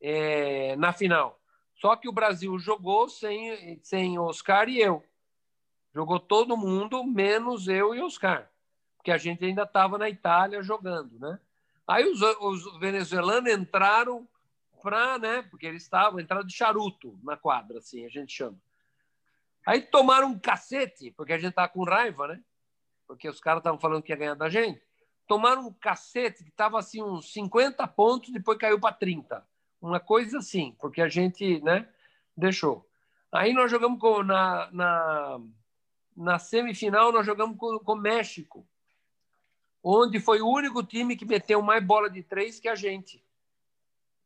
é, 0.00 0.76
na 0.76 0.92
final. 0.92 1.38
Só 1.76 1.96
que 1.96 2.08
o 2.08 2.12
Brasil 2.12 2.58
jogou 2.58 3.08
sem, 3.08 3.78
sem 3.82 4.18
Oscar 4.18 4.68
e 4.68 4.80
eu. 4.80 5.04
Jogou 5.94 6.18
todo 6.18 6.56
mundo, 6.56 7.04
menos 7.04 7.68
eu 7.68 7.94
e 7.94 8.00
Oscar. 8.02 8.50
Porque 8.96 9.10
a 9.10 9.18
gente 9.18 9.44
ainda 9.44 9.62
estava 9.62 9.96
na 9.96 10.08
Itália 10.08 10.62
jogando, 10.62 11.18
né? 11.18 11.38
Aí 11.86 12.06
os, 12.06 12.20
os 12.22 12.78
venezuelanos 12.78 13.52
entraram 13.52 14.26
para, 14.82 15.18
né? 15.18 15.42
Porque 15.42 15.66
eles 15.66 15.82
estavam, 15.82 16.18
entraram 16.18 16.46
de 16.46 16.54
charuto 16.54 17.18
na 17.22 17.36
quadra, 17.36 17.78
assim, 17.78 18.04
a 18.04 18.08
gente 18.08 18.32
chama. 18.32 18.58
Aí 19.66 19.80
tomaram 19.80 20.28
um 20.28 20.38
cacete, 20.38 21.10
porque 21.12 21.32
a 21.32 21.38
gente 21.38 21.50
estava 21.50 21.68
com 21.68 21.84
raiva, 21.84 22.28
né? 22.28 22.42
Porque 23.06 23.28
os 23.28 23.40
caras 23.40 23.60
estavam 23.60 23.78
falando 23.78 24.02
que 24.02 24.12
ia 24.12 24.16
ganhar 24.16 24.34
da 24.34 24.48
gente. 24.48 24.82
Tomaram 25.26 25.68
um 25.68 25.72
cacete 25.72 26.42
que 26.42 26.50
estava 26.50 26.78
assim 26.78 27.02
uns 27.02 27.32
50 27.32 27.86
pontos, 27.88 28.30
depois 28.30 28.58
caiu 28.58 28.80
para 28.80 28.94
30 28.94 29.46
uma 29.84 30.00
coisa 30.00 30.38
assim, 30.38 30.74
porque 30.80 31.02
a 31.02 31.08
gente 31.08 31.60
né, 31.62 31.86
deixou. 32.34 32.88
Aí 33.30 33.52
nós 33.52 33.70
jogamos 33.70 34.00
com, 34.00 34.22
na, 34.22 34.70
na, 34.72 35.40
na 36.16 36.38
semifinal, 36.38 37.12
nós 37.12 37.26
jogamos 37.26 37.56
com 37.58 37.80
o 37.84 37.96
México, 37.96 38.66
onde 39.82 40.20
foi 40.20 40.40
o 40.40 40.48
único 40.48 40.82
time 40.82 41.16
que 41.16 41.24
meteu 41.24 41.60
mais 41.60 41.84
bola 41.84 42.08
de 42.08 42.22
três 42.22 42.60
que 42.60 42.68
a 42.68 42.74
gente. 42.74 43.24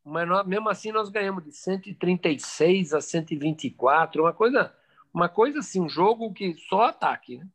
Mas 0.05 0.29
nós, 0.29 0.47
mesmo 0.47 0.69
assim 0.69 0.93
nós 0.93 1.09
ganhamos 1.09 1.45
de 1.45 1.53
136 1.53 2.95
a 2.95 3.01
124, 3.01 4.23
uma 4.23 4.33
coisa, 4.33 4.75
uma 5.13 5.29
coisa 5.29 5.59
assim, 5.59 5.81
um 5.81 5.89
jogo 5.89 6.33
que 6.33 6.55
só 6.55 6.85
ataque, 6.85 7.39
né? 7.39 7.47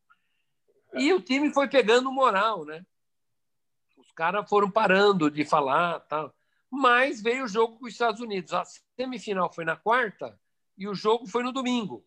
E 0.96 1.12
o 1.12 1.20
time 1.20 1.52
foi 1.52 1.68
pegando 1.68 2.12
moral, 2.12 2.66
né? 2.66 2.86
Os 3.98 4.12
caras 4.12 4.48
foram 4.48 4.70
parando 4.70 5.32
de 5.32 5.44
falar, 5.44 6.00
tal. 6.02 6.34
Mas 6.70 7.22
veio 7.22 7.46
o 7.46 7.48
jogo 7.48 7.80
com 7.80 7.86
os 7.86 7.94
Estados 7.94 8.22
Unidos. 8.22 8.54
A 8.54 8.64
semifinal 8.96 9.52
foi 9.52 9.66
na 9.66 9.76
quarta 9.76 10.40
e 10.78 10.88
o 10.88 10.94
jogo 10.94 11.26
foi 11.26 11.42
no 11.44 11.52
domingo. 11.52 12.06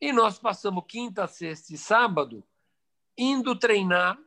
E 0.00 0.12
nós 0.12 0.38
passamos 0.38 0.84
quinta, 0.86 1.26
sexta 1.26 1.74
e 1.74 1.78
sábado 1.78 2.44
indo 3.16 3.58
treinar 3.58 4.18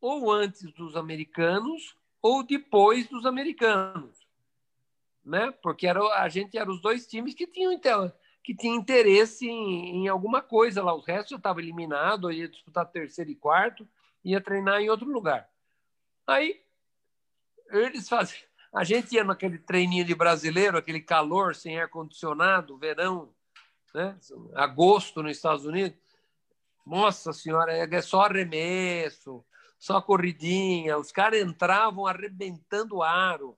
ou 0.00 0.30
antes 0.30 0.72
dos 0.72 0.96
americanos 0.96 1.96
ou 2.22 2.42
depois 2.42 3.08
dos 3.08 3.26
americanos, 3.26 4.26
né? 5.24 5.50
Porque 5.62 5.86
era, 5.86 6.00
a 6.22 6.28
gente 6.28 6.56
era 6.56 6.70
os 6.70 6.80
dois 6.80 7.06
times 7.06 7.34
que 7.34 7.46
tinham 7.46 7.78
que 8.42 8.54
tinha 8.54 8.74
interesse 8.74 9.46
em, 9.46 10.04
em, 10.04 10.08
alguma 10.08 10.40
coisa 10.40 10.82
lá. 10.82 10.94
Os 10.94 11.06
restos 11.06 11.30
já 11.30 11.36
estavam 11.36 11.60
eliminados, 11.60 12.34
ia 12.34 12.48
disputar 12.48 12.86
terceiro 12.86 13.30
e 13.30 13.34
quarto, 13.34 13.86
ia 14.24 14.40
treinar 14.40 14.80
em 14.80 14.88
outro 14.88 15.10
lugar. 15.10 15.50
Aí 16.26 16.62
eles 17.70 18.08
faziam 18.08 18.50
a 18.72 18.84
gente 18.84 19.12
ia 19.14 19.24
naquele 19.24 19.58
treininho 19.58 20.04
de 20.04 20.14
brasileiro, 20.14 20.78
aquele 20.78 21.00
calor 21.00 21.54
sem 21.54 21.80
ar-condicionado, 21.80 22.78
verão, 22.78 23.34
né? 23.94 24.16
agosto 24.54 25.22
nos 25.22 25.36
Estados 25.36 25.64
Unidos. 25.64 25.98
Nossa 26.86 27.32
Senhora, 27.32 27.72
é 27.72 28.02
só 28.02 28.22
arremesso, 28.22 29.44
só 29.78 30.00
corridinha. 30.00 30.98
Os 30.98 31.12
caras 31.12 31.40
entravam 31.40 32.06
arrebentando 32.06 33.02
aro, 33.02 33.56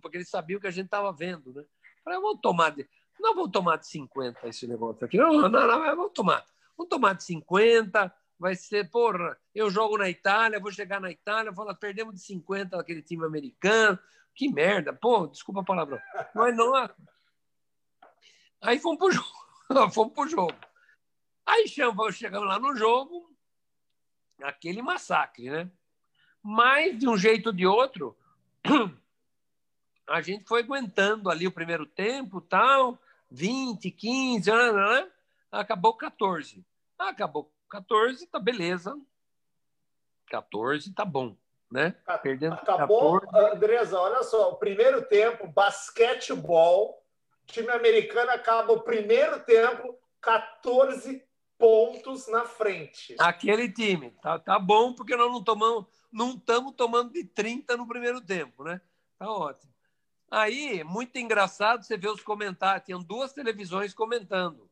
porque 0.00 0.18
eles 0.18 0.28
sabiam 0.28 0.60
que 0.60 0.66
a 0.66 0.70
gente 0.70 0.86
estava 0.86 1.12
vendo. 1.12 1.52
Né? 1.52 1.64
Falei, 2.04 2.20
vamos 2.20 2.40
tomar 2.40 2.70
de... 2.70 2.88
Não 3.18 3.34
vamos 3.34 3.52
tomar 3.52 3.76
de 3.76 3.86
50 3.86 4.48
esse 4.48 4.66
negócio 4.66 5.04
aqui. 5.04 5.16
Não, 5.16 5.48
não, 5.48 5.48
não, 5.48 5.96
vamos 5.96 6.12
tomar. 6.12 6.44
Vamos 6.76 6.90
tomar 6.90 7.14
de 7.14 7.24
50, 7.24 8.12
vai 8.38 8.56
ser, 8.56 8.90
porra, 8.90 9.36
eu 9.54 9.70
jogo 9.70 9.96
na 9.96 10.10
Itália, 10.10 10.60
vou 10.60 10.72
chegar 10.72 11.00
na 11.00 11.10
Itália, 11.10 11.52
vou 11.52 11.72
perdemos 11.76 12.14
de 12.14 12.20
50 12.20 12.78
aquele 12.78 13.00
time 13.00 13.24
americano, 13.24 13.98
que 14.34 14.52
merda, 14.52 14.92
pô, 14.92 15.26
desculpa 15.28 15.60
a 15.60 15.64
palavra. 15.64 16.02
Mas 16.34 16.56
não. 16.56 16.72
Aí 18.64 18.78
fomos 18.78 18.98
pro 18.98 19.12
jogo. 19.12 19.90
fomos 19.92 20.14
pro 20.14 20.28
jogo. 20.28 20.56
Aí 21.46 21.68
chegamos 21.68 22.48
lá 22.48 22.58
no 22.58 22.74
jogo, 22.74 23.30
aquele 24.42 24.80
massacre, 24.80 25.50
né? 25.50 25.70
Mas, 26.42 26.98
de 26.98 27.08
um 27.08 27.16
jeito 27.16 27.48
ou 27.48 27.52
de 27.52 27.66
outro, 27.66 28.16
a 30.08 30.20
gente 30.22 30.44
foi 30.46 30.62
aguentando 30.62 31.30
ali 31.30 31.46
o 31.46 31.52
primeiro 31.52 31.86
tempo, 31.86 32.40
tal, 32.40 32.98
20, 33.30 33.90
15, 33.90 34.50
né? 34.50 35.10
acabou 35.52 35.94
14. 35.94 36.64
Acabou 36.98 37.52
14, 37.68 38.26
tá 38.26 38.38
beleza. 38.38 38.98
14 40.28 40.92
tá 40.94 41.04
bom, 41.04 41.36
né? 41.70 41.94
Perdendo 42.22 42.54
Acabou, 42.54 43.20
14. 43.20 43.56
Andresa, 43.56 44.00
olha 44.00 44.22
só, 44.22 44.52
o 44.52 44.56
primeiro 44.56 45.02
tempo, 45.06 45.46
basquetebol, 45.46 47.03
time 47.46 47.70
americano 47.70 48.30
acaba 48.30 48.72
o 48.72 48.82
primeiro 48.82 49.40
tempo 49.40 49.98
14 50.20 51.22
pontos 51.58 52.28
na 52.28 52.44
frente. 52.44 53.14
Aquele 53.18 53.70
time, 53.70 54.10
tá, 54.22 54.38
tá 54.38 54.58
bom 54.58 54.94
porque 54.94 55.16
nós 55.16 55.30
não 55.30 55.42
tomamos, 55.42 55.86
não 56.12 56.30
estamos 56.30 56.74
tomando 56.74 57.12
de 57.12 57.24
30 57.24 57.76
no 57.76 57.86
primeiro 57.86 58.20
tempo, 58.20 58.64
né? 58.64 58.80
Tá 59.18 59.30
ótimo. 59.30 59.72
Aí, 60.30 60.82
muito 60.82 61.16
engraçado, 61.16 61.84
você 61.84 61.96
vê 61.96 62.08
os 62.08 62.22
comentários, 62.22 62.84
tinham 62.84 63.02
duas 63.02 63.32
televisões 63.32 63.94
comentando 63.94 64.68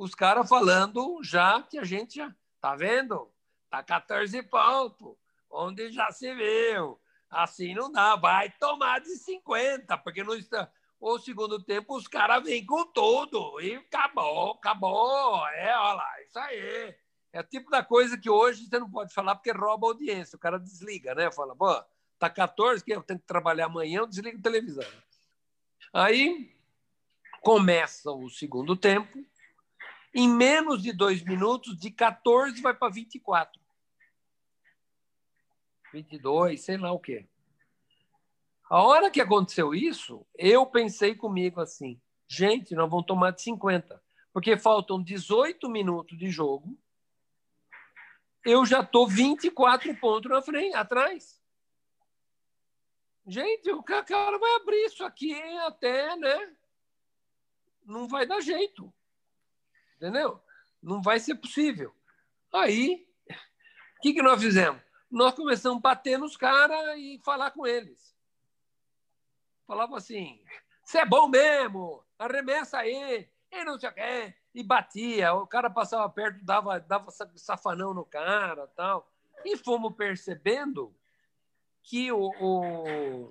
os 0.00 0.14
caras 0.14 0.48
falando 0.48 1.20
já 1.22 1.62
que 1.62 1.78
a 1.78 1.84
gente 1.84 2.16
já. 2.16 2.34
Tá 2.58 2.74
vendo? 2.74 3.30
Tá 3.68 3.82
14 3.82 4.42
pontos, 4.44 5.14
onde 5.50 5.92
já 5.92 6.10
se 6.10 6.34
viu. 6.34 6.98
Assim 7.28 7.74
não 7.74 7.92
dá, 7.92 8.16
vai 8.16 8.50
tomar 8.58 9.00
de 9.00 9.14
50, 9.16 9.98
porque 9.98 10.24
no 10.24 10.34
o 11.00 11.18
segundo 11.18 11.62
tempo 11.62 11.96
os 11.96 12.06
caras 12.06 12.44
vêm 12.44 12.64
com 12.64 12.86
tudo 12.92 13.58
e 13.60 13.74
acabou, 13.74 14.52
acabou. 14.52 15.46
É, 15.48 15.74
olha 15.76 15.94
lá, 15.94 16.22
isso 16.22 16.38
aí. 16.38 16.94
É 17.32 17.42
tipo 17.42 17.70
da 17.70 17.82
coisa 17.82 18.18
que 18.18 18.28
hoje 18.28 18.66
você 18.66 18.78
não 18.78 18.90
pode 18.90 19.14
falar 19.14 19.34
porque 19.36 19.50
rouba 19.50 19.86
a 19.86 19.90
audiência. 19.90 20.36
O 20.36 20.40
cara 20.40 20.58
desliga, 20.58 21.14
né? 21.14 21.32
Fala, 21.32 21.56
pô, 21.56 21.82
tá 22.18 22.28
14, 22.28 22.84
que 22.84 22.92
eu 22.92 23.02
tenho 23.02 23.18
que 23.18 23.26
trabalhar 23.26 23.66
amanhã, 23.66 24.00
eu 24.00 24.06
desligo 24.06 24.38
a 24.38 24.42
televisão. 24.42 24.84
Aí 25.92 26.54
começa 27.40 28.10
o 28.10 28.28
segundo 28.28 28.76
tempo, 28.76 29.24
em 30.14 30.28
menos 30.28 30.82
de 30.82 30.92
dois 30.92 31.22
minutos, 31.22 31.78
de 31.78 31.90
14 31.90 32.60
vai 32.60 32.74
para 32.74 32.92
24. 32.92 33.58
22, 35.92 36.60
sei 36.60 36.76
lá 36.76 36.92
o 36.92 36.98
quê. 36.98 37.26
A 38.70 38.84
hora 38.84 39.10
que 39.10 39.20
aconteceu 39.20 39.74
isso, 39.74 40.24
eu 40.38 40.64
pensei 40.64 41.12
comigo 41.12 41.60
assim: 41.60 42.00
gente, 42.28 42.72
nós 42.72 42.88
vamos 42.88 43.04
tomar 43.04 43.32
de 43.32 43.42
50, 43.42 44.00
porque 44.32 44.56
faltam 44.56 45.02
18 45.02 45.68
minutos 45.68 46.16
de 46.16 46.30
jogo. 46.30 46.78
Eu 48.44 48.64
já 48.64 48.80
estou 48.80 49.08
24 49.08 49.92
pontos 49.96 50.30
na 50.30 50.40
frente, 50.40 50.76
atrás. 50.76 51.42
gente, 53.26 53.72
o 53.72 53.82
cara 53.82 54.38
vai 54.38 54.54
abrir 54.54 54.84
isso 54.84 55.04
aqui 55.04 55.34
até, 55.66 56.14
né? 56.14 56.56
Não 57.84 58.06
vai 58.06 58.24
dar 58.24 58.40
jeito. 58.40 58.94
Entendeu? 59.96 60.40
Não 60.80 61.02
vai 61.02 61.18
ser 61.18 61.34
possível. 61.34 61.92
Aí, 62.54 63.04
o 63.98 64.00
que, 64.00 64.14
que 64.14 64.22
nós 64.22 64.40
fizemos? 64.40 64.80
Nós 65.10 65.34
começamos 65.34 65.78
a 65.78 65.82
bater 65.82 66.18
nos 66.20 66.36
caras 66.36 66.96
e 66.96 67.20
falar 67.24 67.50
com 67.50 67.66
eles. 67.66 68.10
Falava 69.70 69.98
assim: 69.98 70.40
você 70.82 70.98
é 70.98 71.06
bom 71.06 71.28
mesmo, 71.28 72.02
arremessa 72.18 72.78
aí, 72.78 73.28
e 73.52 73.64
não 73.64 73.78
sei 73.78 73.88
o 73.88 73.92
quê. 73.92 74.34
E 74.52 74.64
batia, 74.64 75.32
o 75.32 75.46
cara 75.46 75.70
passava 75.70 76.10
perto, 76.10 76.44
dava, 76.44 76.80
dava 76.80 77.08
safanão 77.36 77.94
no 77.94 78.04
cara 78.04 78.66
tal. 78.74 79.08
E 79.44 79.56
fomos 79.56 79.94
percebendo 79.94 80.92
que 81.84 82.10
o, 82.10 82.32
o, 82.40 83.30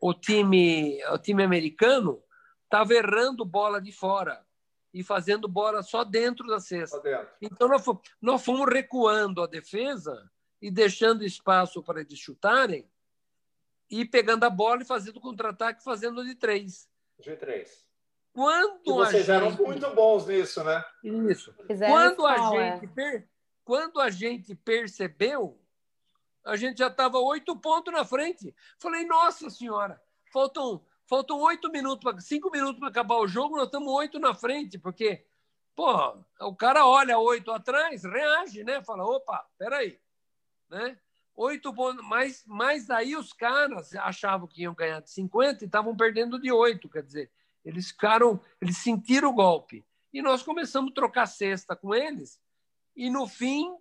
o 0.00 0.14
time, 0.14 1.04
o 1.06 1.18
time 1.18 1.42
americano 1.42 2.22
estava 2.62 2.94
errando 2.94 3.44
bola 3.44 3.82
de 3.82 3.90
fora 3.90 4.46
e 4.92 5.02
fazendo 5.02 5.48
bola 5.48 5.82
só 5.82 6.04
dentro 6.04 6.46
da 6.46 6.60
cesta. 6.60 7.00
Dentro. 7.00 7.28
Então, 7.42 7.66
nós 7.66 7.84
fomos, 7.84 8.02
nós 8.22 8.44
fomos 8.44 8.72
recuando 8.72 9.42
a 9.42 9.48
defesa 9.48 10.30
e 10.62 10.70
deixando 10.70 11.24
espaço 11.24 11.82
para 11.82 12.02
eles 12.02 12.20
chutarem 12.20 12.88
e 14.00 14.04
pegando 14.04 14.44
a 14.44 14.50
bola 14.50 14.82
e 14.82 14.86
fazendo 14.86 15.20
contra-ataque, 15.20 15.82
fazendo 15.82 16.24
de 16.24 16.34
três. 16.34 16.88
De 17.18 17.36
três. 17.36 17.84
Quando 18.32 18.80
e 18.84 18.92
vocês 18.92 19.30
a 19.30 19.38
gente... 19.38 19.56
eram 19.56 19.66
muito 19.66 19.90
bons 19.94 20.26
nisso, 20.26 20.64
né? 20.64 20.84
Isso. 21.02 21.54
Quando 21.88 22.26
a, 22.26 22.50
gente 22.50 22.88
per... 22.88 23.28
Quando 23.64 24.00
a 24.00 24.10
gente 24.10 24.54
percebeu, 24.54 25.60
a 26.44 26.56
gente 26.56 26.78
já 26.78 26.88
estava 26.88 27.18
oito 27.18 27.56
pontos 27.56 27.92
na 27.92 28.04
frente. 28.04 28.54
Falei, 28.78 29.04
nossa 29.06 29.48
senhora, 29.48 30.02
faltam 30.32 30.84
Faltam 31.06 31.38
oito 31.40 31.70
minutos, 31.70 32.24
cinco 32.24 32.50
minutos 32.50 32.78
para 32.78 32.88
acabar 32.88 33.16
o 33.16 33.28
jogo, 33.28 33.56
nós 33.56 33.66
estamos 33.66 33.92
oito 33.92 34.18
na 34.18 34.34
frente, 34.34 34.78
porque, 34.78 35.24
pô, 35.76 36.16
o 36.40 36.56
cara 36.56 36.86
olha 36.86 37.18
oito 37.18 37.52
atrás, 37.52 38.04
reage, 38.04 38.64
né? 38.64 38.82
Fala, 38.82 39.04
opa, 39.04 39.46
peraí, 39.58 40.00
né? 40.70 40.98
Oito 41.36 41.74
pontos, 41.74 42.04
mas, 42.06 42.44
mas 42.46 42.90
aí 42.90 43.16
os 43.16 43.32
caras 43.32 43.94
achavam 43.96 44.46
que 44.46 44.62
iam 44.62 44.74
ganhar 44.74 45.00
de 45.00 45.10
50 45.10 45.64
e 45.64 45.66
estavam 45.66 45.96
perdendo 45.96 46.38
de 46.40 46.52
oito, 46.52 46.88
quer 46.88 47.02
dizer, 47.02 47.30
eles 47.64 47.88
ficaram, 47.88 48.40
eles 48.60 48.78
sentiram 48.78 49.30
o 49.30 49.34
golpe. 49.34 49.84
E 50.12 50.22
nós 50.22 50.42
começamos 50.42 50.92
a 50.92 50.94
trocar 50.94 51.26
cesta 51.26 51.74
com 51.74 51.92
eles, 51.92 52.40
e 52.96 53.10
no 53.10 53.26
fim, 53.26 53.76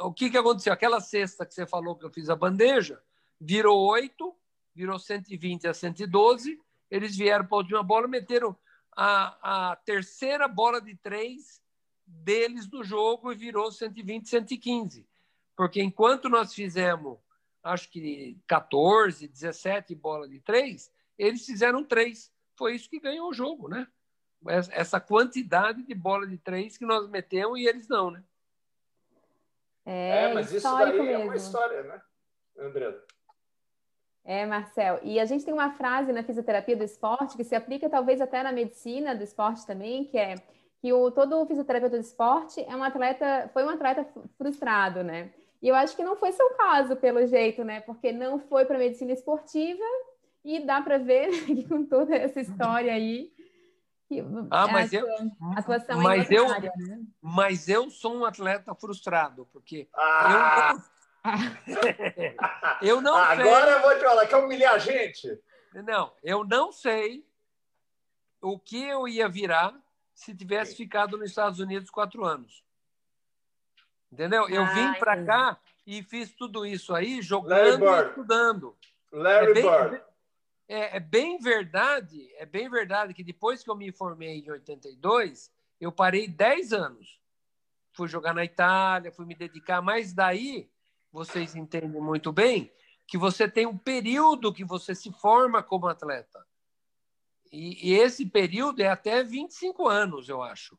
o 0.00 0.12
que, 0.12 0.30
que 0.30 0.38
aconteceu? 0.38 0.72
Aquela 0.72 1.00
cesta 1.00 1.44
que 1.44 1.52
você 1.52 1.66
falou 1.66 1.96
que 1.96 2.04
eu 2.04 2.10
fiz 2.10 2.30
a 2.30 2.36
bandeja, 2.36 3.02
virou 3.40 3.84
oito, 3.90 4.34
virou 4.74 4.98
120 4.98 5.66
a 5.66 5.74
112. 5.74 6.60
Eles 6.90 7.16
vieram 7.16 7.44
para 7.46 7.56
a 7.56 7.58
última 7.58 7.82
bola, 7.82 8.06
meteram 8.06 8.56
a, 8.96 9.70
a 9.70 9.76
terceira 9.76 10.46
bola 10.46 10.80
de 10.80 10.94
três 10.94 11.60
deles 12.06 12.66
do 12.66 12.84
jogo 12.84 13.32
e 13.32 13.34
virou 13.34 13.72
120, 13.72 14.28
115. 14.28 15.06
Porque 15.56 15.82
enquanto 15.82 16.28
nós 16.28 16.52
fizemos, 16.52 17.18
acho 17.62 17.90
que 17.90 18.38
14, 18.46 19.26
17 19.26 19.94
bolas 19.94 20.30
de 20.30 20.40
três, 20.40 20.92
eles 21.18 21.44
fizeram 21.44 21.82
três. 21.82 22.30
Foi 22.56 22.74
isso 22.74 22.90
que 22.90 23.00
ganhou 23.00 23.30
o 23.30 23.34
jogo, 23.34 23.68
né? 23.68 23.86
Essa 24.72 25.00
quantidade 25.00 25.82
de 25.82 25.94
bola 25.94 26.26
de 26.26 26.38
três 26.38 26.76
que 26.76 26.84
nós 26.84 27.08
metemos 27.08 27.58
e 27.58 27.66
eles 27.66 27.88
não, 27.88 28.10
né? 28.10 28.22
É, 29.84 30.24
é 30.24 30.34
mas 30.34 30.52
isso 30.52 30.70
daí 30.70 30.92
mesmo. 30.92 31.10
é 31.10 31.18
uma 31.18 31.36
história, 31.36 31.82
né, 31.82 32.02
André? 32.58 32.94
É, 34.24 34.44
Marcel. 34.44 34.98
E 35.02 35.20
a 35.20 35.24
gente 35.24 35.44
tem 35.44 35.54
uma 35.54 35.72
frase 35.72 36.12
na 36.12 36.22
fisioterapia 36.22 36.76
do 36.76 36.82
esporte 36.82 37.36
que 37.36 37.44
se 37.44 37.54
aplica 37.54 37.88
talvez 37.88 38.20
até 38.20 38.42
na 38.42 38.50
medicina 38.50 39.14
do 39.14 39.22
esporte 39.22 39.64
também, 39.64 40.04
que 40.04 40.18
é 40.18 40.34
que 40.80 40.92
o, 40.92 41.10
todo 41.10 41.46
fisioterapeuta 41.46 41.96
do 41.96 42.02
esporte 42.02 42.60
é 42.60 42.76
um 42.76 42.82
atleta, 42.82 43.48
foi 43.52 43.64
um 43.64 43.70
atleta 43.70 44.06
frustrado, 44.36 45.02
né? 45.02 45.32
E 45.66 45.68
eu 45.68 45.74
acho 45.74 45.96
que 45.96 46.04
não 46.04 46.14
foi 46.14 46.30
seu 46.30 46.48
caso, 46.50 46.94
pelo 46.94 47.26
jeito, 47.26 47.64
né? 47.64 47.80
Porque 47.80 48.12
não 48.12 48.38
foi 48.38 48.64
para 48.64 48.78
medicina 48.78 49.10
esportiva 49.10 49.82
e 50.44 50.64
dá 50.64 50.80
para 50.80 50.96
ver 50.96 51.28
que 51.44 51.66
com 51.66 51.84
toda 51.84 52.14
essa 52.14 52.40
história 52.40 52.92
aí. 52.92 53.32
Ah, 54.48 54.68
mas 54.68 54.92
eu, 54.92 55.04
atuação 55.56 56.00
mas 56.00 56.30
é 56.30 56.34
eu, 56.38 56.48
né? 56.48 56.70
mas 57.20 57.68
eu 57.68 57.90
sou 57.90 58.14
um 58.14 58.24
atleta 58.24 58.72
frustrado, 58.76 59.48
porque 59.52 59.88
ah. 59.92 60.76
eu 62.80 62.88
eu 62.94 63.00
não 63.00 63.16
Agora 63.16 63.64
sei. 63.64 63.74
eu 63.74 63.82
vou 63.82 63.94
te 63.98 64.04
falar, 64.04 64.26
quer 64.28 64.36
humilhar 64.36 64.74
a 64.74 64.78
gente? 64.78 65.36
Não, 65.74 66.12
eu 66.22 66.44
não 66.44 66.70
sei 66.70 67.26
o 68.40 68.56
que 68.56 68.84
eu 68.84 69.08
ia 69.08 69.28
virar 69.28 69.74
se 70.14 70.32
tivesse 70.32 70.76
ficado 70.76 71.18
nos 71.18 71.30
Estados 71.30 71.58
Unidos 71.58 71.90
quatro 71.90 72.24
anos. 72.24 72.64
Entendeu? 74.12 74.48
Eu 74.48 74.66
vim 74.66 74.94
para 74.98 75.24
cá 75.24 75.60
e 75.86 76.02
fiz 76.02 76.32
tudo 76.32 76.64
isso 76.64 76.94
aí 76.94 77.22
jogando 77.22 77.84
e 77.84 78.08
estudando. 78.08 78.76
Larry 79.12 79.50
é 79.50 79.54
bem, 79.54 79.62
Bird. 79.62 80.02
É, 80.68 80.96
é, 80.96 81.00
bem 81.00 81.38
verdade, 81.38 82.28
é 82.36 82.44
bem 82.44 82.68
verdade 82.68 83.14
que 83.14 83.22
depois 83.22 83.62
que 83.62 83.70
eu 83.70 83.76
me 83.76 83.92
formei 83.92 84.40
em 84.40 84.50
82, 84.50 85.50
eu 85.80 85.92
parei 85.92 86.26
10 86.26 86.72
anos. 86.72 87.20
Fui 87.92 88.08
jogar 88.08 88.34
na 88.34 88.44
Itália, 88.44 89.12
fui 89.12 89.24
me 89.24 89.34
dedicar, 89.34 89.80
mas 89.80 90.12
daí 90.12 90.68
vocês 91.12 91.54
entendem 91.54 92.00
muito 92.00 92.32
bem, 92.32 92.70
que 93.06 93.16
você 93.16 93.48
tem 93.48 93.64
um 93.64 93.78
período 93.78 94.52
que 94.52 94.64
você 94.64 94.94
se 94.94 95.12
forma 95.12 95.62
como 95.62 95.86
atleta. 95.86 96.44
E, 97.52 97.90
e, 97.90 97.94
esse 97.94 98.26
período 98.26 98.80
é 98.80 98.88
até 98.88 99.22
25 99.22 99.88
anos, 99.88 100.28
eu 100.28 100.42
acho. 100.42 100.76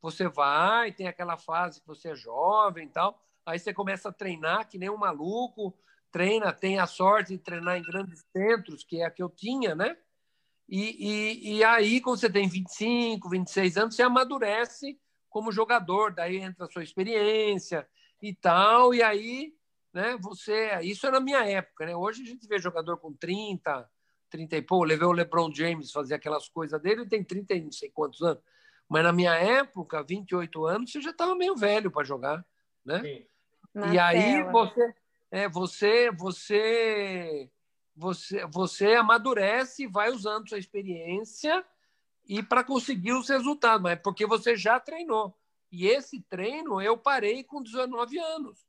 Você 0.00 0.28
vai, 0.28 0.92
tem 0.92 1.08
aquela 1.08 1.36
fase 1.36 1.80
que 1.80 1.86
você 1.86 2.10
é 2.10 2.16
jovem 2.16 2.86
e 2.86 2.90
tal, 2.90 3.20
aí 3.44 3.58
você 3.58 3.72
começa 3.72 4.08
a 4.08 4.12
treinar 4.12 4.68
que 4.68 4.78
nem 4.78 4.90
um 4.90 4.96
maluco, 4.96 5.76
treina, 6.10 6.52
tem 6.52 6.78
a 6.78 6.86
sorte 6.86 7.36
de 7.36 7.38
treinar 7.38 7.76
em 7.76 7.82
grandes 7.82 8.24
centros, 8.32 8.84
que 8.84 9.00
é 9.00 9.06
a 9.06 9.10
que 9.10 9.22
eu 9.22 9.28
tinha, 9.28 9.74
né? 9.74 9.96
E, 10.68 11.08
e, 11.08 11.56
e 11.56 11.64
aí, 11.64 12.00
quando 12.00 12.18
você 12.18 12.30
tem 12.30 12.48
25, 12.48 13.28
26 13.28 13.76
anos, 13.78 13.94
você 13.94 14.02
amadurece 14.02 14.98
como 15.30 15.50
jogador, 15.50 16.12
daí 16.12 16.36
entra 16.36 16.66
a 16.66 16.70
sua 16.70 16.82
experiência 16.82 17.88
e 18.20 18.34
tal, 18.34 18.94
e 18.94 19.02
aí 19.02 19.58
né? 19.92 20.16
Você, 20.20 20.78
isso 20.82 21.06
é 21.06 21.10
na 21.10 21.20
minha 21.20 21.44
época, 21.44 21.86
né? 21.86 21.96
Hoje 21.96 22.22
a 22.22 22.26
gente 22.26 22.46
vê 22.46 22.58
jogador 22.58 22.98
com 22.98 23.12
30, 23.12 23.88
30 24.30 24.56
e 24.56 24.62
pouco, 24.62 24.84
levei 24.84 25.06
o 25.06 25.12
LeBron 25.12 25.52
James 25.52 25.90
fazer 25.90 26.14
aquelas 26.14 26.48
coisas 26.48 26.80
dele, 26.80 27.02
ele 27.02 27.08
tem 27.08 27.24
30 27.24 27.54
e 27.54 27.62
não 27.62 27.72
sei 27.72 27.90
quantos 27.90 28.22
anos. 28.22 28.42
Mas 28.88 29.04
na 29.04 29.12
minha 29.12 29.34
época, 29.34 30.02
28 30.02 30.64
anos, 30.64 30.92
você 30.92 31.00
já 31.00 31.10
estava 31.10 31.34
meio 31.34 31.54
velho 31.54 31.90
para 31.90 32.04
jogar, 32.04 32.44
né? 32.84 33.02
Sim. 33.02 33.26
E 33.92 33.98
aí 33.98 34.42
você, 34.44 34.94
é, 35.30 35.48
você, 35.48 36.10
você, 36.10 37.50
você, 37.94 38.46
você 38.46 38.94
amadurece 38.94 39.84
e 39.84 39.86
vai 39.86 40.10
usando 40.10 40.48
sua 40.48 40.58
experiência 40.58 41.64
e 42.26 42.42
para 42.42 42.64
conseguir 42.64 43.12
os 43.12 43.28
resultados, 43.28 43.82
mas 43.82 43.92
é 43.92 43.96
porque 43.96 44.26
você 44.26 44.56
já 44.56 44.80
treinou. 44.80 45.36
E 45.70 45.86
esse 45.86 46.22
treino 46.22 46.80
eu 46.80 46.96
parei 46.96 47.44
com 47.44 47.62
19 47.62 48.18
anos 48.18 48.68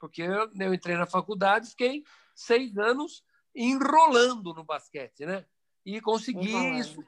porque 0.00 0.22
eu, 0.22 0.50
eu 0.58 0.74
entrei 0.74 0.96
na 0.96 1.06
faculdade, 1.06 1.68
fiquei 1.68 2.02
seis 2.34 2.76
anos 2.78 3.22
enrolando 3.54 4.54
no 4.54 4.64
basquete, 4.64 5.26
né? 5.26 5.44
E 5.84 6.00
consegui 6.00 6.54
isso, 6.78 7.04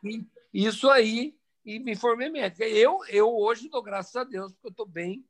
isso 0.52 0.90
aí 0.90 1.34
e 1.64 1.78
me 1.78 1.94
formei 1.94 2.28
médico. 2.28 2.62
Eu, 2.62 3.00
eu 3.08 3.34
hoje 3.34 3.68
dou 3.68 3.82
graças 3.82 4.14
a 4.16 4.24
Deus 4.24 4.52
porque 4.52 4.66
eu 4.66 4.70
estou 4.70 4.86
bem 4.86 5.24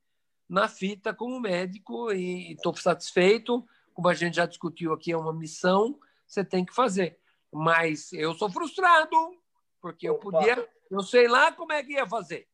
na 0.49 0.69
fita 0.69 1.15
como 1.15 1.41
médico 1.41 2.13
e 2.13 2.53
estou 2.53 2.75
satisfeito. 2.77 3.67
Como 3.95 4.09
a 4.09 4.15
gente 4.15 4.37
já 4.37 4.47
discutiu 4.47 4.93
aqui, 4.93 5.13
é 5.13 5.17
uma 5.17 5.33
missão, 5.33 5.99
você 6.27 6.45
tem 6.45 6.65
que 6.65 6.75
fazer. 6.75 7.19
Mas 7.53 8.13
eu 8.13 8.35
sou 8.35 8.51
frustrado 8.51 9.17
porque 9.81 10.09
eu 10.09 10.17
podia, 10.17 10.69
eu 10.91 11.01
sei 11.03 11.29
lá 11.29 11.53
como 11.53 11.73
é 11.73 11.83
que 11.83 11.93
ia 11.93 12.07
fazer. 12.07 12.49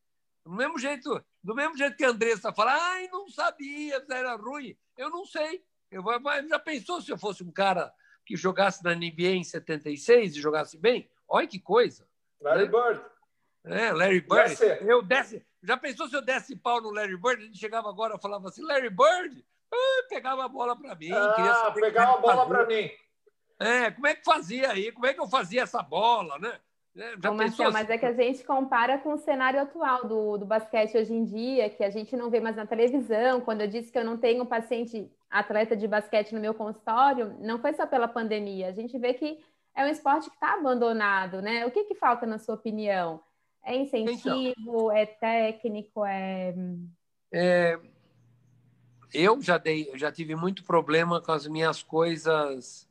Do 0.45 0.53
mesmo 0.53 0.79
jeito, 0.79 1.22
do 1.43 1.55
mesmo 1.55 1.76
jeito 1.76 1.97
que 1.97 2.05
a 2.05 2.09
Andressa 2.09 2.53
fala, 2.53 2.72
ai, 2.72 3.07
não 3.09 3.29
sabia, 3.29 4.05
era 4.11 4.35
ruim. 4.35 4.76
Eu 4.97 5.11
não 5.11 5.24
sei. 5.24 5.62
Eu, 5.91 6.03
já 6.49 6.59
pensou 6.59 7.01
se 7.01 7.11
eu 7.11 7.18
fosse 7.18 7.45
um 7.45 7.53
cara 7.53 7.93
que 8.24 8.37
jogasse 8.37 8.83
na 8.83 8.95
NBA 8.95 9.37
em 9.37 9.45
76 9.45 10.37
e 10.37 10.41
jogasse 10.41 10.79
bem? 10.79 11.11
Olha 11.29 11.47
que 11.47 11.61
coisa. 11.61 12.09
Larry 12.41 12.64
né? 12.64 12.70
Bird. 12.70 13.18
É, 13.64 13.92
Larry 13.92 14.20
Bird. 14.20 14.56
Eu 14.86 15.02
desce, 15.02 15.44
já 15.62 15.76
pensou 15.76 16.09
se 16.09 16.16
eu 16.16 16.22
desse 16.22 16.56
pau 16.56 16.80
no 16.80 16.90
Larry 16.90 17.16
Bird? 17.16 17.42
Ele 17.44 17.54
chegava 17.54 17.88
agora 17.88 18.16
e 18.16 18.20
falava 18.20 18.48
assim, 18.48 18.62
Larry 18.62 18.90
Bird, 18.90 19.44
ah, 19.72 20.06
pegava 20.09 20.44
a 20.44 20.48
bola 20.48 20.76
para 20.76 20.94
mim. 20.94 21.11
Ah, 21.12 21.72
pegava 21.74 22.14
a 22.14 22.18
bola 22.18 22.46
para 22.46 22.66
mim. 22.66 22.90
É, 23.61 23.90
como 23.90 24.06
é 24.06 24.14
que 24.14 24.24
fazia 24.24 24.70
aí? 24.70 24.92
Como 24.92 25.06
é 25.06 25.12
que 25.12 25.20
eu 25.20 25.28
fazia 25.28 25.62
essa 25.62 25.82
bola, 25.82 26.38
né? 26.38 26.59
Né? 26.98 27.14
Já 27.22 27.30
Ô, 27.30 27.34
Marcelo, 27.34 27.72
mas 27.72 27.88
é 27.88 27.96
que 27.96 28.06
a 28.06 28.12
gente 28.12 28.42
compara 28.42 28.98
com 28.98 29.12
o 29.12 29.18
cenário 29.18 29.61
atual 29.61 30.04
do, 30.04 30.36
do 30.38 30.44
basquete 30.44 30.96
hoje 30.96 31.14
em 31.14 31.24
dia, 31.24 31.70
que 31.70 31.84
a 31.84 31.90
gente 31.90 32.16
não 32.16 32.28
vê 32.28 32.40
mais 32.40 32.56
na 32.56 32.66
televisão. 32.66 33.40
Quando 33.40 33.61
eu 33.61 33.68
disse 33.68 33.92
que 33.92 33.98
eu 33.98 34.04
não 34.04 34.16
tenho 34.16 34.44
paciente 34.44 35.09
atleta 35.30 35.76
de 35.76 35.86
basquete 35.86 36.34
no 36.34 36.40
meu 36.40 36.52
consultório, 36.54 37.36
não 37.38 37.61
foi 37.61 37.72
só 37.74 37.86
pela 37.86 38.09
pandemia. 38.09 38.66
A 38.66 38.72
gente 38.72 38.98
vê 38.98 39.14
que 39.14 39.38
é 39.76 39.84
um 39.84 39.88
esporte 39.88 40.28
que 40.28 40.34
está 40.34 40.54
abandonado, 40.54 41.40
né? 41.40 41.64
O 41.66 41.70
que, 41.70 41.84
que 41.84 41.94
falta, 41.94 42.26
na 42.26 42.38
sua 42.38 42.56
opinião? 42.56 43.22
É 43.69 43.77
incentivo? 43.77 44.55
Então, 44.59 44.93
é 44.93 45.05
técnico? 45.05 46.05
É... 46.07 46.55
é... 47.31 47.79
Eu 49.12 49.41
já 49.43 49.59
dei, 49.59 49.91
já 49.95 50.11
tive 50.11 50.35
muito 50.35 50.64
problema 50.64 51.21
com 51.21 51.33
as 51.33 51.47
minhas 51.47 51.83
coisas 51.83 52.89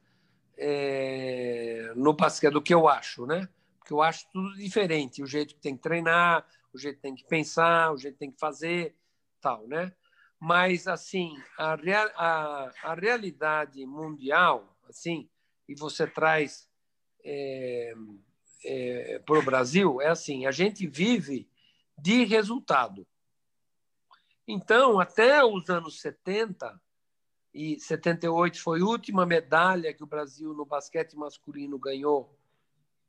é... 0.56 1.92
no 1.96 2.14
basquete, 2.14 2.54
do 2.54 2.62
que 2.62 2.74
eu 2.74 2.88
acho, 2.88 3.26
né? 3.26 3.50
Porque 3.80 3.92
eu 3.92 4.04
acho 4.04 4.28
tudo 4.32 4.56
diferente, 4.56 5.24
o 5.24 5.28
jeito 5.28 5.56
que 5.56 5.62
tem 5.62 5.76
que 5.76 5.82
treinar, 5.82 6.46
o 6.72 6.78
jeito 6.78 6.98
que 6.98 7.02
tem 7.02 7.16
que 7.16 7.26
pensar, 7.26 7.92
o 7.92 7.98
jeito 7.98 8.14
que 8.14 8.20
tem 8.20 8.32
que 8.32 8.40
fazer, 8.40 8.96
tal, 9.42 9.68
né? 9.68 9.92
Mas 10.40 10.88
assim, 10.88 11.36
a, 11.58 11.76
real, 11.76 12.08
a, 12.16 12.72
a 12.84 12.94
realidade 12.94 13.84
mundial, 13.84 14.78
assim, 14.88 15.28
e 15.68 15.74
você 15.74 16.06
traz 16.06 16.70
é, 17.24 17.94
é, 18.64 19.20
para 19.20 19.40
o 19.40 19.44
Brasil 19.44 20.02
é 20.02 20.08
assim: 20.10 20.46
a 20.46 20.52
gente 20.52 20.88
vive 20.88 21.50
de 21.98 22.24
resultado. 22.24 23.06
Então, 24.48 25.00
até 25.00 25.44
os 25.44 25.70
anos 25.70 26.00
70 26.00 26.80
e 27.54 27.80
78 27.80 28.62
foi 28.62 28.82
a 28.82 28.86
última 28.86 29.26
medalha 29.26 29.94
que 29.94 30.04
o 30.04 30.08
Brasil 30.08 30.54
no 30.54 30.66
basquete 30.66 31.16
masculino 31.16 31.78
ganhou 31.78 32.38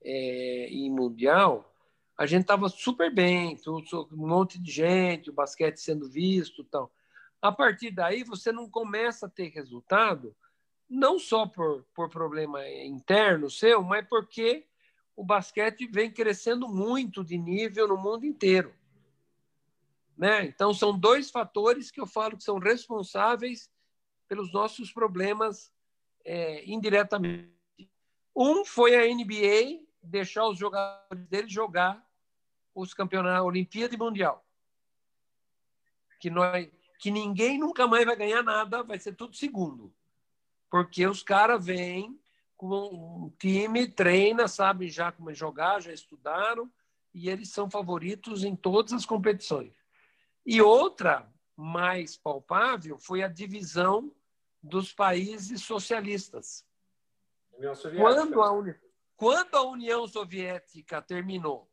é, 0.02 0.68
em 0.70 0.90
mundial. 0.90 1.74
A 2.16 2.26
gente 2.26 2.42
estava 2.42 2.68
super 2.68 3.14
bem, 3.14 3.56
um 3.66 4.26
monte 4.26 4.58
de 4.58 4.70
gente, 4.70 5.30
o 5.30 5.34
basquete 5.34 5.76
sendo 5.76 6.08
visto, 6.08 6.64
tal. 6.64 6.92
A 7.40 7.52
partir 7.52 7.92
daí, 7.92 8.24
você 8.24 8.50
não 8.50 8.68
começa 8.68 9.26
a 9.26 9.30
ter 9.30 9.48
resultado 9.50 10.34
não 10.88 11.18
só 11.18 11.46
por, 11.46 11.84
por 11.94 12.08
problema 12.08 12.66
interno 12.68 13.50
seu, 13.50 13.82
mas 13.82 14.06
porque 14.08 14.66
o 15.18 15.24
basquete 15.24 15.84
vem 15.88 16.12
crescendo 16.12 16.68
muito 16.68 17.24
de 17.24 17.36
nível 17.36 17.88
no 17.88 17.96
mundo 17.96 18.24
inteiro. 18.24 18.72
Né? 20.16 20.44
Então, 20.44 20.72
são 20.72 20.96
dois 20.96 21.28
fatores 21.28 21.90
que 21.90 22.00
eu 22.00 22.06
falo 22.06 22.36
que 22.36 22.44
são 22.44 22.58
responsáveis 22.58 23.68
pelos 24.28 24.52
nossos 24.52 24.92
problemas 24.92 25.72
é, 26.24 26.64
indiretamente. 26.64 27.52
Um 28.34 28.64
foi 28.64 28.94
a 28.94 29.12
NBA 29.12 29.84
deixar 30.00 30.46
os 30.46 30.56
jogadores 30.56 31.26
dele 31.26 31.48
jogar 31.48 32.00
os 32.72 32.94
campeonatos 32.94 33.44
Olimpíada 33.44 33.92
e 33.92 33.98
Mundial. 33.98 34.46
Que, 36.20 36.30
nós, 36.30 36.68
que 37.00 37.10
ninguém 37.10 37.58
nunca 37.58 37.88
mais 37.88 38.04
vai 38.04 38.14
ganhar 38.14 38.44
nada, 38.44 38.84
vai 38.84 39.00
ser 39.00 39.16
tudo 39.16 39.34
segundo 39.34 39.92
porque 40.70 41.06
os 41.06 41.22
caras 41.22 41.64
vêm 41.64 42.18
com 42.58 43.24
um 43.26 43.30
time, 43.38 43.86
treina, 43.86 44.48
sabem 44.48 44.90
já 44.90 45.12
como 45.12 45.32
jogar, 45.32 45.80
já 45.80 45.92
estudaram, 45.92 46.70
e 47.14 47.30
eles 47.30 47.50
são 47.50 47.70
favoritos 47.70 48.42
em 48.44 48.54
todas 48.54 48.92
as 48.92 49.06
competições. 49.06 49.72
E 50.44 50.60
outra, 50.60 51.32
mais 51.56 52.16
palpável, 52.16 52.98
foi 52.98 53.22
a 53.22 53.28
divisão 53.28 54.12
dos 54.60 54.92
países 54.92 55.62
socialistas. 55.62 56.66
Quando 57.96 58.42
a, 58.42 58.52
Uni... 58.52 58.74
Quando 59.16 59.54
a 59.54 59.62
União 59.62 60.06
Soviética 60.08 61.00
terminou 61.00 61.70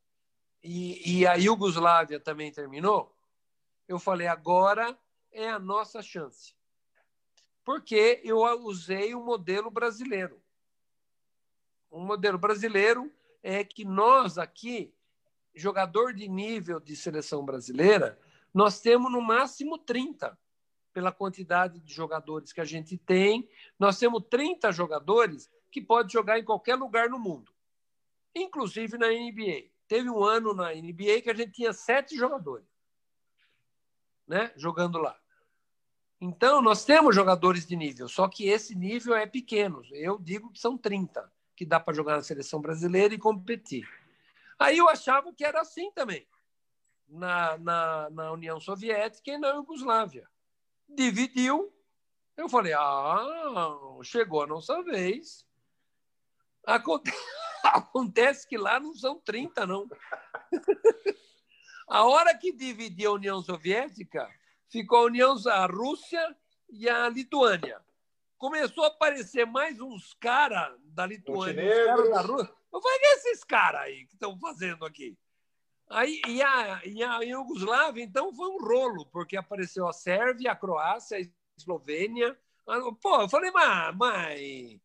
e, 0.64 1.20
e 1.20 1.28
a 1.28 1.34
Iugoslávia 1.34 2.20
também 2.20 2.52
terminou, 2.52 3.12
eu 3.88 3.98
falei: 4.00 4.28
agora 4.28 4.98
é 5.32 5.50
a 5.50 5.60
nossa 5.60 6.02
chance 6.02 6.56
porque 7.66 8.22
eu 8.24 8.38
usei 8.64 9.16
o 9.16 9.26
modelo 9.26 9.72
brasileiro. 9.72 10.40
O 11.96 12.00
modelo 12.02 12.38
brasileiro 12.38 13.10
é 13.42 13.64
que 13.64 13.86
nós 13.86 14.38
aqui, 14.38 14.94
jogador 15.56 16.14
de 16.14 16.28
nível 16.28 16.78
de 16.78 16.94
seleção 16.94 17.46
brasileira, 17.46 18.20
nós 18.54 18.82
temos 18.82 19.10
no 19.10 19.22
máximo 19.22 19.78
30 19.78 20.38
pela 20.92 21.14
quantidade 21.14 21.80
de 21.80 21.94
jogadores 21.94 22.52
que 22.52 22.60
a 22.60 22.66
gente 22.66 22.98
tem. 22.98 23.50
Nós 23.80 23.98
temos 23.98 24.22
30 24.30 24.74
jogadores 24.74 25.50
que 25.72 25.82
pode 25.82 26.12
jogar 26.12 26.38
em 26.38 26.44
qualquer 26.44 26.76
lugar 26.76 27.10
no 27.10 27.18
mundo, 27.18 27.54
inclusive 28.36 28.98
na 28.98 29.08
NBA. 29.08 29.72
Teve 29.88 30.10
um 30.10 30.22
ano 30.22 30.54
na 30.54 30.74
NBA 30.74 31.22
que 31.24 31.30
a 31.30 31.34
gente 31.34 31.54
tinha 31.54 31.72
sete 31.72 32.18
jogadores 32.18 32.68
né, 34.28 34.52
jogando 34.58 34.98
lá. 34.98 35.18
Então, 36.20 36.62
nós 36.62 36.84
temos 36.84 37.16
jogadores 37.16 37.66
de 37.66 37.78
nível, 37.78 38.10
só 38.10 38.28
que 38.28 38.50
esse 38.50 38.76
nível 38.76 39.16
é 39.16 39.26
pequeno. 39.26 39.82
Eu 39.92 40.20
digo 40.20 40.52
que 40.52 40.60
são 40.60 40.78
30 40.78 41.34
que 41.56 41.66
dá 41.66 41.80
para 41.80 41.94
jogar 41.94 42.16
na 42.16 42.24
seleção 42.24 42.60
brasileira 42.60 43.14
e 43.14 43.20
competir. 43.20 43.88
Aí 44.60 44.78
eu 44.78 44.90
achava 44.90 45.34
que 45.34 45.44
era 45.44 45.62
assim 45.62 45.92
também, 45.92 46.28
na, 47.08 47.58
na, 47.58 48.10
na 48.10 48.32
União 48.32 48.60
Soviética 48.60 49.32
e 49.32 49.38
na 49.38 49.50
Iugoslávia. 49.50 50.30
Dividiu. 50.88 51.74
Eu 52.38 52.50
falei, 52.50 52.74
ah, 52.74 53.68
chegou 54.04 54.44
a 54.44 54.48
nossa 54.48 54.82
vez. 54.84 55.46
Acontece 57.64 58.48
que 58.48 58.58
lá 58.58 58.80
não 58.80 58.94
são 58.94 59.20
30, 59.20 59.66
não. 59.66 59.88
A 61.88 62.04
hora 62.04 62.36
que 62.36 62.52
dividiu 62.52 63.12
a 63.12 63.14
União 63.14 63.42
Soviética, 63.44 64.28
ficou 64.70 65.00
a 65.00 65.04
União, 65.04 65.36
a 65.48 65.68
Rússia 65.68 66.36
e 66.70 66.90
a 66.90 67.08
Lituânia. 67.10 67.80
Começou 68.38 68.84
a 68.84 68.88
aparecer 68.88 69.46
mais 69.46 69.80
uns 69.80 70.14
caras 70.14 70.78
da 70.84 71.06
Lituânia, 71.06 71.86
cara 71.86 72.10
da 72.10 72.22
Rússia. 72.22 72.54
Eu 72.72 72.82
falei, 72.82 73.00
que 73.00 73.06
esses 73.06 73.44
caras 73.44 73.82
aí 73.82 74.06
que 74.06 74.14
estão 74.14 74.38
fazendo 74.38 74.86
aqui? 74.86 75.18
Aí, 75.90 76.22
e, 76.28 76.42
a, 76.42 76.82
e 76.86 77.04
a 77.04 77.20
Iugoslávia, 77.22 78.04
então, 78.04 78.34
foi 78.34 78.50
um 78.50 78.58
rolo, 78.58 79.06
porque 79.08 79.38
apareceu 79.38 79.88
a 79.88 79.94
Sérvia, 79.94 80.52
a 80.52 80.56
Croácia, 80.56 81.18
a 81.18 81.22
Eslovênia. 81.58 82.38
Pô, 83.02 83.22
eu 83.22 83.30
falei, 83.30 83.52
mas, 83.52 83.96
mas, 83.96 84.80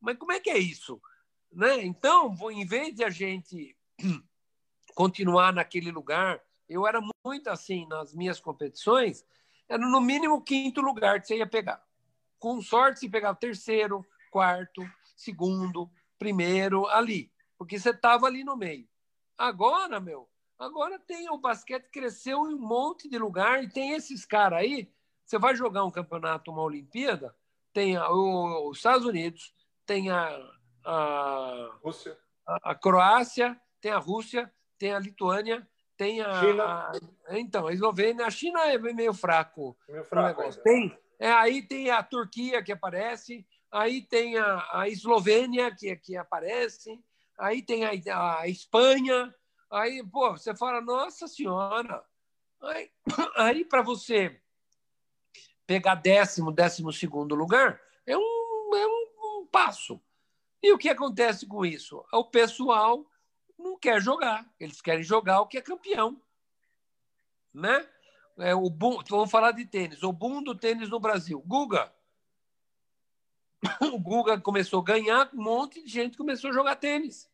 mas 0.00 0.18
como 0.18 0.32
é 0.32 0.40
que 0.40 0.50
é 0.50 0.58
isso? 0.58 1.00
Né? 1.52 1.84
Então, 1.84 2.34
em 2.50 2.66
vez 2.66 2.94
de 2.94 3.04
a 3.04 3.10
gente 3.10 3.76
continuar 4.94 5.52
naquele 5.52 5.90
lugar 5.90 6.42
eu 6.68 6.86
era 6.86 7.00
muito 7.24 7.48
assim 7.48 7.86
nas 7.88 8.14
minhas 8.14 8.40
competições, 8.40 9.24
era 9.68 9.78
no 9.86 10.00
mínimo 10.00 10.42
quinto 10.42 10.80
lugar 10.80 11.20
que 11.20 11.28
você 11.28 11.36
ia 11.36 11.46
pegar. 11.46 11.84
Com 12.46 12.62
sorte, 12.62 13.00
você 13.00 13.08
pegava 13.08 13.36
terceiro, 13.36 14.06
quarto, 14.30 14.80
segundo, 15.16 15.90
primeiro, 16.16 16.86
ali, 16.86 17.28
porque 17.58 17.76
você 17.76 17.90
estava 17.90 18.24
ali 18.26 18.44
no 18.44 18.56
meio. 18.56 18.86
Agora, 19.36 19.98
meu, 19.98 20.28
agora 20.56 20.96
tem 20.96 21.28
o 21.28 21.38
basquete 21.38 21.90
cresceu 21.90 22.48
em 22.48 22.54
um 22.54 22.60
monte 22.60 23.08
de 23.08 23.18
lugar 23.18 23.64
e 23.64 23.68
tem 23.68 23.94
esses 23.94 24.24
caras 24.24 24.60
aí. 24.60 24.88
Você 25.24 25.40
vai 25.40 25.56
jogar 25.56 25.84
um 25.84 25.90
campeonato, 25.90 26.52
uma 26.52 26.62
Olimpíada, 26.62 27.34
tem 27.72 27.96
a, 27.96 28.08
o, 28.12 28.70
os 28.70 28.76
Estados 28.76 29.04
Unidos, 29.04 29.52
tem 29.84 30.12
a, 30.12 30.38
a, 30.84 31.76
Rússia. 31.82 32.16
A, 32.46 32.70
a 32.70 32.74
Croácia, 32.76 33.60
tem 33.80 33.90
a 33.90 33.98
Rússia, 33.98 34.54
tem 34.78 34.94
a 34.94 35.00
Lituânia, 35.00 35.68
tem 35.96 36.20
a, 36.20 36.40
China. 36.40 36.64
a, 37.26 37.38
então 37.40 37.66
a 37.66 37.72
Eslovênia, 37.72 38.24
a 38.24 38.30
China 38.30 38.60
é 38.70 38.78
meio 38.78 39.12
fraco. 39.12 39.76
Meio 39.88 40.04
fraco 40.04 40.44
tem, 40.62 40.96
é, 41.18 41.30
aí 41.30 41.62
tem 41.62 41.90
a 41.90 42.02
Turquia 42.02 42.62
que 42.62 42.72
aparece, 42.72 43.46
aí 43.70 44.02
tem 44.02 44.36
a, 44.38 44.68
a 44.72 44.88
Eslovênia 44.88 45.74
que, 45.74 45.94
que 45.96 46.16
aparece, 46.16 47.02
aí 47.38 47.62
tem 47.62 47.84
a, 47.84 48.40
a 48.40 48.48
Espanha, 48.48 49.34
aí 49.70 50.04
pô, 50.10 50.30
você 50.32 50.54
fala 50.54 50.80
nossa 50.80 51.26
senhora, 51.26 52.04
aí, 52.60 52.90
aí 53.36 53.64
para 53.64 53.82
você 53.82 54.40
pegar 55.66 55.96
décimo, 55.96 56.52
décimo 56.52 56.92
segundo 56.92 57.34
lugar 57.34 57.80
é 58.06 58.16
um, 58.16 58.74
é 58.74 58.86
um, 58.86 59.40
um 59.40 59.46
passo. 59.50 60.00
E 60.62 60.72
o 60.72 60.78
que 60.78 60.88
acontece 60.88 61.46
com 61.46 61.64
isso? 61.64 62.04
O 62.12 62.24
pessoal 62.24 63.04
não 63.58 63.78
quer 63.78 64.00
jogar. 64.00 64.48
Eles 64.58 64.80
querem 64.80 65.02
jogar 65.02 65.40
o 65.40 65.46
que 65.46 65.58
é 65.58 65.62
campeão. 65.62 66.20
Né? 67.52 67.88
É, 68.38 68.54
o 68.54 68.68
boom, 68.68 69.02
vamos 69.08 69.30
falar 69.30 69.52
de 69.52 69.64
tênis. 69.64 70.02
O 70.02 70.12
boom 70.12 70.42
do 70.42 70.54
tênis 70.54 70.88
no 70.88 71.00
Brasil. 71.00 71.42
Guga. 71.46 71.92
O 73.92 73.98
Guga 73.98 74.38
começou 74.40 74.80
a 74.80 74.84
ganhar, 74.84 75.30
um 75.32 75.42
monte 75.42 75.82
de 75.82 75.88
gente 75.88 76.16
começou 76.16 76.50
a 76.50 76.52
jogar 76.52 76.76
tênis. 76.76 77.28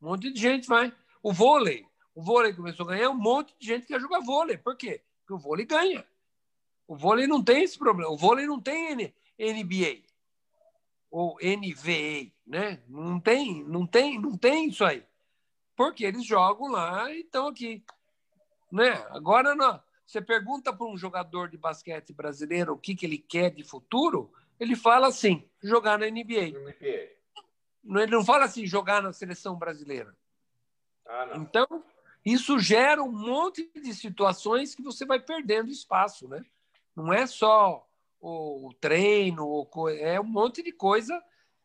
Um 0.00 0.08
monte 0.08 0.32
de 0.32 0.40
gente 0.40 0.66
vai. 0.66 0.92
O 1.22 1.32
vôlei. 1.32 1.86
O 2.14 2.22
vôlei 2.22 2.52
começou 2.52 2.86
a 2.86 2.90
ganhar, 2.90 3.10
um 3.10 3.14
monte 3.14 3.54
de 3.58 3.66
gente 3.66 3.86
quer 3.86 4.00
jogar 4.00 4.20
vôlei. 4.20 4.58
Por 4.58 4.76
quê? 4.76 5.02
Porque 5.20 5.32
o 5.32 5.38
vôlei 5.38 5.64
ganha. 5.64 6.04
O 6.86 6.96
vôlei 6.96 7.26
não 7.26 7.42
tem 7.42 7.62
esse 7.62 7.78
problema. 7.78 8.10
O 8.10 8.16
vôlei 8.16 8.46
não 8.46 8.60
tem 8.60 8.94
NBA 9.38 10.02
ou 11.10 11.38
NVA, 11.42 12.32
né? 12.46 12.82
Não 12.88 13.20
tem, 13.20 13.62
não 13.64 13.86
tem, 13.86 14.20
não 14.20 14.36
tem 14.36 14.68
isso 14.68 14.84
aí. 14.84 15.04
porque 15.76 16.04
eles 16.04 16.24
jogam 16.24 16.70
lá 16.70 17.10
e 17.12 17.20
estão 17.20 17.48
aqui. 17.48 17.84
Né? 18.70 18.90
Agora, 19.10 19.54
não. 19.54 19.80
Você 20.12 20.20
pergunta 20.20 20.74
para 20.74 20.86
um 20.86 20.96
jogador 20.96 21.48
de 21.48 21.56
basquete 21.56 22.12
brasileiro 22.12 22.74
o 22.74 22.78
que, 22.78 22.94
que 22.94 23.06
ele 23.06 23.16
quer 23.16 23.50
de 23.50 23.64
futuro, 23.64 24.30
ele 24.60 24.76
fala 24.76 25.08
assim: 25.08 25.48
jogar 25.62 25.98
na 25.98 26.06
NBA. 26.06 26.50
NBA. 26.52 27.08
Ele 28.02 28.06
não 28.10 28.22
fala 28.22 28.44
assim: 28.44 28.66
jogar 28.66 29.02
na 29.02 29.14
seleção 29.14 29.56
brasileira. 29.56 30.14
Ah, 31.08 31.30
então, 31.36 31.66
isso 32.22 32.58
gera 32.58 33.02
um 33.02 33.10
monte 33.10 33.70
de 33.74 33.94
situações 33.94 34.74
que 34.74 34.82
você 34.82 35.06
vai 35.06 35.18
perdendo 35.18 35.70
espaço, 35.70 36.28
né? 36.28 36.44
Não 36.94 37.10
é 37.10 37.26
só 37.26 37.88
o 38.20 38.70
treino, 38.80 39.66
é 39.98 40.20
um 40.20 40.24
monte 40.24 40.62
de 40.62 40.72
coisa 40.72 41.20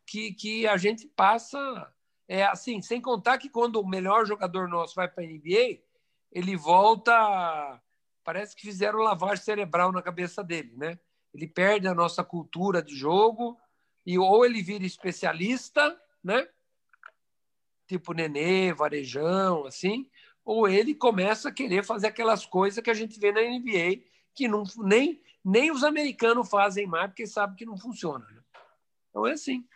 que, 0.06 0.32
que 0.32 0.66
a 0.66 0.78
gente 0.78 1.06
passa. 1.06 1.92
É 2.26 2.44
assim, 2.44 2.80
sem 2.80 3.00
contar 3.00 3.36
que 3.36 3.50
quando 3.50 3.76
o 3.76 3.86
melhor 3.86 4.24
jogador 4.26 4.68
nosso 4.68 4.94
vai 4.94 5.06
para 5.06 5.22
a 5.22 5.26
NBA, 5.26 5.80
ele 6.32 6.56
volta. 6.56 7.82
Parece 8.28 8.54
que 8.54 8.60
fizeram 8.60 8.98
lavagem 8.98 9.42
cerebral 9.42 9.90
na 9.90 10.02
cabeça 10.02 10.44
dele, 10.44 10.70
né? 10.76 10.98
Ele 11.32 11.46
perde 11.46 11.88
a 11.88 11.94
nossa 11.94 12.22
cultura 12.22 12.82
de 12.82 12.94
jogo 12.94 13.58
e 14.04 14.18
ou 14.18 14.44
ele 14.44 14.60
vira 14.60 14.84
especialista, 14.84 15.98
né? 16.22 16.46
Tipo 17.86 18.12
Nenê, 18.12 18.70
Varejão, 18.74 19.64
assim, 19.64 20.10
ou 20.44 20.68
ele 20.68 20.94
começa 20.94 21.48
a 21.48 21.52
querer 21.52 21.82
fazer 21.82 22.08
aquelas 22.08 22.44
coisas 22.44 22.84
que 22.84 22.90
a 22.90 22.94
gente 22.94 23.18
vê 23.18 23.32
na 23.32 23.40
NBA, 23.40 24.04
que 24.34 24.46
não, 24.46 24.62
nem, 24.76 25.22
nem 25.42 25.70
os 25.70 25.82
americanos 25.82 26.50
fazem 26.50 26.86
mais, 26.86 27.06
porque 27.06 27.26
sabem 27.26 27.56
que 27.56 27.64
não 27.64 27.78
funciona. 27.78 28.26
Né? 28.26 28.42
Então 29.08 29.26
é 29.26 29.32
assim. 29.32 29.66